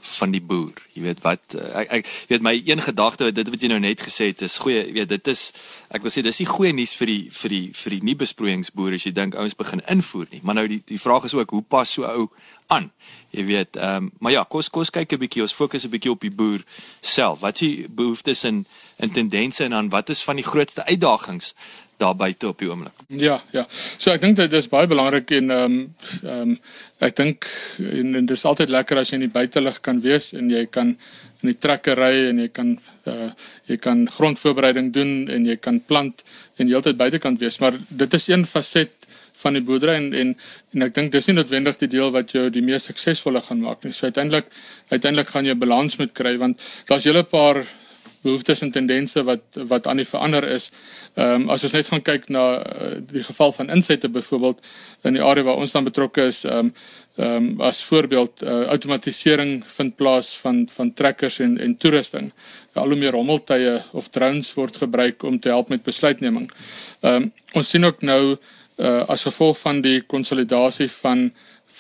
van 0.06 0.32
die 0.32 0.42
boer. 0.42 0.78
Jy 0.94 1.02
weet 1.02 1.22
wat 1.24 1.56
eh, 1.58 1.72
ek 1.82 1.94
ek 2.00 2.10
weet 2.30 2.44
my 2.46 2.54
een 2.66 2.82
gedagte 2.86 3.32
dit 3.34 3.50
wat 3.50 3.62
jy 3.62 3.70
nou 3.72 3.80
net 3.82 4.04
gesê 4.06 4.30
het 4.32 4.44
is 4.46 4.58
goeie, 4.62 4.84
jy 4.86 4.94
weet 5.00 5.14
dit 5.16 5.32
is 5.34 5.48
ek 5.90 6.06
wil 6.06 6.14
sê 6.14 6.22
dis 6.26 6.42
nie 6.44 6.50
goeie 6.50 6.74
nuus 6.78 6.96
vir 7.00 7.12
die 7.12 7.22
vir 7.34 7.56
die 7.56 7.66
vir 7.74 7.96
die 7.96 8.02
nie 8.12 8.18
besproeiingsboere 8.20 9.00
as 9.00 9.08
jy 9.08 9.16
dink 9.16 9.38
ouens 9.40 9.58
begin 9.58 9.82
invoer 9.92 10.28
nie. 10.32 10.44
Maar 10.44 10.62
nou 10.62 10.68
die 10.76 10.82
die 10.86 11.02
vraag 11.02 11.26
is 11.30 11.34
ook 11.38 11.56
hoe 11.58 11.64
pas 11.64 11.96
so 11.98 12.06
ou 12.06 12.30
aan? 12.74 12.92
Jy 13.36 13.44
weet, 13.50 13.76
ehm 13.76 14.06
um, 14.06 14.12
maar 14.20 14.32
ja, 14.32 14.44
kos 14.44 14.70
kos 14.70 14.90
kyk 14.90 15.14
'n 15.14 15.20
bietjie, 15.20 15.42
ons 15.42 15.54
fokus 15.54 15.86
'n 15.86 15.92
bietjie 15.92 16.12
op 16.12 16.22
die 16.22 16.32
boer 16.32 16.64
self. 17.02 17.40
Wat 17.40 17.56
is 17.56 17.60
die 17.60 17.88
behoeftes 17.90 18.44
en 18.44 18.66
en 18.98 19.12
tendense 19.12 19.64
en 19.64 19.72
dan 19.72 19.90
wat 19.90 20.10
is 20.10 20.24
van 20.24 20.36
die 20.36 20.46
grootste 20.46 20.86
uitdagings 20.86 21.54
daar 21.98 22.16
buite 22.16 22.48
op 22.48 22.60
die 22.60 22.70
oomblik. 22.70 22.94
Ja, 23.08 23.38
ja. 23.52 23.66
So 23.98 24.12
ek 24.12 24.22
dink 24.22 24.40
dit 24.40 24.54
is 24.54 24.68
baie 24.72 24.88
belangrik 24.88 25.32
en 25.38 25.52
ehm 25.52 25.78
um, 25.78 25.94
ehm 26.24 26.42
um, 26.42 26.58
ek 27.06 27.16
dink 27.16 27.46
en, 27.80 28.16
en 28.16 28.26
dit 28.26 28.36
is 28.38 28.46
altyd 28.48 28.72
lekker 28.72 28.98
as 28.98 29.10
jy 29.12 29.20
in 29.20 29.26
die 29.28 29.34
buitelug 29.34 29.82
kan 29.84 30.02
wees 30.02 30.32
en 30.34 30.50
jy 30.50 30.66
kan 30.72 30.96
in 31.44 31.52
die 31.52 31.58
trekker 31.62 32.00
ry 32.00 32.14
en 32.30 32.40
jy 32.44 32.50
kan 32.56 32.76
uh 33.12 33.30
jy 33.70 33.78
kan 33.82 34.06
grondvoorbereiding 34.18 34.92
doen 34.94 35.14
en 35.32 35.46
jy 35.46 35.58
kan 35.62 35.80
plant 35.80 36.24
en 36.58 36.70
jy 36.70 36.76
altyd 36.76 36.98
buitekant 36.98 37.42
wees, 37.42 37.60
maar 37.60 37.78
dit 37.90 38.14
is 38.14 38.30
een 38.30 38.46
faset 38.46 38.94
van 39.44 39.58
die 39.58 39.64
boerdery 39.64 39.96
en 40.00 40.12
en 40.14 40.36
en 40.74 40.88
ek 40.88 40.96
dink 40.96 41.12
dis 41.14 41.28
nie 41.30 41.38
noodwendig 41.38 41.80
die 41.82 41.92
deel 41.92 42.12
wat 42.16 42.32
jou 42.36 42.50
die 42.50 42.64
mees 42.66 42.88
suksesvolle 42.90 43.42
gaan 43.46 43.62
maak 43.64 43.84
nie. 43.84 43.94
So 43.94 44.10
uiteindelik 44.10 44.52
uiteindelik 44.92 45.32
gaan 45.32 45.48
jy 45.48 45.56
balans 45.56 46.00
moet 46.00 46.14
kry 46.14 46.38
want 46.38 46.62
daar's 46.90 47.06
'n 47.06 47.24
paar 47.32 47.66
behoeftes 48.26 48.64
en 48.66 48.74
tendense 48.74 49.24
wat 49.28 49.60
wat 49.70 49.88
aan 49.88 50.02
die 50.02 50.10
verander 50.10 50.48
is. 50.58 50.70
Ehm 51.14 51.46
um, 51.46 51.50
as 51.54 51.64
ons 51.64 51.76
net 51.78 51.88
gaan 51.92 52.04
kyk 52.04 52.28
na 52.34 52.46
uh, 52.60 52.92
die 53.12 53.24
geval 53.24 53.54
van 53.56 53.72
insette 53.74 54.10
byvoorbeeld 54.10 54.60
in 55.08 55.20
die 55.20 55.24
area 55.24 55.46
waar 55.48 55.62
ons 55.64 55.76
dan 55.76 55.88
betrokke 55.88 56.28
is, 56.34 56.44
ehm 56.44 56.58
um, 56.58 56.74
ehm 57.16 57.36
um, 57.36 57.62
as 57.62 57.84
voorbeeld 57.88 58.44
uh, 58.44 58.66
outomatisering 58.74 59.64
vind 59.78 59.96
plaas 59.96 60.34
van 60.42 60.66
van 60.72 60.94
trekkers 60.94 61.40
en 61.40 61.58
en 61.58 61.78
toerusting. 61.78 62.32
Al 62.74 62.92
hoe 62.92 63.00
meer 63.00 63.16
rommeltuie 63.16 63.80
of 63.92 64.10
drones 64.10 64.54
word 64.54 64.78
gebruik 64.78 65.24
om 65.24 65.40
te 65.40 65.50
help 65.50 65.70
met 65.70 65.84
besluitneming. 65.84 66.52
Ehm 67.02 67.16
um, 67.24 67.32
ons 67.54 67.70
sien 67.70 67.86
ook 67.86 68.02
nou 68.02 68.38
uh, 68.78 69.04
as 69.08 69.24
gevolg 69.24 69.60
van 69.60 69.82
die 69.82 70.02
konsolidasie 70.02 70.90
van 71.02 71.30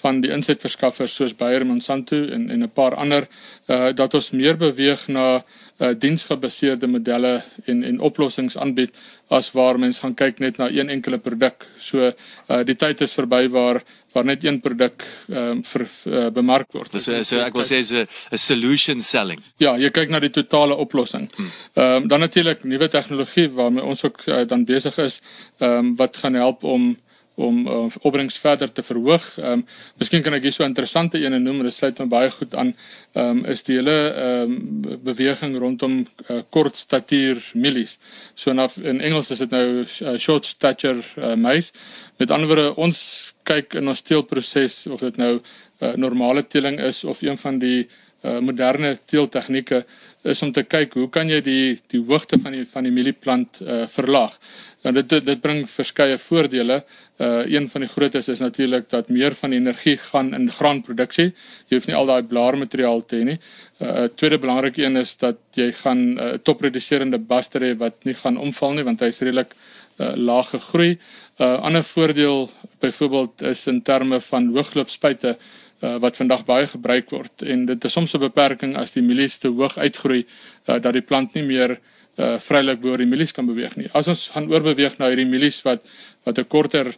van 0.01 0.21
die 0.21 0.31
insetverskaffers 0.31 1.15
soos 1.15 1.35
Bayer 1.37 1.61
en 1.61 1.67
Monsanto 1.67 2.15
en 2.15 2.49
en 2.49 2.63
'n 2.63 2.71
paar 2.73 2.95
ander 2.95 3.27
uh, 3.67 3.93
dat 3.93 4.13
ons 4.13 4.31
meer 4.31 4.57
beweeg 4.57 5.07
na 5.07 5.43
uh, 5.79 5.91
diensgebaseerde 5.99 6.87
modelle 6.87 7.43
en 7.65 7.83
en 7.83 7.99
oplossings 7.99 8.57
aanbied 8.57 8.95
as 9.27 9.51
waar 9.51 9.79
mense 9.79 9.99
gaan 9.99 10.15
kyk 10.15 10.39
net 10.39 10.57
na 10.57 10.69
een 10.69 10.89
enkele 10.89 11.17
produk. 11.17 11.65
So 11.79 12.11
uh, 12.11 12.63
die 12.63 12.75
tyd 12.75 13.01
is 13.01 13.13
verby 13.13 13.47
waar 13.49 13.83
waar 14.15 14.25
net 14.25 14.43
een 14.43 14.61
produk 14.63 15.03
ehm 15.27 15.49
um, 15.51 15.63
vir 15.63 15.83
uh, 16.05 16.27
bemark 16.31 16.71
word. 16.71 16.91
Dis 16.91 17.03
so, 17.03 17.23
so 17.27 17.41
ek 17.43 17.57
wil 17.57 17.65
sê 17.67 17.81
is 17.83 17.91
'n 17.91 18.37
solution 18.39 19.01
selling. 19.01 19.41
Ja, 19.59 19.75
jy 19.77 19.89
kyk 19.91 20.09
na 20.09 20.19
die 20.23 20.31
totale 20.31 20.75
oplossing. 20.75 21.27
Hmm. 21.35 21.51
Ehm 21.73 22.03
um, 22.03 22.07
dan 22.07 22.19
natuurlik 22.19 22.63
nuwe 22.63 22.87
tegnologie 22.87 23.49
waarmee 23.49 23.83
ons 23.83 24.03
ook 24.03 24.21
uh, 24.27 24.45
dan 24.47 24.65
besig 24.65 24.97
is, 24.97 25.19
ehm 25.59 25.71
um, 25.71 25.95
wat 25.95 26.17
gaan 26.17 26.33
help 26.33 26.63
om 26.63 26.95
om 27.35 27.67
uh, 27.67 27.85
opbrengs 28.01 28.37
verder 28.39 28.71
te 28.71 28.83
verhoog. 28.83 29.25
Ehm 29.37 29.51
um, 29.51 29.65
miskien 29.99 30.23
kan 30.23 30.33
ek 30.33 30.43
hier 30.47 30.53
so 30.53 30.63
'n 30.63 30.71
interessante 30.71 31.19
een 31.19 31.43
noem, 31.43 31.63
dit 31.63 31.73
sluit 31.73 31.99
my 31.99 32.07
baie 32.07 32.31
goed 32.31 32.55
aan. 32.55 32.75
Ehm 33.13 33.29
um, 33.29 33.45
is 33.45 33.63
die 33.63 33.75
hele 33.75 34.13
ehm 34.13 34.51
um, 34.51 34.99
beweging 35.03 35.57
rondom 35.57 36.07
uh, 36.29 36.41
kort 36.49 36.75
statuur 36.75 37.43
mielies. 37.53 37.97
So 38.35 38.51
in, 38.51 38.59
in 38.83 39.01
Engels 39.01 39.31
is 39.31 39.39
dit 39.39 39.51
nou 39.51 39.85
uh, 40.01 40.17
short 40.17 40.45
stature 40.45 41.03
uh, 41.17 41.35
maize. 41.35 41.71
Met 42.17 42.31
ander 42.31 42.47
woorde, 42.47 42.75
ons 42.75 43.33
kyk 43.43 43.73
in 43.73 43.87
ons 43.87 44.01
teelproses 44.01 44.87
of 44.87 44.99
dit 44.99 45.17
nou 45.17 45.39
uh, 45.79 45.93
normale 45.95 46.47
teeling 46.47 46.79
is 46.79 47.03
of 47.03 47.21
een 47.21 47.37
van 47.37 47.59
die 47.59 47.87
uh, 48.23 48.39
moderne 48.39 48.97
teeltegnieke 49.05 49.85
is 50.25 50.41
om 50.41 50.51
te 50.53 50.63
kyk 50.65 50.95
hoe 50.97 51.07
kan 51.13 51.29
jy 51.29 51.41
die 51.45 51.79
die 51.91 52.01
hoogte 52.01 52.39
van 52.41 52.55
die 52.57 52.65
van 52.69 52.87
die 52.87 52.93
mielieplant 52.93 53.59
uh, 53.61 53.85
verlaag. 53.91 54.37
En 54.85 54.93
dit 54.93 55.09
dit 55.09 55.41
bring 55.41 55.63
verskeie 55.69 56.17
voordele. 56.21 56.81
Uh 57.17 57.45
een 57.47 57.69
van 57.71 57.85
die 57.85 57.89
grootes 57.89 58.27
is 58.27 58.41
natuurlik 58.43 58.89
dat 58.89 59.09
meer 59.09 59.35
van 59.39 59.53
die 59.53 59.59
energie 59.59 59.95
gaan 59.97 60.33
in 60.35 60.49
graanproduksie. 60.51 61.31
Jy 61.69 61.77
hoef 61.77 61.87
nie 61.87 61.95
al 61.95 62.09
daai 62.09 62.23
blaarmateriaal 62.27 63.05
te 63.05 63.21
hê 63.21 63.27
nie. 63.31 63.37
Uh 63.79 64.07
tweede 64.15 64.39
belangrike 64.43 64.83
een 64.83 64.97
is 65.01 65.15
dat 65.21 65.39
jy 65.55 65.71
gaan 65.71 65.97
'n 65.97 66.19
uh, 66.19 66.33
topproduserende 66.43 67.17
baster 67.17 67.61
hê 67.61 67.73
wat 67.77 68.03
nie 68.03 68.13
gaan 68.13 68.37
omval 68.37 68.73
nie 68.73 68.83
want 68.83 68.99
hy's 68.99 69.21
redelik 69.21 69.55
uh 69.97 70.13
laag 70.15 70.49
gegroei. 70.49 70.97
Uh 71.39 71.55
ander 71.61 71.83
voordeel 71.83 72.49
byvoorbeeld 72.79 73.41
is 73.41 73.67
in 73.67 73.81
terme 73.81 74.21
van 74.21 74.51
hoogloopspuite 74.53 75.37
uh, 75.37 75.64
wat 76.03 76.17
vandag 76.17 76.45
baie 76.45 76.67
gebruik 76.67 77.09
word 77.13 77.43
en 77.43 77.65
dit 77.65 77.85
is 77.85 77.93
soms 77.93 78.13
'n 78.13 78.19
beperking 78.19 78.75
as 78.77 78.91
die 78.91 79.03
mielies 79.03 79.37
te 79.37 79.47
hoog 79.47 79.77
uitgroei 79.77 80.25
uh, 80.67 80.79
dat 80.79 80.93
die 80.93 81.01
plant 81.01 81.33
nie 81.35 81.43
meer 81.43 81.79
uh 82.17 82.35
vrylik 82.39 82.79
bo 82.81 82.93
oor 82.93 83.01
die 83.03 83.11
mielies 83.11 83.33
kan 83.35 83.45
beweeg 83.45 83.75
nie. 83.75 83.89
As 83.93 84.07
ons 84.07 84.29
gaan 84.31 84.47
oorbeweeg 84.51 84.97
na 84.99 85.09
hierdie 85.11 85.27
mielies 85.27 85.61
wat 85.65 85.83
wat 86.23 86.39
'n 86.39 86.47
korter 86.47 86.95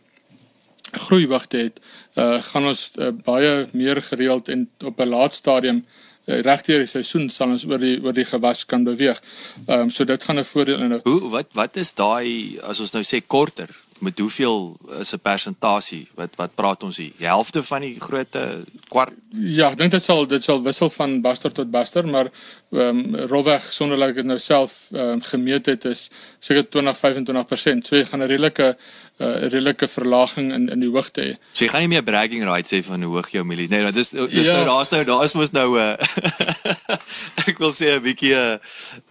groeiwigte 0.92 1.58
het, 1.58 1.80
uh 2.16 2.42
gaan 2.42 2.66
ons 2.66 2.92
uh, 2.98 3.10
baie 3.12 3.68
meer 3.74 4.02
gereeld 4.02 4.50
en 4.50 4.70
op 4.84 5.00
'n 5.00 5.10
laat 5.10 5.34
stadium 5.34 5.86
uh, 6.28 6.40
regdeur 6.42 6.80
die 6.80 6.92
seisoen 6.92 7.30
sal 7.30 7.50
ons 7.50 7.66
oor 7.66 7.80
die 7.80 7.98
oor 8.04 8.14
die 8.14 8.26
gewas 8.26 8.66
kan 8.66 8.84
beweeg. 8.84 9.22
Ehm 9.68 9.88
um, 9.88 9.92
so 9.92 10.06
dit 10.06 10.24
gaan 10.24 10.40
'n 10.40 10.46
voordeel 10.46 10.82
in. 10.82 11.00
Hoe 11.04 11.30
wat 11.30 11.48
wat 11.54 11.78
is 11.78 11.94
daai 11.94 12.60
as 12.62 12.80
ons 12.80 12.94
nou 12.94 13.04
sê 13.04 13.22
korter? 13.28 13.70
Met 14.00 14.20
hoeveel 14.20 14.78
is 15.00 15.14
'n 15.14 15.20
persentasie 15.22 16.08
wat 16.16 16.36
wat 16.36 16.56
praat 16.56 16.84
ons 16.84 16.98
hier? 16.98 17.12
Die 17.18 17.26
helfte 17.26 17.64
van 17.64 17.82
die 17.82 18.00
grootte 18.00 18.64
kwart. 18.88 19.14
Ja, 19.32 19.72
ek 19.72 19.78
dink 19.78 19.92
dit 19.92 20.04
sal 20.04 20.28
dit 20.28 20.44
sal 20.44 20.62
wissel 20.64 20.90
van 20.90 21.22
baster 21.22 21.52
tot 21.52 21.72
baster, 21.72 22.08
maar 22.08 22.30
ehm 22.72 23.16
um, 23.16 23.16
rolweg 23.16 23.74
sonder 23.74 23.98
dat 23.98 24.10
ek 24.10 24.16
dit 24.16 24.26
nou 24.26 24.40
self 24.40 24.88
ehm 24.92 25.02
um, 25.02 25.22
gemeet 25.22 25.66
het 25.66 25.86
is 25.86 26.10
seker 26.40 26.64
20-25%. 26.64 27.88
So 27.88 27.96
jy 27.96 28.06
gaan 28.06 28.22
'n 28.22 28.28
redelike 28.28 28.78
'n 29.20 29.24
uh, 29.24 29.42
redelike 29.42 29.88
verlaging 29.88 30.54
in 30.54 30.70
in 30.70 30.80
die 30.80 30.90
hoogte 30.90 31.22
hê. 31.22 31.38
So 31.52 31.66
jy 31.66 31.72
gaan 31.72 31.82
nie 31.82 31.88
meer 31.96 32.04
bragging 32.04 32.44
rights 32.44 32.72
hê 32.72 32.84
van 32.84 33.02
hoe 33.02 33.14
hoog 33.16 33.30
jou 33.30 33.46
milie. 33.46 33.68
Nee, 33.68 33.92
dit 33.92 33.96
is 33.96 34.10
dis 34.10 34.48
ja. 34.48 34.54
nou 34.54 34.66
daar's 34.66 34.90
nou 34.90 35.04
daar 35.04 35.24
is 35.24 35.34
mos 35.34 35.52
nou 35.52 35.80
'n 35.80 35.80
uh, 35.80 37.48
ek 37.50 37.58
wil 37.58 37.74
sê 37.74 37.98
'n 37.98 38.04
bietjie 38.04 38.36
'n 38.36 38.60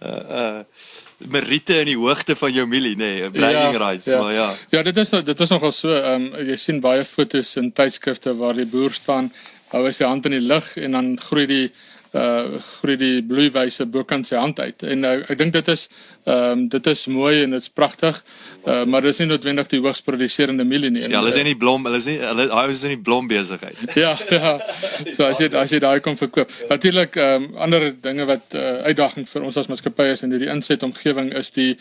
uh, 0.01 0.09
uh, 0.29 0.63
meriete 1.17 1.79
in 1.81 1.89
die 1.91 1.97
hoogte 1.97 2.35
van 2.37 2.53
jou 2.53 2.65
milie 2.69 2.95
nê, 2.95 3.11
nee, 3.19 3.29
bragging 3.33 3.73
ja, 3.73 3.81
rights, 3.81 4.05
ja. 4.05 4.21
maar 4.21 4.33
ja. 4.33 4.47
Ja, 4.69 4.83
dit 4.83 4.97
is 4.97 5.09
dit 5.09 5.37
was 5.37 5.49
nogal 5.49 5.71
so, 5.71 5.93
ehm 5.93 6.27
um, 6.29 6.47
jy 6.47 6.57
sien 6.61 6.81
baie 6.81 7.05
fotos 7.05 7.55
in 7.57 7.71
tydskrifte 7.73 8.35
waar 8.37 8.57
die 8.57 8.67
boer 8.69 8.93
staan, 8.93 9.31
hou 9.73 9.83
hy 9.85 9.93
sy 9.95 10.05
hand 10.05 10.27
in 10.29 10.37
die 10.37 10.45
lug 10.45 10.69
en 10.77 10.97
dan 10.97 11.15
groei 11.19 11.47
die 11.49 11.65
uh 12.17 12.59
groei 12.79 12.97
die 12.97 13.23
bloeiwyse 13.25 13.85
bokant 13.91 14.27
sy 14.27 14.37
hand 14.39 14.59
uit. 14.59 14.83
En 14.87 15.05
uh, 15.05 15.17
ek 15.29 15.39
dink 15.39 15.53
dit 15.55 15.73
is 15.73 15.87
ehm 16.27 16.51
um, 16.51 16.63
dit 16.67 16.87
is 16.91 17.05
mooi 17.07 17.43
en 17.43 17.53
dit's 17.55 17.69
pragtig. 17.71 18.17
Uh 18.67 18.83
maar 18.89 19.05
dis 19.05 19.19
nie 19.21 19.29
noodwendig 19.29 19.69
die 19.71 19.79
hoogs 19.79 20.01
produserende 20.03 20.65
mielie 20.67 20.89
nie. 20.91 21.05
Ja, 21.05 21.21
hulle 21.21 21.31
is 21.31 21.39
nie 21.47 21.55
blom, 21.55 21.85
hulle 21.87 22.01
is 22.01 22.09
nie 22.09 22.17
hulle 22.19 22.47
hy 22.51 22.63
is 22.73 22.83
in 22.87 22.95
die 22.95 23.03
blom 23.09 23.29
besigheid. 23.31 23.79
ja, 24.03 24.11
ja. 24.31 24.57
So 25.13 25.27
as 25.27 25.39
jy 25.39 25.51
as 25.55 25.71
jy 25.71 25.79
daai 25.83 26.01
kan 26.03 26.19
verkoop. 26.19 26.51
Natuurlik 26.71 27.15
ehm 27.15 27.47
um, 27.47 27.49
ander 27.67 27.89
dinge 28.03 28.27
wat 28.27 28.57
uh, 28.59 28.81
uitdaging 28.89 29.27
vir 29.29 29.47
ons 29.47 29.59
as 29.61 29.71
maatskappy 29.71 30.09
is 30.13 30.25
in 30.27 30.35
hierdie 30.35 30.51
insetomgewing 30.51 31.31
is 31.43 31.53
die 31.55 31.73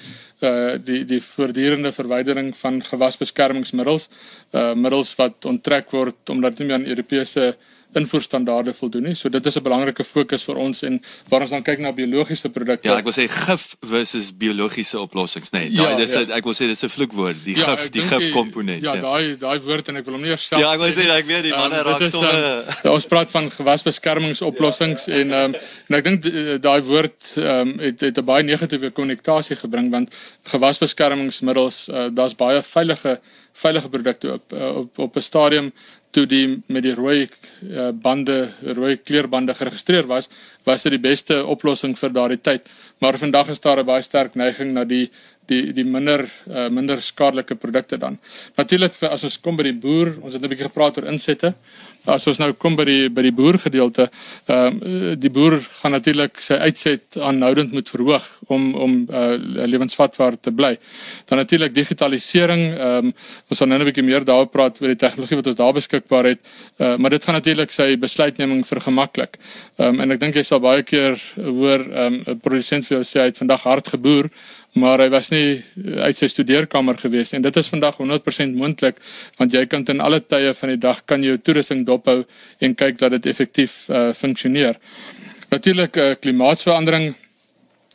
uh 0.46 0.76
die 0.78 1.04
die 1.08 1.22
voortdurende 1.22 1.94
verwydering 1.96 2.52
van 2.60 2.82
gewasbeskermingsmiddels. 2.90 4.10
Uh 4.52 4.74
middels 4.74 5.14
wat 5.18 5.48
onttrek 5.48 5.90
word 5.96 6.34
omdat 6.34 6.58
nie 6.58 6.68
meer 6.68 6.78
aan 6.78 6.92
Europese 6.92 7.54
invoerstandaarde 7.94 8.74
voldoen 8.74 9.02
nie. 9.02 9.14
So 9.14 9.28
dit 9.28 9.46
is 9.46 9.56
'n 9.56 9.62
belangrike 9.62 10.04
fokus 10.04 10.44
vir 10.44 10.56
ons 10.56 10.82
en 10.82 11.02
waar 11.28 11.40
ons 11.40 11.50
dan 11.50 11.62
kyk 11.62 11.78
na 11.78 11.92
biologiese 11.92 12.48
produkte. 12.48 12.88
Ja, 12.88 12.96
ek 12.98 13.04
wil 13.04 13.12
sê 13.12 13.28
gif 13.28 13.76
versus 13.80 14.36
biologiese 14.36 15.00
oplossings, 15.00 15.50
nee. 15.50 15.70
Daai 15.70 15.90
ja, 15.90 15.96
dis 15.96 16.12
ja. 16.12 16.20
ek 16.20 16.44
wil 16.44 16.54
sê 16.54 16.66
dis 16.66 16.82
'n 16.82 16.88
vloekwoord, 16.88 17.44
die 17.44 17.56
ja, 17.56 17.64
gif, 17.64 17.90
die 17.90 18.02
gif 18.02 18.30
komponent. 18.32 18.82
Ja, 18.82 18.94
ja. 18.94 19.00
daai 19.00 19.36
daai 19.38 19.60
woord 19.60 19.88
en 19.88 19.96
ek 19.96 20.04
wil 20.04 20.14
hom 20.14 20.22
nie 20.22 20.36
self 20.36 20.60
Ja, 20.60 20.72
ek 20.72 20.80
wil 20.80 20.92
sê 20.92 21.08
ek 21.10 21.26
weet 21.26 21.42
die 21.42 21.54
manne 21.54 21.78
um, 21.78 21.86
raak 21.86 22.02
sommer 22.10 22.66
um, 22.84 22.92
ons 22.92 23.06
praat 23.06 23.30
van 23.30 23.50
gewasbeskermingsoplossings 23.50 25.08
en 25.08 25.32
um, 25.32 25.54
en 25.88 25.98
ek 25.98 26.04
dink 26.04 26.22
daai 26.62 26.80
woord 26.82 27.32
um, 27.36 27.78
het 27.78 28.00
het 28.00 28.18
'n 28.18 28.24
baie 28.24 28.42
negatiewe 28.42 28.90
konnotasie 28.90 29.56
gebring 29.56 29.90
want 29.90 30.12
gewasbeskermingsmiddels 30.44 31.88
uh, 31.88 32.08
daar's 32.10 32.34
baie 32.34 32.62
veilige 32.62 33.20
veilige 33.56 33.88
produkte 33.88 34.32
op 34.32 34.52
op 34.52 34.98
op 34.98 35.16
'n 35.16 35.22
stadium 35.22 35.72
toe 36.16 36.26
die 36.30 36.46
met 36.72 36.84
die 36.86 36.94
rooi 36.96 37.26
uh, 37.26 37.90
bande 37.92 38.38
rooi 38.78 38.96
kleurbande 38.96 39.54
geregistreer 39.54 40.08
was 40.08 40.30
was 40.66 40.82
dit 40.82 40.96
die 40.96 41.02
beste 41.02 41.42
oplossing 41.46 41.94
vir 41.98 42.10
daardie 42.10 42.40
tyd. 42.42 42.70
Maar 42.98 43.18
vandag 43.22 43.52
is 43.54 43.60
daar 43.60 43.80
'n 43.80 43.86
baie 43.86 44.02
sterk 44.02 44.34
neiging 44.34 44.72
na 44.72 44.84
die 44.84 45.10
die 45.48 45.72
die 45.72 45.84
minder 45.84 46.24
uh, 46.46 46.68
minder 46.68 47.02
skadelike 47.02 47.54
produkte 47.54 47.98
dan 47.98 48.18
natuurlik 48.56 48.92
as 49.02 49.24
ons 49.24 49.40
kom 49.40 49.56
by 49.56 49.62
die 49.62 49.78
boer 49.86 50.16
ons 50.22 50.34
het 50.34 50.42
'n 50.42 50.48
bietjie 50.48 50.68
gepraat 50.68 50.98
oor 50.98 51.08
insette 51.12 51.54
as 52.12 52.26
ons 52.30 52.38
nou 52.40 52.50
kom 52.58 52.76
by 52.78 52.84
die 52.86 53.08
by 53.12 53.22
die 53.26 53.34
boer 53.34 53.58
gedeelte, 53.60 54.08
ehm 54.46 54.78
uh, 54.78 55.14
die 55.18 55.30
boer 55.32 55.58
gaan 55.80 55.94
natuurlik 55.96 56.40
sy 56.42 56.58
uitset 56.66 57.18
aanhoudend 57.28 57.74
moet 57.74 57.90
verhoog 57.90 58.26
om 58.52 58.68
om 58.86 58.96
uh, 59.10 59.34
lewensvatbaar 59.66 60.38
te 60.40 60.52
bly. 60.54 60.74
Dan 61.28 61.42
natuurlik 61.42 61.74
digitalisering, 61.74 62.62
ehm 62.74 63.10
um, 63.10 63.14
ons 63.50 63.58
gaan 63.58 63.68
nou 63.68 63.80
'n 63.80 63.88
bietjie 63.90 64.06
meer 64.06 64.24
daaroor 64.24 64.50
praat 64.50 64.80
oor 64.80 64.88
die 64.94 65.02
tegnologie 65.02 65.36
wat 65.36 65.46
ons 65.46 65.56
daar 65.56 65.72
beskikbaar 65.72 66.24
het, 66.24 66.40
uh, 66.78 66.96
maar 66.96 67.10
dit 67.10 67.24
gaan 67.24 67.34
natuurlik 67.34 67.70
sy 67.70 67.96
besluitneming 67.96 68.66
vergemaklik. 68.66 69.38
Ehm 69.78 69.94
um, 69.94 70.00
en 70.00 70.10
ek 70.12 70.20
dink 70.20 70.34
jy 70.34 70.42
sal 70.42 70.60
baie 70.60 70.82
keer 70.82 71.18
hoor 71.36 71.80
ehm 71.80 72.14
um, 72.14 72.22
'n 72.26 72.40
produsent 72.40 72.86
vir 72.86 72.98
jou 72.98 73.04
sê 73.04 73.20
hy 73.20 73.26
het 73.26 73.38
vandag 73.38 73.62
hard 73.62 73.88
geboer 73.88 74.30
maar 74.76 75.00
hy 75.00 75.08
was 75.12 75.30
nie 75.32 75.64
uit 76.04 76.18
sy 76.18 76.28
studeerkamer 76.28 76.98
gewees 77.00 77.32
en 77.36 77.44
dit 77.44 77.56
is 77.56 77.68
vandag 77.72 77.96
100% 78.00 78.56
moontlik 78.60 79.00
want 79.38 79.54
jy 79.56 79.64
kan 79.66 79.84
ten 79.88 80.02
alle 80.04 80.20
tye 80.20 80.52
van 80.54 80.72
die 80.74 80.80
dag 80.80 81.02
kan 81.08 81.24
jou 81.24 81.38
toerusting 81.38 81.86
dophou 81.88 82.22
en 82.60 82.74
kyk 82.76 83.00
dat 83.00 83.16
dit 83.16 83.26
effektief 83.32 83.86
uh, 83.88 84.12
funksioneer. 84.12 84.76
Natuurlik 85.50 85.96
uh, 85.96 86.12
klimaatsverandering 86.20 87.14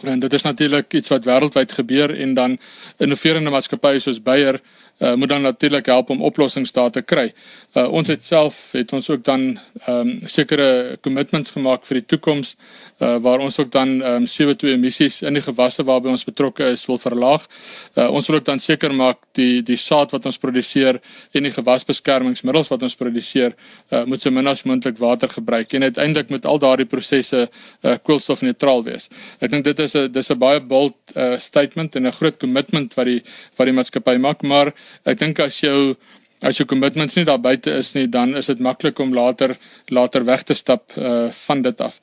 en 0.09 0.19
dit 0.19 0.33
is 0.33 0.45
natuurlik 0.47 0.93
iets 0.97 1.13
wat 1.13 1.25
wêreldwyd 1.29 1.73
gebeur 1.77 2.15
en 2.17 2.33
dan 2.33 2.57
innoverende 2.97 3.53
maatskappye 3.53 4.01
soos 4.01 4.21
Bayer 4.23 4.57
uh, 4.57 4.80
moet 5.15 5.29
dan 5.29 5.41
natuurlik 5.41 5.85
help 5.85 6.09
om 6.09 6.21
oplossings 6.21 6.71
daar 6.71 6.91
te 6.91 7.01
kry. 7.01 7.33
Uh, 7.73 7.87
ons 7.87 8.07
het 8.07 8.23
self 8.23 8.71
het 8.75 8.93
ons 8.93 9.09
ook 9.09 9.23
dan 9.23 9.59
ehm 9.85 9.99
um, 9.99 10.09
sekere 10.27 10.97
commitments 11.01 11.53
gemaak 11.55 11.85
vir 11.87 12.01
die 12.01 12.05
toekoms 12.05 12.55
uh, 12.99 13.15
waar 13.23 13.39
ons 13.39 13.57
ook 13.59 13.71
dan 13.71 14.01
ehm 14.01 14.23
um, 14.23 14.25
CO2 14.27 14.73
emissies 14.75 15.21
in 15.21 15.33
die 15.33 15.41
gewasse 15.41 15.83
waarby 15.87 16.11
ons 16.11 16.25
betrokke 16.27 16.67
is 16.73 16.85
wil 16.85 16.99
verlaag. 16.99 17.47
Uh, 17.95 18.09
ons 18.11 18.27
wil 18.27 18.35
ook 18.35 18.45
dan 18.45 18.59
seker 18.59 18.93
maak 18.93 19.17
die 19.39 19.61
die 19.63 19.77
saad 19.77 20.11
wat 20.11 20.25
ons 20.25 20.37
produseer 20.37 20.99
en 21.31 21.47
die 21.47 21.53
gewasbeskermingsmiddels 21.55 22.69
wat 22.73 22.83
ons 22.83 22.95
produseer 22.95 23.55
uh, 23.55 24.03
moet 24.03 24.21
so 24.21 24.31
min 24.31 24.47
as 24.47 24.65
moontlik 24.67 24.99
water 24.99 25.29
gebruik 25.31 25.73
en 25.73 25.83
uiteindelik 25.83 26.29
moet 26.29 26.45
al 26.45 26.59
daardie 26.59 26.85
prosesse 26.85 27.47
uh, 27.47 27.95
koolstofneutraal 28.03 28.83
wees. 28.83 29.07
Ek 29.39 29.51
dink 29.51 29.63
dit 29.63 29.79
is 29.79 29.95
'n 29.95 30.11
dis 30.11 30.29
'n 30.29 30.39
baie 30.39 30.59
bold 30.59 30.95
uh, 31.15 31.39
statement 31.39 31.95
en 31.95 32.07
'n 32.07 32.17
groot 32.19 32.37
commitment 32.37 32.93
wat 32.93 33.05
die 33.05 33.21
wat 33.57 33.65
die 33.65 33.73
maatskappy 33.79 34.17
maak, 34.17 34.43
maar 34.43 34.73
ek 35.05 35.19
dink 35.19 35.39
as 35.39 35.59
jou 35.61 35.95
as 36.41 36.57
jou 36.57 36.65
commitments 36.65 37.15
nie 37.15 37.25
daar 37.25 37.39
buite 37.41 37.73
is 37.77 37.91
nie, 37.93 38.07
dan 38.09 38.33
is 38.37 38.49
dit 38.49 38.61
maklik 38.65 38.99
om 38.99 39.13
later 39.13 39.53
later 39.93 40.25
weg 40.25 40.43
te 40.43 40.57
stap 40.57 40.93
uh 40.97 41.29
van 41.45 41.61
dit 41.61 41.81
af. 41.81 41.99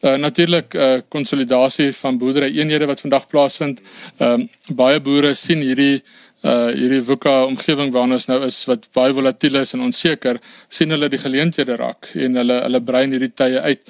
Uh 0.00 0.16
natuurlik 0.16 0.74
uh 0.74 1.00
konsolidasie 1.08 1.92
van 2.00 2.18
boerdery 2.18 2.50
eenhede 2.56 2.88
wat 2.88 3.04
vandag 3.04 3.28
plaasvind. 3.28 3.82
Ehm 4.18 4.46
uh, 4.46 4.76
baie 4.82 5.00
boere 5.00 5.34
sien 5.34 5.60
hierdie 5.60 6.02
uh 6.42 6.70
hierdie 6.72 7.02
VUCA 7.04 7.44
omgewing 7.50 7.92
waarin 7.92 8.16
ons 8.16 8.26
nou 8.30 8.40
is 8.46 8.64
wat 8.70 8.88
baie 8.96 9.12
volatiel 9.12 9.60
is 9.60 9.74
en 9.74 9.84
onseker, 9.88 10.40
sien 10.68 10.90
hulle 10.90 11.12
die 11.12 11.20
geleenthede 11.20 11.76
raak 11.76 12.10
en 12.14 12.40
hulle 12.40 12.58
hulle 12.64 12.80
brein 12.80 13.12
hierdie 13.12 13.34
tye 13.36 13.60
uit. 13.60 13.84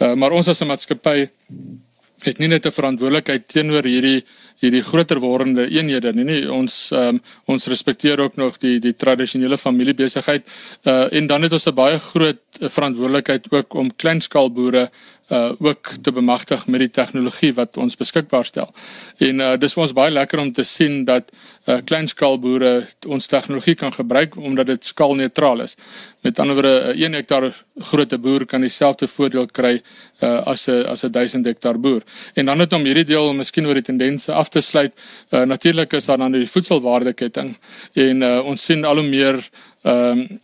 Uh 0.00 0.14
maar 0.14 0.32
ons 0.32 0.48
as 0.48 0.62
'n 0.62 0.70
maatskappy 0.70 1.18
het 2.24 2.38
nie 2.38 2.48
net 2.48 2.66
'n 2.66 2.78
verantwoordelikheid 2.78 3.48
teenoor 3.48 3.84
hierdie 3.84 4.24
hierdie 4.60 4.82
groter 4.82 5.20
wordende 5.22 5.68
eenhede 5.70 6.12
nie. 6.12 6.24
nie. 6.24 6.40
Ons 6.50 6.90
um, 6.92 7.20
ons 7.46 7.66
respekteer 7.70 8.20
ook 8.20 8.36
nog 8.36 8.58
die 8.58 8.78
die 8.82 8.94
tradisionele 8.96 9.58
familiebesigheid. 9.58 10.46
Uh 10.84 11.06
en 11.12 11.26
dan 11.26 11.42
het 11.42 11.52
ons 11.52 11.66
'n 11.66 11.74
baie 11.74 11.98
groot 11.98 12.42
verantwoordelikheid 12.60 13.50
ook 13.50 13.74
om 13.74 13.94
kleinskaalboere 13.96 14.90
uh 15.28 15.52
ook 15.58 15.90
te 16.02 16.12
bemagtig 16.12 16.66
met 16.66 16.80
die 16.80 16.90
tegnologie 16.90 17.52
wat 17.54 17.76
ons 17.76 17.96
beskikbaar 17.96 18.44
stel. 18.44 18.70
En 19.18 19.40
uh 19.40 19.56
dis 19.60 19.74
vir 19.76 19.82
ons 19.82 19.92
baie 19.92 20.12
lekker 20.12 20.40
om 20.40 20.52
te 20.52 20.64
sien 20.64 21.04
dat 21.04 21.28
uh 21.68 21.80
kleinskaalboere 21.84 22.86
ons 23.06 23.26
tegnologie 23.26 23.74
kan 23.74 23.92
gebruik 23.92 24.36
omdat 24.36 24.66
dit 24.66 24.84
skaalneutraal 24.84 25.60
is. 25.60 25.76
Met 26.24 26.38
ander 26.38 26.54
woorde, 26.54 26.94
1 26.96 27.12
hektaar 27.12 27.50
grootte 27.90 28.18
boer 28.18 28.46
kan 28.46 28.60
dieselfde 28.64 29.06
voordeel 29.06 29.46
kry 29.46 29.82
uh 30.22 30.40
as 30.46 30.66
'n 30.68 30.86
as 30.86 31.04
'n 31.04 31.12
1000 31.12 31.46
hektaar 31.46 31.80
boer. 31.80 32.02
En 32.34 32.46
dan 32.46 32.58
net 32.58 32.72
om 32.72 32.84
hierdie 32.84 33.04
deel 33.04 33.32
miskien 33.32 33.66
oor 33.66 33.74
die 33.74 33.82
tendense 33.82 34.32
af 34.32 34.48
te 34.48 34.60
sluit, 34.60 34.92
uh 35.32 35.44
natuurlik 35.44 35.92
is 35.92 36.04
daar 36.04 36.18
dan 36.18 36.32
die 36.32 36.46
voedselwaardeketting 36.46 37.56
en 37.92 38.22
uh 38.22 38.40
ons 38.44 38.64
sien 38.64 38.84
al 38.84 38.96
hoe 38.96 39.08
meer 39.08 39.50
ehm 39.82 40.18
um, 40.18 40.40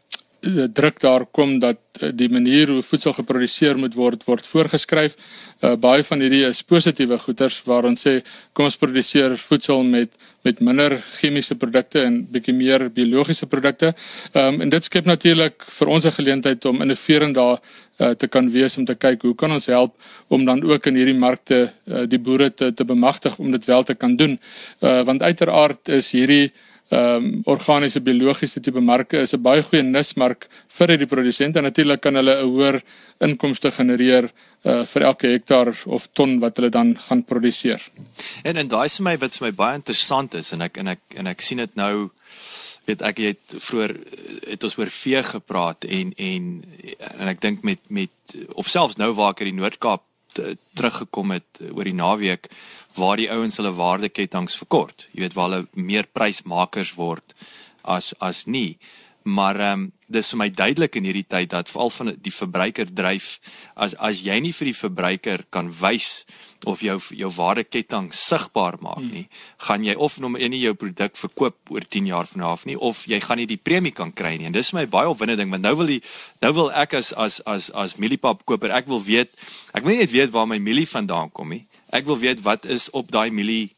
druk 0.72 1.00
daar 1.00 1.24
kom 1.26 1.58
dat 1.58 1.78
eh, 2.00 2.10
die 2.12 2.28
manier 2.28 2.68
hoe 2.68 2.82
voedsel 2.82 3.12
geproduseer 3.12 3.78
moet 3.78 3.94
word 3.94 4.24
word 4.24 4.46
voorgeskryf. 4.46 5.16
Uh, 5.64 5.74
baie 5.80 6.02
van 6.04 6.20
hierdie 6.20 6.42
is 6.44 6.62
positiewe 6.62 7.18
goeders 7.18 7.60
waar 7.64 7.86
ons 7.88 8.02
sê 8.06 8.18
kom 8.52 8.66
ons 8.66 8.76
produseer 8.76 9.38
voedsel 9.38 9.84
met 9.84 10.12
met 10.44 10.58
minder 10.60 10.98
chemiese 11.20 11.54
produkte 11.56 12.02
en 12.04 12.18
bietjie 12.28 12.52
meer 12.52 12.90
biologiese 12.92 13.46
produkte. 13.46 13.94
Ehm 14.34 14.54
um, 14.54 14.60
en 14.60 14.72
dit 14.74 14.84
skep 14.84 15.06
natuurlik 15.08 15.64
vir 15.78 15.88
ons 15.88 16.04
'n 16.04 16.16
geleentheid 16.18 16.64
om 16.64 16.82
innoverend 16.82 17.34
daar 17.34 17.60
uh, 17.98 18.10
te 18.10 18.26
kan 18.28 18.50
wees 18.50 18.76
om 18.76 18.84
te 18.84 18.94
kyk 18.94 19.22
hoe 19.22 19.34
kan 19.34 19.52
ons 19.52 19.66
help 19.66 19.96
om 20.28 20.44
dan 20.44 20.62
ook 20.62 20.86
in 20.86 20.94
hierdie 20.94 21.18
markte 21.18 21.72
uh, 21.86 22.04
die 22.06 22.18
boere 22.18 22.54
te 22.54 22.74
te 22.74 22.84
bemagtig 22.84 23.38
om 23.38 23.50
dit 23.50 23.64
wel 23.64 23.82
te 23.82 23.94
kan 23.94 24.16
doen. 24.16 24.38
Uh, 24.80 25.02
want 25.02 25.22
uiteraard 25.22 25.88
is 25.88 26.10
hierdie 26.10 26.52
ehm 26.92 27.24
um, 27.24 27.42
organiese 27.46 28.00
biologiese 28.00 28.60
tipe 28.60 28.80
marke 28.80 29.22
is 29.22 29.32
'n 29.34 29.42
baie 29.42 29.62
goeie 29.62 29.82
nismark 29.82 30.48
vir 30.68 30.96
die 30.98 31.06
produsente 31.06 31.58
en 31.58 31.64
natuurlik 31.64 32.00
kan 32.00 32.14
hulle 32.14 32.42
'n 32.42 32.50
hoër 32.50 32.82
inkomste 33.20 33.70
genereer 33.70 34.30
uh, 34.64 34.84
vir 34.84 35.02
elke 35.02 35.26
hektaar 35.26 35.74
of 35.86 36.08
ton 36.12 36.38
wat 36.40 36.56
hulle 36.56 36.70
dan 36.70 36.96
gaan 36.98 37.24
produseer. 37.24 37.80
En 38.44 38.56
en 38.56 38.68
daai 38.68 38.84
is 38.84 38.96
vir 38.96 39.04
my 39.04 39.16
wat 39.16 39.36
vir 39.36 39.46
my 39.46 39.52
baie 39.52 39.74
interessant 39.74 40.34
is 40.34 40.52
en 40.52 40.60
ek 40.60 40.78
en 40.78 40.88
ek 40.88 41.00
en 41.16 41.26
ek 41.26 41.40
sien 41.40 41.58
dit 41.58 41.76
nou 41.76 42.10
weet 42.86 43.02
ek 43.02 43.18
jy 43.18 43.26
het 43.32 43.54
vroeër 43.66 43.96
het 44.48 44.64
ons 44.64 44.78
oor 44.78 44.90
vee 44.90 45.22
gepraat 45.22 45.84
en 45.84 46.12
en 46.16 46.64
en 47.18 47.28
ek 47.28 47.40
dink 47.40 47.62
met 47.62 47.80
met 47.88 48.36
of 48.54 48.68
selfs 48.68 48.96
nou 48.96 49.12
waar 49.14 49.32
ek 49.32 49.40
in 49.40 49.54
die 49.54 49.60
Noord-Kaap 49.62 50.02
teruggekom 50.74 51.34
het 51.34 51.60
oor 51.70 51.84
die 51.84 51.96
naweek 51.96 52.48
waar 52.98 53.18
die 53.18 53.30
ouens 53.30 53.56
hulle 53.58 53.74
waardeketTINGS 53.74 54.58
verkort. 54.62 55.06
Jy 55.12 55.26
weet 55.26 55.36
waar 55.38 55.50
hulle 55.50 55.66
meer 55.72 56.06
prysmakers 56.12 56.94
word 56.98 57.34
as 57.82 58.12
as 58.20 58.46
nie. 58.46 58.78
Maar 59.22 59.60
ehm 59.60 59.80
um, 59.80 59.92
dis 60.14 60.30
vir 60.32 60.40
my 60.40 60.48
duidelik 60.50 60.96
in 60.98 61.08
hierdie 61.08 61.26
tyd 61.28 61.52
dat 61.52 61.70
veral 61.72 61.90
van 61.90 62.14
die 62.16 62.32
verbruiker 62.34 62.90
dryf 62.90 63.38
as 63.74 63.96
as 63.98 64.22
jy 64.24 64.40
nie 64.40 64.54
vir 64.56 64.70
die 64.70 64.78
verbruiker 64.78 65.44
kan 65.54 65.70
wys 65.82 66.24
of 66.64 66.80
jou 66.80 66.96
jou 67.12 67.30
waardeketting 67.36 68.10
sigbaar 68.14 68.78
maak 68.80 69.02
hmm. 69.02 69.12
nie, 69.12 69.26
gaan 69.66 69.84
jy 69.84 69.94
of 69.94 70.16
nommer 70.22 70.40
1 70.40 70.54
nie 70.54 70.62
jou 70.62 70.74
produk 70.78 71.16
verkoop 71.18 71.74
oor 71.74 71.86
10 71.96 72.08
jaar 72.10 72.28
van 72.30 72.46
af 72.48 72.64
nie 72.68 72.76
of 72.78 73.04
jy 73.10 73.20
gaan 73.20 73.40
nie 73.42 73.48
die 73.50 73.60
premie 73.60 73.92
kan 73.92 74.12
kry 74.12 74.36
nie. 74.38 74.48
En 74.48 74.56
dis 74.56 74.72
my 74.76 74.86
baie 74.90 75.10
opwindende 75.10 75.44
ding 75.44 75.52
want 75.52 75.64
nou 75.66 75.74
wil 75.82 75.92
die 75.94 76.00
nou 76.42 76.52
wil 76.56 76.72
ek 76.72 76.96
as 77.00 77.12
as 77.12 77.40
as 77.46 77.70
as 77.70 77.96
mieliepap 78.00 78.44
koper, 78.48 78.72
ek 78.74 78.88
wil 78.90 79.02
weet 79.04 79.32
ek 79.74 79.84
wil 79.84 79.96
net 79.96 80.12
weet 80.12 80.32
waar 80.34 80.48
my 80.50 80.58
mielie 80.58 80.88
vandaan 80.88 81.32
kom 81.32 81.54
nie. 81.54 81.64
Ek 81.94 82.06
wil 82.08 82.18
weet 82.18 82.42
wat 82.46 82.64
is 82.66 82.88
op 82.92 83.12
daai 83.12 83.30
mielie 83.30 83.74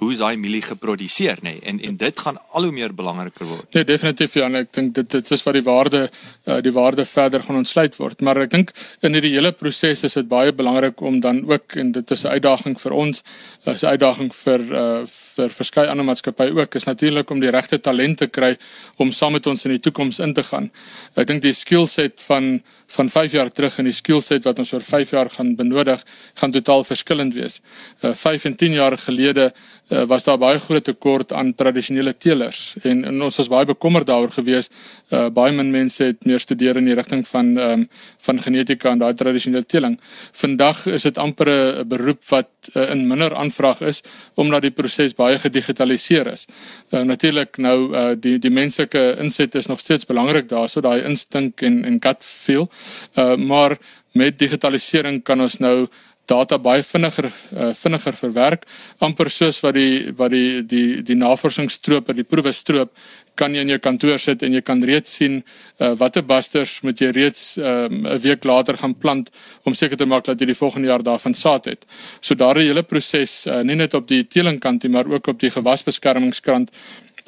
hoe 0.00 0.10
is 0.12 0.20
daai 0.22 0.36
mielie 0.40 0.62
geproduseer 0.64 1.42
nê 1.44 1.54
nee? 1.56 1.62
en 1.70 1.80
en 1.90 1.96
dit 2.00 2.22
gaan 2.24 2.38
al 2.56 2.68
hoe 2.68 2.72
meer 2.72 2.94
belangriker 2.96 3.46
word. 3.46 3.66
Nee, 3.76 3.84
definitief 3.84 4.36
ja, 4.40 4.48
ek 4.60 4.72
dink 4.76 4.94
dit 4.96 5.10
dit 5.12 5.32
is 5.36 5.44
wat 5.46 5.58
die 5.58 5.64
waarde 5.66 6.02
uh, 6.08 6.60
die 6.64 6.72
waarde 6.72 7.04
verder 7.08 7.44
gaan 7.44 7.60
ontsluit 7.60 7.98
word, 8.00 8.24
maar 8.24 8.40
ek 8.46 8.54
dink 8.54 8.72
in 9.04 9.16
hierdie 9.16 9.34
hele 9.36 9.52
proses 9.52 10.04
is 10.08 10.16
dit 10.16 10.28
baie 10.28 10.54
belangrik 10.56 11.00
om 11.04 11.20
dan 11.20 11.42
ook 11.48 11.76
en 11.80 11.92
dit 11.98 12.16
is 12.16 12.24
'n 12.24 12.36
uitdaging 12.36 12.80
vir 12.80 12.96
ons, 13.04 13.22
is 13.66 13.84
'n 13.84 13.92
uitdaging 13.96 14.32
vir 14.44 14.60
uh, 14.72 15.04
vir 15.48 15.56
verskeie 15.56 15.90
ander 15.90 16.06
maatskappye 16.06 16.52
ook 16.56 16.76
is 16.78 16.86
natuurlik 16.88 17.30
om 17.30 17.40
die 17.40 17.50
regte 17.50 17.78
talente 17.78 18.28
kry 18.28 18.56
om 19.00 19.12
saam 19.12 19.32
met 19.38 19.46
ons 19.46 19.64
in 19.64 19.76
die 19.76 19.82
toekoms 19.82 20.20
in 20.20 20.34
te 20.34 20.44
gaan. 20.46 20.70
Ek 21.16 21.28
dink 21.30 21.42
die 21.42 21.56
skillset 21.56 22.20
van 22.26 22.60
van 22.90 23.06
5 23.06 23.32
jaar 23.32 23.52
terug 23.54 23.76
en 23.78 23.86
die 23.86 23.94
skillset 23.94 24.44
wat 24.48 24.58
ons 24.58 24.72
oor 24.74 24.82
5 24.82 25.12
jaar 25.14 25.28
gaan 25.30 25.52
benodig, 25.54 26.00
gaan 26.34 26.50
totaal 26.50 26.82
verskillend 26.84 27.34
wees. 27.34 27.60
Uh 28.02 28.14
5 28.18 28.44
en 28.50 28.56
10 28.56 28.72
jaar 28.72 28.96
gelede 28.98 29.52
uh, 29.90 30.02
was 30.10 30.24
daar 30.26 30.38
baie 30.38 30.58
groot 30.58 30.84
tekort 30.84 31.32
aan 31.32 31.54
tradisionele 31.54 32.16
teelers 32.16 32.74
en, 32.82 33.04
en 33.04 33.22
ons 33.22 33.36
was 33.36 33.48
baie 33.48 33.66
bekommerd 33.66 34.06
daaroor 34.06 34.32
geweest. 34.34 34.72
Uh, 35.10 35.26
baie 35.34 35.52
min 35.52 35.70
mense 35.70 36.04
het 36.04 36.24
meer 36.24 36.40
studeer 36.40 36.76
in 36.76 36.86
die 36.86 36.94
rigting 36.94 37.24
van 37.28 37.56
um, 37.58 37.88
van 38.22 38.38
genetika 38.42 38.92
en 38.92 39.00
daai 39.02 39.14
tradisionele 39.14 39.66
teeling. 39.66 39.96
Vandag 40.32 40.86
is 40.86 41.02
dit 41.02 41.18
amper 41.18 41.48
'n 41.50 41.88
beroep 41.88 42.22
wat 42.28 42.48
uh, 42.74 42.90
in 42.90 43.06
minder 43.08 43.34
aanvraag 43.34 43.80
is 43.80 44.02
omdat 44.34 44.62
die 44.62 44.70
proses 44.70 45.14
baie 45.14 45.38
gedigitaliseer 45.38 46.26
is. 46.32 46.46
Uh, 46.90 47.00
Natuurlik 47.00 47.56
nou 47.58 47.92
uh, 47.92 48.14
die 48.16 48.38
die 48.38 48.50
menslike 48.50 49.16
inset 49.18 49.54
is 49.54 49.66
nog 49.66 49.80
steeds 49.80 50.06
belangrik 50.06 50.48
daarso 50.48 50.80
daai 50.80 51.02
instink 51.02 51.62
en 51.62 51.84
en 51.84 51.98
gut 52.00 52.24
feel. 52.24 52.70
Uh, 53.18 53.36
maar 53.36 53.78
met 54.12 54.38
digitalisering 54.38 55.22
kan 55.22 55.40
ons 55.40 55.58
nou 55.58 55.88
data 56.30 56.58
baie 56.58 56.82
vinniger 56.86 57.30
uh, 57.30 57.72
vinniger 57.82 58.18
verwerk 58.22 58.66
amper 59.06 59.30
soos 59.30 59.60
wat 59.64 59.74
die 59.78 60.12
wat 60.16 60.30
die 60.34 60.62
die 60.62 61.02
die 61.06 61.18
navorsingsstroop 61.18 62.12
of 62.12 62.20
die 62.20 62.28
proewe 62.34 62.52
stroop 62.56 62.94
kan 63.40 63.54
jy 63.54 63.64
in 63.64 63.72
jou 63.72 63.80
kantoor 63.82 64.20
sit 64.20 64.42
en 64.44 64.54
jy 64.56 64.62
kan 64.66 64.82
reeds 64.86 65.16
sien 65.18 65.40
uh, 65.40 65.92
watter 66.00 66.24
busters 66.26 66.78
moet 66.86 67.00
jy 67.00 67.10
reeds 67.16 67.42
ehm, 67.58 68.02
'n 68.02 68.06
um, 68.06 68.20
week 68.24 68.44
later 68.44 68.76
gaan 68.76 68.94
plant 68.94 69.30
om 69.64 69.74
seker 69.74 69.96
te 69.96 70.06
maak 70.06 70.24
dat 70.28 70.40
jy 70.40 70.50
die 70.50 70.58
volgende 70.58 70.88
jaar 70.88 71.02
daarvan 71.02 71.34
saad 71.34 71.64
het. 71.70 71.86
So 72.20 72.34
daardie 72.34 72.68
hele 72.68 72.82
proses 72.82 73.46
uh, 73.46 73.62
nie 73.62 73.76
net 73.76 73.94
op 73.94 74.08
die 74.08 74.24
teelingkant 74.24 74.82
nie 74.82 74.92
maar 74.92 75.08
ook 75.08 75.28
op 75.28 75.40
die 75.40 75.50
gewasbeskermingskant 75.50 76.70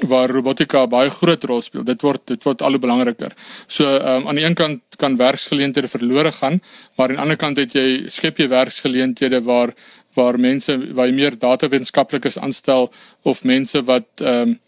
waar 0.08 0.30
robotika 0.30 0.86
baie 0.86 1.10
groot 1.10 1.44
rol 1.44 1.62
speel. 1.62 1.84
Dit 1.84 2.02
word 2.02 2.26
dit 2.26 2.44
word 2.44 2.62
al 2.62 2.76
hoe 2.76 2.82
belangriker. 2.82 3.34
So 3.66 3.84
um, 3.84 4.28
aan 4.28 4.40
die 4.40 4.44
een 4.44 4.54
kant 4.58 4.98
kan 4.98 5.16
werksgeleenthede 5.16 5.88
verlore 5.88 6.32
gaan, 6.32 6.60
maar 6.96 7.08
aan 7.08 7.16
die 7.16 7.22
ander 7.22 7.40
kant 7.40 7.58
het 7.58 7.74
jy 7.74 8.10
skep 8.10 8.38
jy 8.38 8.48
werksgeleenthede 8.48 9.42
waar 9.44 9.74
waar 10.14 10.38
mense 10.38 10.76
waar 10.92 11.08
jy 11.08 11.16
meer 11.16 11.38
datawetenskaplikes 11.38 12.38
aanstel 12.38 12.92
of 13.22 13.44
mense 13.44 13.82
wat 13.88 14.08
ehm 14.20 14.52
um, 14.52 14.60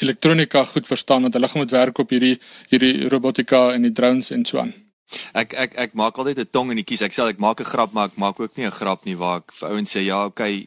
elektronika 0.00 0.64
goed 0.68 0.86
verstaan 0.86 1.22
want 1.22 1.34
hulle 1.34 1.48
gaan 1.48 1.62
moet 1.62 1.70
werk 1.72 1.98
op 1.98 2.10
hierdie 2.12 2.36
hierdie 2.68 3.08
robotika 3.08 3.70
en 3.72 3.86
die 3.88 3.92
drones 3.92 4.30
en 4.30 4.44
so 4.44 4.58
aan. 4.60 4.74
Ek 5.36 5.52
ek 5.64 5.76
ek 5.84 5.94
maak 5.94 6.18
altyd 6.18 6.38
'n 6.38 6.52
tong 6.52 6.70
in 6.70 6.80
die 6.80 6.88
kies. 6.88 7.02
Ek 7.02 7.12
sê 7.12 7.28
ek 7.28 7.38
maak 7.38 7.60
'n 7.60 7.70
grap, 7.72 7.92
maar 7.92 8.08
ek 8.08 8.16
maak 8.16 8.40
ook 8.40 8.56
nie 8.56 8.66
'n 8.66 8.78
grap 8.80 9.04
nie 9.04 9.16
waar 9.16 9.38
ek 9.38 9.52
vir 9.52 9.68
ouens 9.68 9.94
sê 9.94 10.04
ja, 10.04 10.24
okay, 10.24 10.66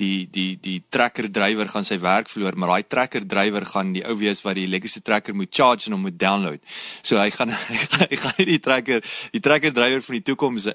die 0.00 0.28
die 0.30 0.56
die 0.60 0.78
trekker 0.90 1.28
drywer 1.32 1.68
gaan 1.68 1.84
sy 1.84 1.98
werk 2.02 2.30
verloor, 2.32 2.56
maar 2.56 2.74
daai 2.74 2.88
trekker 2.88 3.26
drywer 3.28 3.66
gaan 3.66 3.92
die 3.92 4.04
ou 4.08 4.16
wees 4.18 4.42
wat 4.46 4.56
die 4.56 4.66
elektriese 4.68 5.02
trekker 5.02 5.34
moet 5.34 5.52
charge 5.54 5.88
en 5.88 5.96
hom 5.96 6.06
moet 6.08 6.18
download. 6.18 6.62
So 7.02 7.18
hy 7.20 7.30
gaan 7.30 7.52
hy 8.10 8.16
gaan 8.16 8.38
nie 8.38 8.48
die 8.54 8.62
trekker 8.62 9.04
die 9.32 9.42
trekker 9.42 9.74
drywer 9.74 10.02
van 10.02 10.18
die 10.18 10.26
toekoms 10.32 10.70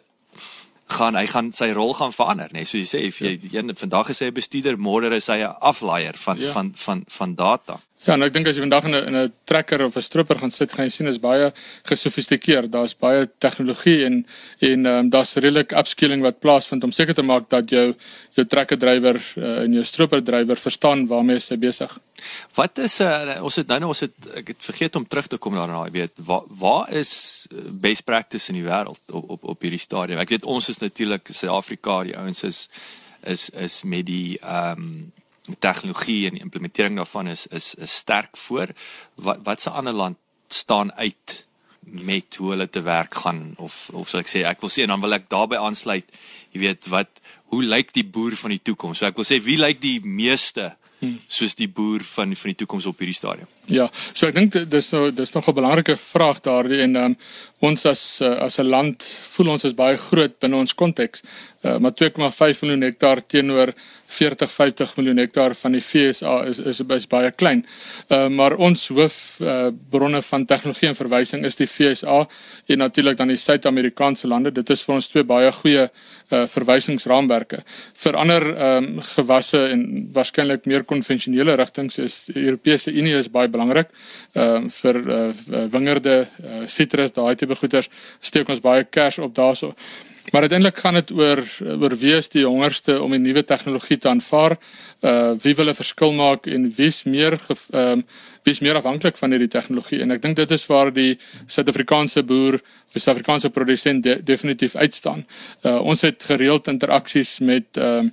gaan 0.87 1.17
hy 1.19 1.25
gaan 1.27 1.51
sy 1.51 1.71
rol 1.75 1.93
gaan 1.97 2.13
verander, 2.15 2.51
nê. 2.53 2.63
Nee, 2.63 2.69
so 2.69 2.79
jy 2.79 2.87
sê 2.87 3.01
if 3.09 3.19
jy 3.21 3.33
ja. 3.41 3.59
een 3.59 3.75
vandag 3.75 4.13
is 4.13 4.21
hy 4.23 4.29
'n 4.31 4.37
bestuurder, 4.37 4.77
môre 4.77 5.11
is 5.15 5.27
hy 5.27 5.43
'n 5.43 5.55
aflaier 5.59 6.15
van, 6.15 6.39
ja. 6.39 6.51
van 6.51 6.71
van 6.75 7.03
van 7.07 7.35
data. 7.35 7.81
Ja, 8.07 8.15
en 8.15 8.23
ek 8.23 8.31
dink 8.31 8.47
as 8.47 8.55
jy 8.55 8.63
vandag 8.63 8.85
in 8.87 8.95
'n 8.95 9.07
in 9.09 9.15
'n 9.19 9.33
trekker 9.43 9.81
of 9.83 9.97
'n 9.97 10.01
stroper 10.01 10.39
gaan 10.39 10.51
sit, 10.51 10.71
gaan 10.71 10.85
jy 10.85 10.91
sien 10.91 11.07
is 11.07 11.19
baie 11.19 11.51
gesofistikeerd. 11.83 12.71
Daar's 12.71 12.95
baie 12.95 13.27
tegnologie 13.37 14.05
en 14.05 14.25
en 14.59 14.85
ehm 14.85 14.99
um, 14.99 15.09
daar's 15.09 15.35
redelik 15.35 15.73
upskilling 15.73 16.21
wat 16.21 16.39
plaasvind 16.39 16.83
om 16.83 16.91
seker 16.91 17.13
te 17.13 17.21
maak 17.21 17.49
dat 17.49 17.69
jou 17.69 17.95
jou 18.31 18.45
trekker 18.47 18.77
drywer 18.79 19.19
uh, 19.35 19.63
en 19.63 19.73
jou 19.73 19.83
stroper 19.83 20.23
drywer 20.23 20.55
verstaan 20.55 21.07
waarmee 21.07 21.39
hy 21.49 21.57
besig. 21.57 21.99
Wat 22.55 22.77
is 22.77 23.01
uh, 23.01 23.43
ons 23.43 23.55
het 23.55 23.67
nou 23.67 23.79
nou 23.79 23.89
ons 23.89 23.99
het 23.99 24.15
ek 24.35 24.47
het 24.47 24.61
vergeet 24.63 24.95
om 24.95 25.07
terug 25.07 25.27
te 25.27 25.37
kom 25.37 25.53
daarna, 25.53 25.83
jy 25.85 25.91
weet, 25.91 26.13
waar 26.15 26.43
waar 26.47 26.89
is 26.89 27.45
eh, 27.51 27.57
best 27.71 28.05
practice 28.05 28.49
in 28.49 28.55
die 28.55 28.69
wêreld 28.69 29.01
op 29.11 29.29
op 29.29 29.43
op 29.43 29.61
hierdie 29.61 29.79
stadium? 29.79 30.19
Ek 30.19 30.29
weet 30.29 30.45
ons 30.45 30.69
is 30.69 30.79
natuurlik 30.79 31.27
Suid-Afrika, 31.27 32.03
die 32.03 32.17
ouens 32.17 32.43
is 32.43 32.69
is 33.23 33.49
is 33.49 33.83
met 33.83 34.05
die 34.05 34.39
ehm 34.39 34.79
um, 34.79 35.11
tegnologie 35.59 36.27
en 36.27 36.33
die 36.33 36.43
implementering 36.43 36.97
daarvan 36.99 37.27
is 37.27 37.47
is 37.47 37.73
is 37.75 37.95
sterk 37.95 38.37
voor. 38.37 38.67
Wat 39.15 39.39
wat 39.43 39.61
se 39.61 39.69
ander 39.69 39.93
land 39.93 40.17
staan 40.47 40.93
uit 40.93 41.45
met 41.79 42.35
hoe 42.35 42.49
hulle 42.49 42.69
te 42.69 42.81
werk 42.81 43.15
gaan 43.15 43.53
of 43.57 43.89
of 43.93 44.09
sal 44.09 44.23
ek 44.23 44.31
sê 44.31 44.43
ek 44.47 44.61
wil 44.61 44.71
sê 44.71 44.83
en 44.83 44.95
dan 44.95 45.03
wil 45.03 45.15
ek 45.17 45.29
daarbey 45.31 45.59
aansluit. 45.59 46.07
Jy 46.51 46.63
weet 46.65 46.89
wat 46.91 47.21
hoe 47.53 47.63
lyk 47.63 47.93
die 47.95 48.05
boer 48.05 48.35
van 48.35 48.55
die 48.55 48.63
toekoms? 48.63 48.99
So 48.99 49.07
ek 49.07 49.19
wil 49.19 49.27
sê 49.27 49.39
wie 49.43 49.59
lyk 49.59 49.79
die 49.83 49.99
meeste 50.03 50.73
hmm. 50.99 51.19
soos 51.31 51.55
die 51.55 51.69
boer 51.71 52.03
van 52.03 52.35
van 52.35 52.51
die 52.51 52.59
toekoms 52.63 52.87
op 52.89 52.99
hierdie 52.99 53.17
stadium? 53.17 53.49
Ja, 53.71 53.87
so 54.13 54.27
ek 54.27 54.35
dink 54.35 54.55
dis 54.71 54.91
nou 54.91 55.11
dis 55.15 55.33
nog 55.35 55.47
'n 55.47 55.55
belangrike 55.55 55.97
vraag 55.97 56.41
daardie 56.41 56.81
en 56.83 56.95
um, 56.95 57.17
ons 57.59 57.85
as 57.85 58.21
uh, 58.21 58.35
as 58.47 58.59
'n 58.59 58.67
land 58.67 59.03
voel 59.35 59.55
ons 59.55 59.63
is 59.63 59.75
baie 59.75 59.97
groot 59.97 60.39
binne 60.39 60.57
ons 60.57 60.75
konteks. 60.75 61.23
Uh, 61.67 61.77
maar 61.83 61.91
2,5 61.91 62.61
miljoen 62.63 62.87
hektaar 62.87 63.25
teenoor 63.25 63.73
40 64.07 64.51
50 64.51 64.95
miljoen 64.95 65.17
hektaar 65.17 65.55
van 65.55 65.71
die 65.75 65.81
FSA 65.81 66.37
is 66.47 66.59
is, 66.59 66.79
is 66.79 67.07
baie 67.11 67.31
klein. 67.31 67.65
Uh, 68.07 68.27
maar 68.31 68.55
ons 68.55 68.87
hoof 68.87 69.17
uh, 69.41 69.67
bronne 69.91 70.21
van 70.21 70.45
tegnologie 70.45 70.87
en 70.87 70.95
verwysing 70.95 71.45
is 71.45 71.59
die 71.59 71.67
FSA 71.67 72.21
en 72.67 72.77
natuurlik 72.83 73.17
dan 73.17 73.27
die 73.33 73.37
Suid-Amerikaanse 73.37 74.27
lande. 74.27 74.51
Dit 74.51 74.69
is 74.69 74.83
vir 74.87 74.95
ons 74.95 75.09
twee 75.11 75.27
baie 75.27 75.51
goeie 75.59 75.83
uh, 75.89 76.45
verwysingsraamwerke. 76.47 77.61
Vir 78.03 78.19
ander 78.23 78.47
um, 78.47 78.89
gewasse 79.15 79.65
en 79.73 79.85
waarskynlik 80.15 80.65
meer 80.71 80.87
konvensionele 80.87 81.57
rigtings 81.59 81.99
is 81.99 82.19
die 82.31 82.45
Europese 82.47 82.95
Unie 82.95 83.17
is 83.19 83.31
baie 83.31 83.51
belangrik. 83.51 83.91
Ehm 84.33 84.67
uh, 84.67 84.75
vir 84.77 84.97
uh, 85.03 85.21
wingerde, 85.71 86.15
sitrus, 86.71 87.11
uh, 87.11 87.15
daai 87.15 87.35
tipe 87.35 87.55
goeders 87.55 87.89
steek 88.21 88.49
ons 88.49 88.61
baie 88.63 88.83
kers 88.83 89.17
op 89.19 89.35
daarso. 89.35 89.73
Maar 90.31 90.41
uiteindelik 90.41 90.77
gaan 90.77 90.93
dit 90.93 91.11
oor 91.11 91.43
oor 91.59 91.95
wie 91.97 92.15
is 92.15 92.27
die 92.29 92.45
hongerste 92.45 93.01
om 93.01 93.11
die 93.15 93.19
nuwe 93.19 93.43
tegnologie 93.45 93.97
te 93.97 94.09
aanvaar. 94.09 94.57
Uh 95.01 95.31
wie 95.41 95.55
wil 95.55 95.69
'n 95.69 95.77
verskil 95.77 96.11
maak 96.11 96.47
en 96.47 96.73
wie's 96.75 97.03
meer 97.03 97.39
ehm 97.71 97.99
uh, 97.99 98.03
wie's 98.43 98.59
meer 98.59 98.75
afhanklik 98.75 99.17
van 99.17 99.29
hierdie 99.29 99.51
tegnologie 99.51 100.01
en 100.01 100.11
ek 100.11 100.21
dink 100.21 100.35
dit 100.35 100.51
is 100.51 100.65
waar 100.65 100.93
die 100.93 101.19
Suid-Afrikaanse 101.47 102.23
boer 102.23 102.53
of 102.53 102.93
die 102.93 103.01
Suid-Afrikaanse 103.01 103.49
produsent 103.49 104.03
de, 104.03 104.23
definitief 104.23 104.75
uitstaan. 104.75 105.25
Uh 105.63 105.79
ons 105.81 106.01
het 106.01 106.23
gereeld 106.23 106.67
interaksies 106.67 107.39
met 107.39 107.77
ehm 107.77 108.05
uh, 108.05 108.11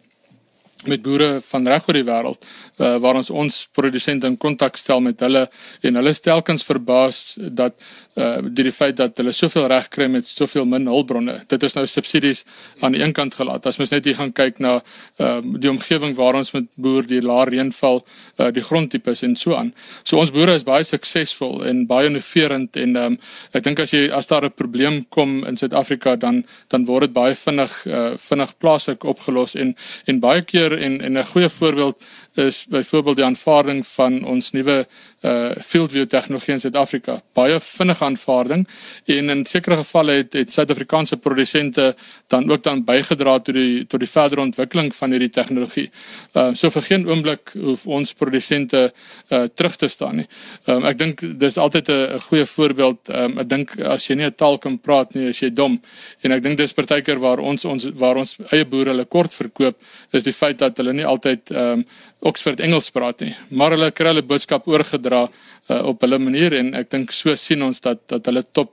met 0.84 1.02
boere 1.02 1.40
van 1.48 1.66
reg 1.68 1.88
oor 1.88 1.96
die 1.96 2.04
wêreld 2.04 2.44
uh, 2.78 2.96
waar 3.02 3.18
ons 3.20 3.30
ons 3.30 3.60
produsente 3.72 4.26
in 4.26 4.36
kontak 4.36 4.76
stel 4.76 5.00
met 5.00 5.20
hulle 5.20 5.46
en 5.82 6.00
hulle 6.00 6.14
stelkens 6.14 6.64
verbaas 6.66 7.34
dat 7.36 7.78
uh 8.14 8.38
die, 8.46 8.62
die 8.68 8.72
feit 8.72 8.94
dat 8.94 9.18
hulle 9.18 9.32
soveel 9.34 9.66
reg 9.66 9.88
kry 9.90 10.06
met 10.06 10.28
soveel 10.28 10.66
min 10.70 10.86
hulpbronne. 10.86 11.40
Dit 11.50 11.64
is 11.66 11.74
nou 11.74 11.82
subsidies 11.90 12.44
aan 12.80 12.94
die 12.94 13.02
een 13.02 13.12
kant 13.12 13.34
gelaat. 13.34 13.66
As 13.66 13.80
mens 13.80 13.90
net 13.90 14.06
hier 14.06 14.14
gaan 14.14 14.30
kyk 14.32 14.60
na 14.62 14.76
uh 15.18 15.40
die 15.42 15.70
omgewing 15.70 16.14
waar 16.14 16.38
ons 16.38 16.52
met 16.54 16.68
boer 16.78 17.06
die 17.10 17.18
lae 17.22 17.48
reënval, 17.50 18.04
uh 18.38 18.50
die 18.54 18.62
grondtipes 18.62 19.24
en 19.26 19.34
so 19.36 19.56
aan. 19.58 19.72
So 20.04 20.20
ons 20.22 20.30
boere 20.34 20.54
is 20.54 20.66
baie 20.66 20.86
suksesvol 20.86 21.64
en 21.66 21.84
baie 21.90 22.06
innoverend 22.06 22.78
en 22.78 22.96
um 23.02 23.18
ek 23.52 23.66
dink 23.66 23.82
as 23.82 23.94
jy 23.96 24.06
as 24.14 24.30
daar 24.30 24.46
'n 24.46 24.54
probleem 24.54 25.04
kom 25.10 25.42
in 25.44 25.56
Suid-Afrika 25.56 26.16
dan 26.16 26.44
dan 26.70 26.84
word 26.86 27.10
dit 27.10 27.12
baie 27.12 27.34
vinnig 27.34 27.74
uh 27.86 28.14
vinnig 28.16 28.54
plaaslik 28.58 29.04
opgelos 29.04 29.54
en 29.54 29.74
en 30.06 30.20
baie 30.20 30.42
keer 30.42 30.78
en 30.78 31.00
en 31.00 31.18
'n 31.18 31.26
goeie 31.34 31.48
voorbeeld 31.48 31.98
is 32.34 32.64
byvoorbeeld 32.68 33.16
die 33.16 33.24
aanvaarding 33.24 33.86
van 33.86 34.24
ons 34.24 34.50
nuwe 34.50 34.86
uh 35.24 35.52
fieldview 35.64 36.06
tegnologie 36.06 36.52
in 36.54 36.60
Suid-Afrika. 36.60 37.16
Baie 37.32 37.56
vinnige 37.60 38.04
aanvaarding 38.04 38.66
en 39.14 39.30
in 39.30 39.44
sekere 39.48 39.78
gevalle 39.80 40.18
het 40.20 40.36
het 40.36 40.52
Suid-Afrikaanse 40.52 41.16
produsente 41.16 41.94
dan 42.28 42.50
ook 42.50 42.62
dan 42.62 42.84
bygedra 42.84 43.38
tot 43.38 43.54
die 43.54 43.86
tot 43.86 44.00
die 44.00 44.08
verdere 44.10 44.44
ontwikkeling 44.44 44.92
van 44.94 45.14
hierdie 45.16 45.30
tegnologie. 45.32 45.86
Uh 46.34 46.52
so 46.54 46.70
vir 46.70 46.86
geen 46.88 47.08
oomblik 47.08 47.54
hoef 47.54 47.86
ons 47.86 48.12
produsente 48.12 48.82
uh 49.30 49.44
terug 49.54 49.76
te 49.76 49.88
staan 49.88 50.16
nie. 50.22 50.28
Um 50.66 50.84
ek 50.84 50.98
dink 50.98 51.24
dis 51.40 51.58
altyd 51.58 51.88
'n 51.88 52.20
goeie 52.28 52.46
voorbeeld. 52.46 53.08
Um 53.08 53.38
ek 53.38 53.48
dink 53.48 53.80
as 53.80 54.08
jy 54.08 54.16
nie 54.16 54.26
'n 54.26 54.34
taal 54.36 54.58
kan 54.58 54.78
praat 54.78 55.14
nie, 55.14 55.28
is 55.28 55.40
jy 55.40 55.50
dom. 55.50 55.80
En 56.22 56.32
ek 56.32 56.42
dink 56.42 56.58
dis 56.58 56.72
partykeer 56.72 57.18
waar 57.18 57.38
ons 57.38 57.64
ons 57.64 57.84
waar 57.94 58.16
ons 58.16 58.36
eie 58.52 58.64
boere 58.64 58.90
hulle 58.90 59.04
kort 59.04 59.34
verkoop 59.34 59.76
is 60.12 60.22
die 60.22 60.32
feit 60.32 60.58
dat 60.58 60.76
hulle 60.76 60.92
nie 60.92 61.06
altyd 61.06 61.50
um 61.50 61.84
Oxford 62.24 62.60
Engels 62.64 62.86
praat 62.90 63.20
nie, 63.20 63.34
maar 63.50 63.74
hulle 63.74 63.90
kry 63.92 64.08
hulle 64.08 64.22
boodskap 64.22 64.66
oorgedra 64.66 65.13
uh, 65.22 65.82
op 65.90 66.02
hulle 66.04 66.18
manier 66.22 66.56
en 66.60 66.72
ek 66.78 66.90
dink 66.94 67.14
so 67.14 67.34
sien 67.40 67.62
ons 67.66 67.80
dat 67.84 68.02
dat 68.12 68.26
hulle 68.30 68.44
top 68.52 68.72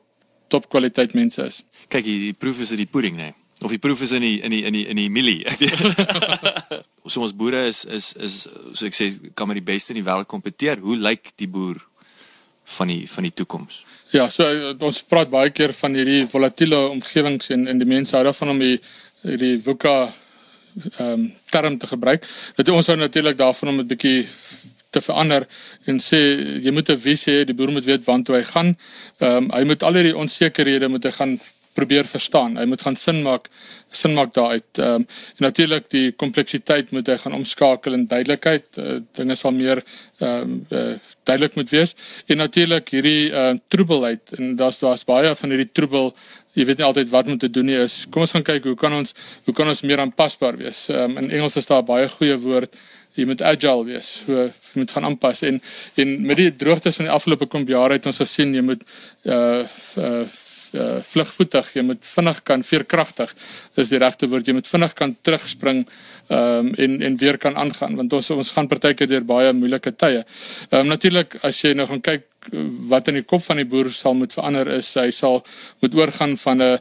top 0.52 0.68
kwaliteit 0.72 1.14
mense 1.16 1.44
is. 1.48 1.62
Kyk, 1.88 2.04
die, 2.04 2.18
die 2.28 2.36
proef 2.36 2.60
is 2.64 2.74
in 2.76 2.82
die 2.84 2.90
pudding, 2.90 3.16
nê. 3.16 3.32
Of 3.62 3.72
die 3.72 3.80
proef 3.80 4.02
is 4.02 4.12
in 4.18 4.24
die 4.26 4.40
in 4.42 4.52
die 4.52 4.64
in 4.66 4.74
die 4.74 4.88
in 4.90 4.98
die 4.98 5.10
mielie. 5.14 5.46
so 7.12 7.22
ons 7.22 7.36
boere 7.38 7.68
is 7.70 7.84
is 7.86 8.12
is 8.18 8.42
so 8.74 8.88
ek 8.90 8.98
sê 8.98 9.12
kan 9.38 9.50
met 9.50 9.60
die 9.60 9.68
beste 9.68 9.94
in 9.94 10.02
die 10.02 10.08
wêreld 10.08 10.30
kompeteer. 10.32 10.82
Hoe 10.82 10.98
lyk 10.98 11.32
die 11.38 11.50
boer 11.52 11.78
van 12.78 12.90
die 12.90 13.06
van 13.10 13.28
die 13.28 13.34
toekoms? 13.38 13.84
Ja, 14.16 14.28
so 14.34 14.48
uh, 14.50 14.74
ons 14.82 15.04
praat 15.06 15.30
baie 15.32 15.54
keer 15.54 15.76
van 15.78 15.96
hierdie 15.98 16.26
volatiele 16.32 16.82
omgewings 16.90 17.54
en 17.54 17.68
en 17.70 17.80
die 17.82 17.90
mense 17.90 18.18
hou 18.18 18.26
daarvan 18.26 18.56
om 18.56 18.66
die 18.66 18.76
hierdie 19.22 19.56
VUCA 19.62 19.96
ehm 20.82 21.06
um, 21.06 21.24
term 21.52 21.78
te 21.78 21.88
gebruik. 21.88 22.26
Dit 22.58 22.70
ons 22.72 22.86
sou 22.86 22.98
natuurlik 22.98 23.38
daarvan 23.38 23.70
om 23.70 23.80
'n 23.82 23.88
bietjie 23.88 24.26
te 24.92 25.02
verander 25.02 25.48
en 25.90 26.00
sê 26.04 26.20
jy 26.66 26.72
moet 26.72 26.90
'n 26.90 26.98
visie 27.08 27.34
hê, 27.34 27.46
die 27.46 27.56
boer 27.56 27.72
moet 27.72 27.86
weet 27.86 28.06
waantoe 28.06 28.36
hy 28.36 28.44
gaan. 28.44 28.76
Ehm 29.20 29.38
um, 29.38 29.50
hy 29.58 29.64
moet 29.64 29.84
al 29.84 29.98
hierdie 30.00 30.18
onsekerhede 30.24 30.88
moet 30.90 31.04
hy 31.04 31.12
gaan 31.12 31.40
probeer 31.74 32.08
verstaan. 32.08 32.58
Hy 32.60 32.66
moet 32.68 32.82
gaan 32.84 32.96
sin 32.96 33.22
maak 33.24 33.48
sin 33.92 34.14
maak 34.16 34.34
daaruit. 34.34 34.80
Ehm 34.80 35.02
um, 35.02 35.06
natuurlik 35.38 35.90
die 35.92 36.12
kompleksiteit 36.12 36.92
moet 36.92 37.08
hy 37.08 37.18
gaan 37.24 37.36
omskakel 37.36 37.94
in 37.94 38.06
duidelikheid. 38.08 38.68
Uh, 38.78 39.00
dinge 39.18 39.36
sal 39.36 39.56
meer 39.56 39.84
ehm 40.20 40.42
um, 40.42 40.60
uh, 40.70 40.94
duidelik 41.24 41.56
moet 41.56 41.72
wees. 41.72 41.96
En 42.28 42.38
natuurlik 42.38 42.92
hierdie 42.96 43.32
ehm 43.32 43.56
uh, 43.56 43.64
troebelheid 43.68 44.36
en 44.38 44.56
daar's 44.56 44.80
daar's 44.80 45.04
baie 45.08 45.36
van 45.36 45.50
hierdie 45.56 45.72
troebel 45.72 46.14
jy 46.54 46.66
weet 46.68 46.82
nie 46.82 46.86
altyd 46.86 47.12
wat 47.12 47.28
om 47.32 47.38
te 47.40 47.50
doen 47.50 47.66
nie 47.66 47.80
is. 47.80 48.06
Kom 48.12 48.26
ons 48.26 48.32
gaan 48.36 48.44
kyk 48.44 48.68
hoe 48.68 48.76
kan 48.76 48.94
ons 48.94 49.16
hoe 49.46 49.54
kan 49.56 49.68
ons 49.68 49.84
meer 49.88 50.04
aanpasbaar 50.04 50.60
wees. 50.60 50.90
Ehm 50.90 51.12
um, 51.12 51.24
in 51.24 51.32
Engels 51.32 51.56
is 51.56 51.70
daar 51.72 51.84
baie 51.84 52.10
goeie 52.10 52.38
woord 52.40 52.76
jy 53.16 53.26
moet 53.28 53.42
agile 53.42 53.86
wees. 53.88 54.14
So 54.26 54.46
jy 54.46 54.84
moet 54.84 54.94
gaan 54.96 55.10
aanpas 55.10 55.44
en 55.48 55.60
en 56.00 56.14
met 56.28 56.40
die 56.40 56.52
droogtes 56.56 57.00
van 57.00 57.10
die 57.10 57.16
afgelope 57.16 57.48
klomp 57.48 57.70
jare 57.70 58.00
het 58.00 58.08
ons 58.10 58.22
gesien 58.24 58.56
jy 58.56 58.64
moet 58.66 58.86
uh, 59.26 59.66
uh 59.98 60.24
uh 60.72 61.02
vlugvoetig, 61.04 61.74
jy 61.76 61.82
moet 61.84 62.06
vinnig 62.08 62.38
kan 62.48 62.62
veerkragtig 62.64 63.34
is 63.76 63.90
die 63.92 64.00
regte 64.00 64.30
woord. 64.32 64.48
Jy 64.48 64.56
moet 64.56 64.70
vinnig 64.72 64.94
kan 64.96 65.16
terugspring 65.22 65.86
ehm 66.32 66.72
um, 66.72 66.74
en 66.80 67.02
en 67.02 67.18
weer 67.20 67.38
kan 67.38 67.58
aangaan 67.60 67.98
want 68.00 68.14
ons 68.14 68.30
ons 68.32 68.52
gaan 68.56 68.70
partykeer 68.72 69.10
deur 69.10 69.26
baie 69.28 69.52
moeilike 69.54 69.92
tye. 69.92 70.24
Ehm 70.70 70.80
um, 70.80 70.88
natuurlik 70.94 71.36
as 71.44 71.60
jy 71.66 71.74
nou 71.76 71.88
gaan 71.90 72.02
kyk 72.02 72.28
wat 72.90 73.08
in 73.12 73.20
die 73.20 73.28
kop 73.28 73.44
van 73.44 73.60
die 73.60 73.68
boer 73.68 73.92
sal 73.94 74.16
moet 74.18 74.34
verander 74.34 74.72
is 74.78 74.94
hy 74.96 75.12
sal 75.12 75.44
moet 75.82 75.96
oorgaan 75.96 76.38
van 76.38 76.62
'n 76.62 76.80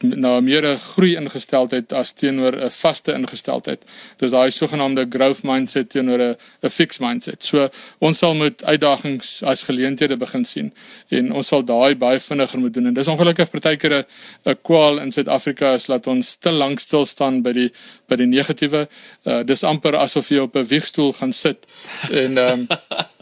na 0.00 0.40
meer 0.40 0.64
'n 0.64 0.78
groei 0.78 1.16
ingesteldheid 1.16 1.92
as 1.92 2.12
teenoor 2.12 2.54
'n 2.56 2.70
vaste 2.70 3.12
ingesteldheid. 3.12 3.84
Dis 4.18 4.30
daai 4.30 4.50
sogenaamde 4.50 5.06
growth 5.08 5.42
mindset 5.42 5.88
teenoor 5.88 6.20
'n 6.20 6.36
'n 6.62 6.70
fixed 6.70 7.00
mindset. 7.00 7.44
So 7.44 7.68
ons 7.98 8.18
sal 8.18 8.34
met 8.34 8.64
uitdagings 8.64 9.42
as 9.42 9.62
geleenthede 9.62 10.16
begin 10.16 10.44
sien 10.44 10.72
en 11.08 11.32
ons 11.32 11.46
sal 11.46 11.64
daai 11.64 11.94
baie 11.94 12.20
vinniger 12.20 12.58
moet 12.58 12.74
doen 12.74 12.86
en 12.86 12.94
dis 12.94 13.08
ongelukkig 13.08 13.50
partykeer 13.50 13.92
'n 13.92 14.04
'n 14.46 14.58
kwaal 14.62 14.98
in 14.98 15.12
Suid-Afrika 15.12 15.74
is 15.74 15.86
laat 15.86 16.06
ons 16.06 16.36
te 16.36 16.50
lank 16.50 16.80
stil 16.80 17.06
staan 17.06 17.42
by 17.42 17.52
die 17.52 17.70
by 18.08 18.16
die 18.16 18.26
negatiewe. 18.26 18.88
Uh, 19.24 19.42
dis 19.42 19.62
amper 19.62 19.96
asof 19.96 20.28
jy 20.28 20.38
op 20.38 20.56
'n 20.56 20.66
wiegstoel 20.66 21.12
gaan 21.12 21.32
sit 21.32 21.66
en 22.10 22.38
ehm 22.38 22.60
um, 22.60 22.66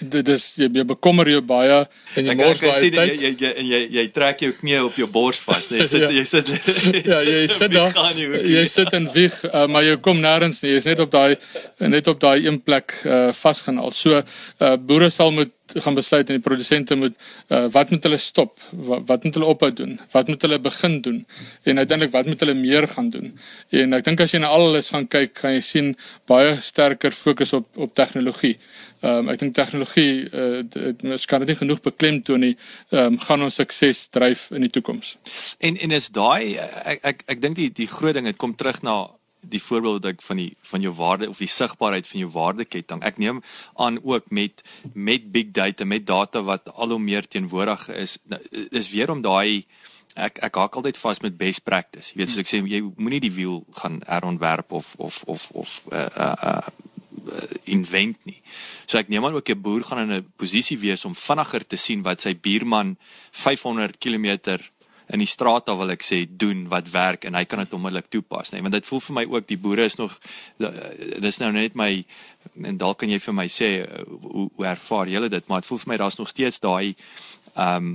dit 0.00 0.28
is 0.34 0.46
jy, 0.58 0.68
jy 0.80 0.84
bekommer 0.88 1.28
jou 1.28 1.40
baie 1.44 1.78
en 2.16 2.30
jy 2.30 2.36
mors 2.38 2.62
baie 2.62 2.90
tyd. 2.94 3.14
Jy 3.20 3.32
jy 3.34 3.52
jy 3.52 3.66
jy 3.70 3.80
jy 3.98 4.04
trek 4.14 4.44
jou 4.46 4.52
knie 4.58 4.78
op 4.84 4.96
jou 4.98 5.08
bors 5.12 5.40
vas. 5.46 5.70
Jy 5.70 5.86
sit 5.90 6.02
ja. 6.06 6.10
jy 6.14 6.24
sit 6.28 6.50
Ja, 7.12 7.20
jy 7.26 7.46
sit 7.52 7.74
daar. 7.74 7.94
Jy 8.16 8.64
sit 8.72 8.92
in 8.96 9.08
wieg, 9.14 9.36
uh, 9.50 9.66
maar 9.70 9.86
jy 9.86 9.96
kom 10.02 10.22
nêrens 10.22 10.62
nie. 10.64 10.74
Jy's 10.76 10.88
net 10.90 11.04
op 11.04 11.12
daai 11.12 11.36
net 11.92 12.10
op 12.10 12.20
daai 12.22 12.46
een 12.46 12.60
plek 12.64 12.96
uh, 13.04 13.30
vasgenaal. 13.36 13.94
So 13.96 14.20
uh, 14.20 14.74
boere 14.76 15.10
sal 15.12 15.34
moet 15.36 15.54
gaan 15.78 15.94
besluit 15.94 16.28
en 16.28 16.38
die 16.38 16.44
produsente 16.44 16.96
moet 16.96 17.16
uh, 17.48 17.66
wat 17.72 17.90
moet 17.90 18.04
hulle 18.08 18.18
stop? 18.18 18.58
Wat, 18.70 19.04
wat 19.06 19.24
moet 19.24 19.38
hulle 19.38 19.48
ophou 19.52 19.70
doen? 19.72 19.98
Wat 20.12 20.28
moet 20.28 20.42
hulle 20.42 20.58
begin 20.60 21.00
doen? 21.00 21.20
En 21.62 21.78
uiteindelik 21.78 22.12
wat 22.12 22.26
moet 22.26 22.40
hulle 22.40 22.54
meer 22.54 22.88
gaan 22.88 23.10
doen? 23.10 23.32
En 23.70 23.98
ek 23.98 24.04
dink 24.08 24.24
as 24.24 24.34
jy 24.34 24.42
na 24.42 24.50
alles 24.54 24.90
gaan 24.94 25.06
kyk 25.10 25.34
kan 25.42 25.54
jy 25.54 25.62
sien 25.64 25.92
baie 26.30 26.56
sterker 26.64 27.14
fokus 27.16 27.54
op 27.56 27.68
op 27.80 27.94
tegnologie. 27.94 28.56
Um, 29.00 29.30
ek 29.32 29.40
dink 29.40 29.54
tegnologie 29.56 30.26
uh, 30.28 30.60
dit 30.66 31.28
kan 31.30 31.44
dit 31.44 31.54
nie 31.54 31.60
genoeg 31.62 31.80
beklemtoon 31.84 32.44
nie. 32.44 32.56
Um, 32.90 33.16
gaan 33.22 33.46
ons 33.46 33.60
sukses 33.60 34.08
dryf 34.12 34.48
in 34.56 34.66
die 34.66 34.72
toekoms. 34.72 35.16
En 35.58 35.78
en 35.78 35.96
is 35.96 36.10
daai 36.14 36.58
ek 36.58 37.00
ek, 37.14 37.24
ek 37.36 37.40
dink 37.40 37.56
die 37.56 37.70
die 37.72 37.88
groot 37.88 38.18
ding 38.18 38.28
dit 38.28 38.40
kom 38.40 38.56
terug 38.58 38.82
na 38.82 38.98
die 39.40 39.62
voorbeeld 39.62 40.02
wat 40.02 40.12
ek 40.12 40.22
van 40.22 40.36
die 40.36 40.50
van 40.70 40.80
jou 40.84 40.92
waarde 40.94 41.28
of 41.28 41.38
die 41.38 41.50
sigbaarheid 41.50 42.06
van 42.06 42.20
jou 42.20 42.30
waardeketting. 42.34 43.02
Ek 43.02 43.18
neem 43.18 43.42
aan 43.74 44.00
ook 44.02 44.30
met 44.30 44.62
met 44.92 45.32
big 45.32 45.50
data, 45.56 45.84
met 45.84 46.06
data 46.06 46.42
wat 46.42 46.68
al 46.74 46.96
hoe 46.96 46.98
meer 46.98 47.28
teenwoordig 47.28 47.88
is, 47.88 48.18
nou, 48.28 48.40
is 48.70 48.90
weer 48.90 49.10
om 49.10 49.22
daai 49.22 49.66
ek 50.14 50.40
ek 50.42 50.56
haak 50.58 50.76
altyd 50.76 50.98
vas 50.98 51.22
met 51.22 51.38
best 51.38 51.64
practice. 51.64 52.12
Jy 52.12 52.22
weet 52.22 52.32
soos 52.32 52.44
ek 52.44 52.50
sê 52.50 52.62
jy 52.66 52.82
moenie 52.96 53.22
die 53.22 53.34
wiel 53.34 53.64
gaan 53.78 54.00
herontwerp 54.06 54.72
of 54.72 54.94
of 54.98 55.22
of 55.26 55.50
of 55.54 55.82
uh 55.92 56.08
uh, 56.16 56.34
uh 56.44 56.60
invent 57.70 58.16
nie. 58.24 58.40
So 58.88 58.98
ek 58.98 59.10
neem 59.12 59.24
aan 59.24 59.36
ook 59.36 59.50
'n 59.50 59.60
boer 59.60 59.84
gaan 59.84 60.10
in 60.10 60.12
'n 60.18 60.32
posisie 60.36 60.78
wees 60.78 61.04
om 61.04 61.14
vinniger 61.14 61.66
te 61.66 61.76
sien 61.76 62.02
wat 62.02 62.20
sy 62.20 62.34
buurman 62.34 62.96
500 63.30 63.98
km 63.98 64.58
in 65.10 65.22
die 65.22 65.28
straat 65.28 65.66
daar 65.66 65.78
wil 65.80 65.90
ek 65.94 66.04
sê 66.06 66.22
doen 66.28 66.66
wat 66.70 66.90
werk 66.92 67.26
en 67.26 67.34
hy 67.38 67.44
kan 67.44 67.62
dit 67.64 67.74
onmiddellik 67.74 68.10
toepas 68.12 68.52
nê 68.52 68.58
nee, 68.58 68.66
want 68.68 68.78
dit 68.78 68.86
voel 68.86 69.02
vir 69.06 69.16
my 69.18 69.24
ook 69.34 69.48
die 69.48 69.58
boere 69.58 69.88
is 69.90 69.98
nog 69.98 70.14
dis 70.58 71.40
nou 71.42 71.50
net 71.56 71.74
my 71.78 71.90
en 72.70 72.78
dalk 72.78 73.02
kan 73.02 73.10
jy 73.10 73.18
vir 73.18 73.36
my 73.36 73.48
sê 73.50 73.70
hoe, 74.06 74.48
hoe 74.56 74.66
ervaar 74.66 75.10
julle 75.10 75.32
dit 75.32 75.48
maar 75.48 75.64
dit 75.64 75.72
voel 75.72 75.82
vir 75.84 75.92
my 75.94 76.00
daar's 76.04 76.18
nog 76.22 76.32
steeds 76.32 76.62
daai 76.62 76.94
ehm 77.54 77.76
um, 77.76 77.92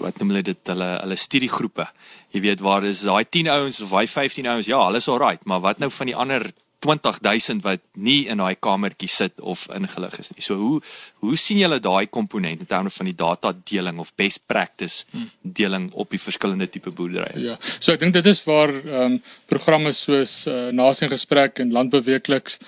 wat 0.00 0.18
noem 0.20 0.30
hulle 0.32 0.42
dit 0.46 0.70
hulle 0.72 0.86
hulle 1.02 1.16
studiegroepe. 1.20 1.86
Jy 2.34 2.40
weet 2.44 2.62
waar 2.64 2.86
is 2.88 3.02
daai 3.04 3.24
10 3.28 3.50
ouens 3.52 3.80
of 3.84 3.90
daai 3.92 4.08
15 4.08 4.48
ouens? 4.48 4.68
Ja 4.70 4.80
alles 4.80 5.08
alright 5.08 5.44
maar 5.44 5.60
wat 5.60 5.78
nou 5.82 5.90
van 5.92 6.10
die 6.10 6.16
ander 6.16 6.46
20000 6.84 7.64
wat 7.64 7.82
nie 7.96 8.26
in 8.30 8.42
daai 8.42 8.54
kamertjie 8.60 9.08
sit 9.10 9.40
of 9.40 9.64
ingelig 9.74 10.18
is 10.20 10.32
nie. 10.34 10.44
So 10.44 10.58
hoe 10.60 10.80
hoe 11.24 11.36
sien 11.40 11.62
julle 11.62 11.80
daai 11.82 12.06
komponent 12.12 12.64
in 12.64 12.70
terme 12.70 12.92
van 12.92 13.08
die 13.08 13.16
data 13.16 13.54
deling 13.70 14.00
of 14.02 14.12
best 14.20 14.44
practice 14.50 15.04
deling 15.42 15.90
op 15.92 16.12
die 16.12 16.20
verskillende 16.20 16.68
tipe 16.68 16.92
boerderye? 16.92 17.40
Ja. 17.40 17.58
So 17.78 17.94
ek 17.94 18.04
dink 18.04 18.16
dit 18.18 18.30
is 18.32 18.44
waar 18.48 18.72
ehm 18.74 19.16
um, 19.16 19.20
programme 19.48 19.92
soos 19.96 20.44
uh, 20.50 20.70
Nasie 20.72 21.08
gesprek 21.08 21.60
en 21.64 21.72
landbeweekliks 21.72 22.58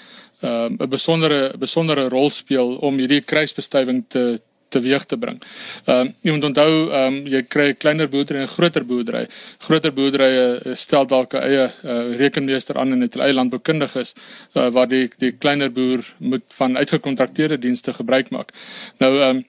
ehm 0.40 0.76
um, 0.76 0.80
'n 0.80 0.90
besondere 0.90 1.40
besondere 1.58 2.08
rol 2.08 2.30
speel 2.30 2.76
om 2.88 2.98
hierdie 2.98 3.22
kruisbestuiving 3.24 4.04
te 4.08 4.40
teweeg 4.76 5.06
te 5.08 5.18
bring. 5.24 5.40
Ehm 5.86 6.06
um, 6.06 6.12
jy 6.26 6.36
moet 6.36 6.48
onthou 6.50 6.70
ehm 6.90 7.18
um, 7.18 7.18
jy 7.34 7.42
kry 7.54 7.68
'n 7.72 7.80
kleiner 7.84 8.08
boerdery 8.12 8.42
en 8.42 8.48
'n 8.48 8.54
groter 8.56 8.86
boerdery. 8.86 9.24
Groter 9.66 9.92
boerderye 9.92 10.46
uh, 10.64 10.76
stel 10.76 11.06
dalk 11.06 11.34
'n 11.34 11.42
eie 11.42 11.66
uh, 11.66 12.16
rekenmeester 12.22 12.78
aan 12.78 12.92
en 12.92 13.00
het 13.00 13.14
hulle 13.14 13.26
eie 13.26 13.38
landboukundiges 13.40 14.14
uh, 14.54 14.68
waar 14.68 14.88
die 14.88 15.10
die 15.18 15.32
kleiner 15.32 15.72
boer 15.72 16.04
moet 16.18 16.46
van 16.60 16.76
uitgekontrakteerde 16.76 17.58
dienste 17.58 17.92
gebruik 17.92 18.30
maak. 18.30 18.52
Nou 18.98 19.12
ehm 19.20 19.36
um, 19.36 19.44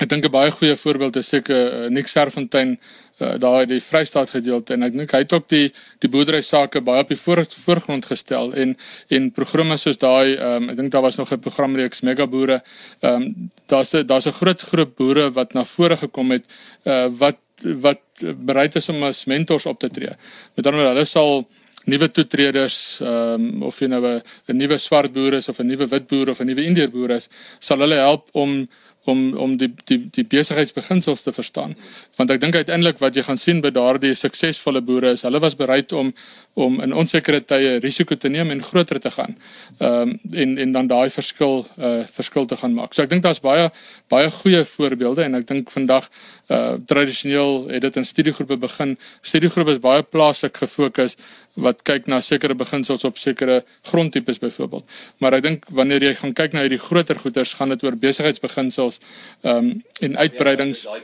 ek 0.00 0.08
dink 0.08 0.24
'n 0.24 0.32
baie 0.32 0.50
goeie 0.50 0.76
voorbeeld 0.76 1.16
is 1.16 1.28
seker 1.28 1.84
uh, 1.84 1.88
Nick 1.90 2.08
Serfontein 2.08 2.78
uh, 3.20 3.36
daai 3.38 3.66
die 3.66 3.80
Vrystaat 3.80 4.30
gedeelte 4.30 4.74
en 4.74 4.82
ek 4.82 4.96
dink 4.96 5.12
hy 5.12 5.20
het 5.24 5.32
ook 5.36 5.48
die 5.48 5.72
die 6.00 6.08
boerdery 6.08 6.40
sake 6.42 6.80
baie 6.80 7.04
op 7.04 7.12
die 7.12 7.18
voor, 7.20 7.44
voorgrond 7.66 8.06
gestel 8.06 8.54
en 8.54 8.76
en 9.10 9.30
programme 9.30 9.76
soos 9.76 9.98
daai 9.98 10.38
um, 10.38 10.70
ek 10.72 10.76
dink 10.80 10.92
daar 10.92 11.04
was 11.04 11.16
nog 11.16 11.32
'n 11.32 11.40
programreeks 11.40 12.02
mega 12.02 12.26
boere. 12.26 12.62
Um, 13.02 13.50
daar's 13.68 13.90
daar's 13.90 14.26
'n 14.26 14.38
groot 14.40 14.60
groep 14.60 14.96
boere 14.96 15.30
wat 15.30 15.54
na 15.54 15.64
vore 15.64 15.96
gekom 15.96 16.30
het 16.30 16.44
uh, 16.84 17.08
wat 17.08 17.38
wat 17.62 18.00
bereid 18.20 18.76
is 18.76 18.88
om 18.88 19.02
as 19.02 19.26
mentors 19.26 19.66
op 19.66 19.78
te 19.78 19.88
tree. 19.88 20.16
Met 20.56 20.66
ander 20.66 20.80
woorde 20.80 20.94
hulle 20.94 21.06
sal 21.06 21.46
nuwe 21.84 22.08
toetreders 22.10 23.00
um, 23.02 23.62
of 23.62 23.78
jy 23.80 23.88
nou 23.88 24.02
'n 24.06 24.56
nuwe 24.56 24.78
swart 24.78 25.12
boer 25.12 25.34
is 25.34 25.48
of 25.48 25.58
'n 25.60 25.66
nuwe 25.66 25.86
wit 25.86 26.06
boer 26.06 26.30
of 26.30 26.40
'n 26.40 26.46
nuwe 26.46 26.64
indiër 26.64 26.90
boer 26.90 27.10
is 27.10 27.28
sal 27.58 27.78
hulle 27.78 27.94
help 27.98 28.28
om 28.32 28.68
om 29.04 29.34
om 29.34 29.56
die 29.58 29.70
die 29.84 29.98
die 30.14 30.24
besigheidsbeginsels 30.24 31.22
te 31.22 31.32
verstaan. 31.34 31.74
Want 32.16 32.30
ek 32.30 32.40
dink 32.40 32.54
uiteindelik 32.54 33.00
wat 33.02 33.16
jy 33.16 33.24
gaan 33.26 33.40
sien 33.40 33.60
by 33.60 33.72
daardie 33.74 34.14
suksesvolle 34.14 34.82
boere 34.86 35.14
is 35.16 35.24
hulle 35.26 35.40
was 35.42 35.56
bereid 35.58 35.92
om 35.92 36.12
om 36.54 36.80
in 36.84 36.92
onsekere 36.92 37.40
tye 37.48 37.78
risiko 37.80 38.14
te 38.14 38.28
neem 38.28 38.50
en 38.52 38.62
groter 38.62 39.00
te 39.00 39.10
gaan. 39.10 39.36
Ehm 39.78 40.12
um, 40.12 40.18
en 40.32 40.58
en 40.58 40.72
dan 40.72 40.86
daai 40.86 41.10
verskil 41.10 41.66
uh 41.78 42.04
verskil 42.12 42.46
te 42.46 42.56
gaan 42.56 42.74
maak. 42.74 42.94
So 42.94 43.02
ek 43.02 43.10
dink 43.10 43.22
daar's 43.22 43.40
baie 43.40 43.70
baie 44.08 44.30
goeie 44.30 44.64
voorbeelde 44.64 45.24
en 45.24 45.34
ek 45.40 45.48
dink 45.48 45.70
vandag 45.70 46.10
uh 46.48 46.74
tradisioneel 46.86 47.68
het 47.72 47.82
dit 47.82 47.96
in 47.96 48.04
studiegroepe 48.04 48.56
begin. 48.56 48.98
Studiegroepe 49.22 49.78
is 49.78 49.82
baie 49.82 50.02
plaaslik 50.02 50.56
gefokus 50.56 51.16
wat 51.54 51.82
kyk 51.84 52.06
na 52.08 52.20
sekere 52.24 52.54
beginsels 52.56 53.04
op 53.04 53.18
sekere 53.20 53.62
grondtipes 53.84 54.38
byvoorbeeld. 54.40 54.84
Maar 55.20 55.36
ek 55.38 55.42
dink 55.44 55.66
wanneer 55.68 56.02
jy 56.06 56.14
gaan 56.22 56.32
kyk 56.32 56.54
na 56.56 56.64
hierdie 56.64 56.80
groter 56.80 57.18
goeders, 57.20 57.52
gaan 57.58 57.74
dit 57.74 57.84
oor 57.84 57.96
besigheidsbeginsels 57.96 59.00
ehm 59.42 59.56
um, 59.56 59.82
en 60.02 60.16
uitbreidings. 60.18 60.82
Ja, 60.82 60.96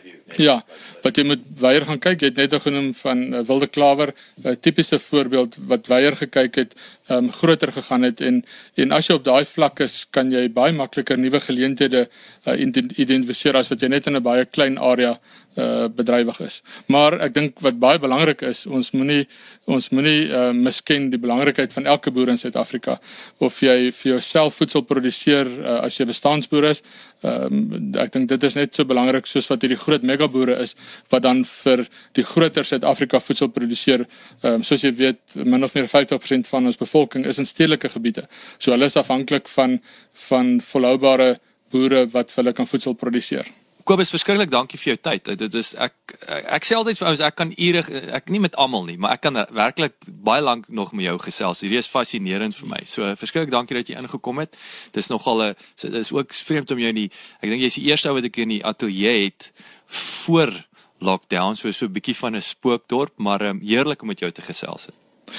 nee, 0.00 0.46
ja, 0.46 0.56
wat 1.04 1.16
jy 1.16 1.24
moet 1.28 1.42
weier 1.60 1.84
gaan 1.86 2.00
kyk. 2.02 2.20
Jy 2.20 2.30
het 2.32 2.40
net 2.40 2.56
genoem 2.62 2.88
van 2.98 3.20
uh, 3.28 3.42
wilde 3.46 3.68
klawer, 3.70 4.14
'n 4.42 4.48
uh, 4.48 4.56
tipiese 4.56 4.98
voorbeeld 4.98 5.56
wat 5.68 5.86
weier 5.86 6.16
gekyk 6.16 6.54
het, 6.54 6.74
ehm 7.10 7.24
um, 7.24 7.32
groter 7.32 7.72
gegaan 7.72 8.02
het 8.02 8.20
en 8.20 8.44
en 8.74 8.92
as 8.92 9.06
jy 9.06 9.14
op 9.14 9.24
daai 9.24 9.44
vlak 9.44 9.80
is, 9.80 10.06
kan 10.10 10.32
jy 10.32 10.48
baie 10.48 10.72
makliker 10.72 11.18
nuwe 11.18 11.40
geleenthede 11.40 12.08
uh, 12.46 12.56
identifiseer 12.96 13.56
as 13.56 13.68
wat 13.68 13.80
jy 13.80 13.88
net 13.88 14.06
in 14.06 14.16
'n 14.16 14.22
baie 14.22 14.44
klein 14.44 14.78
area 14.78 15.18
uh 15.58 15.88
bedrywig 15.88 16.40
is. 16.40 16.62
Maar 16.86 17.18
ek 17.26 17.34
dink 17.34 17.60
wat 17.60 17.78
baie 17.78 17.98
belangrik 17.98 18.42
is, 18.46 18.66
ons 18.66 18.92
moenie 18.94 19.26
ons 19.66 19.89
moenie 19.94 20.28
uh 20.28 20.50
misken 20.56 21.08
die 21.12 21.20
belangrikheid 21.20 21.72
van 21.72 21.86
elke 21.86 22.10
boer 22.14 22.32
in 22.32 22.38
Suid-Afrika 22.40 22.98
of 23.38 23.60
jy 23.62 23.90
vir 23.90 24.12
jouself 24.14 24.58
voedsel 24.60 24.84
produseer 24.88 25.48
uh, 25.48 25.78
as 25.86 25.98
jy 25.98 26.06
bestaansboer 26.10 26.70
is. 26.70 26.82
Ehm 27.20 27.58
um, 27.60 27.92
ek 28.00 28.14
dink 28.14 28.28
dit 28.30 28.44
is 28.48 28.56
net 28.56 28.74
so 28.74 28.88
belangrik 28.88 29.26
soos 29.28 29.48
wat 29.50 29.62
hierdie 29.64 29.78
groot 29.80 30.04
megaboere 30.06 30.56
is 30.64 30.74
wat 31.12 31.26
dan 31.26 31.44
vir 31.44 31.84
die 32.16 32.24
groter 32.24 32.64
Suid-Afrika 32.64 33.20
voedsel 33.20 33.52
produseer. 33.52 34.06
Ehm 34.42 34.60
um, 34.60 34.66
soos 34.66 34.84
jy 34.86 34.94
weet, 34.96 35.22
min 35.44 35.64
of 35.64 35.74
meer 35.76 35.90
50% 35.90 36.48
van 36.48 36.66
ons 36.66 36.80
bevolking 36.80 37.26
is 37.26 37.38
in 37.38 37.48
stedelike 37.48 37.92
gebiede. 37.92 38.28
So 38.58 38.72
hulle 38.72 38.88
is 38.88 38.96
afhanklik 38.96 39.48
van 39.56 39.80
van 40.28 40.60
volhoubare 40.72 41.34
boere 41.70 42.06
wat 42.14 42.32
vir 42.32 42.42
hulle 42.42 42.56
kan 42.56 42.66
voedsel 42.66 42.94
produseer. 42.94 43.46
Kobus, 43.84 44.10
verskriklik 44.12 44.50
dankie 44.50 44.78
vir 44.78 44.92
jou 44.92 45.00
tyd. 45.00 45.30
Dit 45.40 45.54
is 45.54 45.72
ek 45.74 45.94
ek, 46.26 46.46
ek 46.56 46.66
sê 46.66 46.76
altyd 46.76 46.98
vir 46.98 47.08
ouens 47.10 47.22
ek 47.24 47.36
kan 47.38 47.52
ure 47.56 47.82
ek 48.16 48.30
nie 48.30 48.40
met 48.42 48.56
almal 48.60 48.84
nie, 48.88 48.96
maar 49.00 49.16
ek 49.16 49.24
kan 49.26 49.38
werklik 49.56 49.96
baie 50.06 50.42
lank 50.44 50.68
nog 50.68 50.92
met 50.92 51.06
jou 51.06 51.16
gesels. 51.22 51.62
Hierdie 51.64 51.80
is 51.80 51.90
fascinerend 51.90 52.56
vir 52.56 52.70
my. 52.70 52.80
So 52.84 53.08
verskriklik 53.20 53.52
dankie 53.54 53.78
dat 53.78 53.90
jy 53.90 53.98
ingekom 54.00 54.42
het. 54.42 54.56
Dis 54.92 55.10
nogal 55.10 55.42
'n 55.50 55.54
dis 55.82 56.12
ook 56.12 56.32
vreemd 56.32 56.70
om 56.70 56.78
jou 56.78 56.88
in 56.88 57.00
die 57.06 57.10
ek 57.42 57.50
dink 57.50 57.62
jy's 57.62 57.78
die 57.80 57.88
eerste 57.90 58.08
ou 58.08 58.14
wat 58.14 58.24
ek 58.24 58.38
in 58.38 58.48
die 58.48 58.64
ateljee 58.64 59.24
het 59.24 59.52
voor 59.86 60.52
lockdown, 61.00 61.56
so 61.56 61.72
so 61.72 61.86
'n 61.86 61.92
bietjie 61.92 62.16
van 62.16 62.36
'n 62.36 62.42
spookdorp, 62.42 63.12
maar 63.18 63.42
um, 63.42 63.60
heerlik 63.60 64.02
om 64.02 64.08
met 64.08 64.20
jou 64.20 64.30
te 64.30 64.42
gesels 64.42 64.88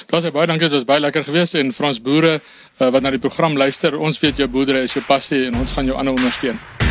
was 0.09 0.31
baie 0.31 0.47
dankie, 0.47 0.67
dit 0.69 0.77
was 0.77 0.87
baie 0.87 0.99
lekker 0.99 1.23
geweest 1.23 1.55
en 1.59 1.73
Frans 1.73 2.01
boere 2.01 2.37
uh, 2.39 2.89
wat 2.89 3.01
na 3.01 3.11
die 3.11 3.19
program 3.19 3.57
luister, 3.57 3.97
ons 3.97 4.19
weet 4.19 4.37
jou 4.37 4.47
boerdery 4.51 4.85
is 4.87 4.95
jou 4.97 5.03
passie 5.07 5.45
en 5.49 5.59
ons 5.63 5.71
gaan 5.71 5.85
jou 5.85 5.97
aanhou 5.97 6.15
ondersteun. 6.15 6.90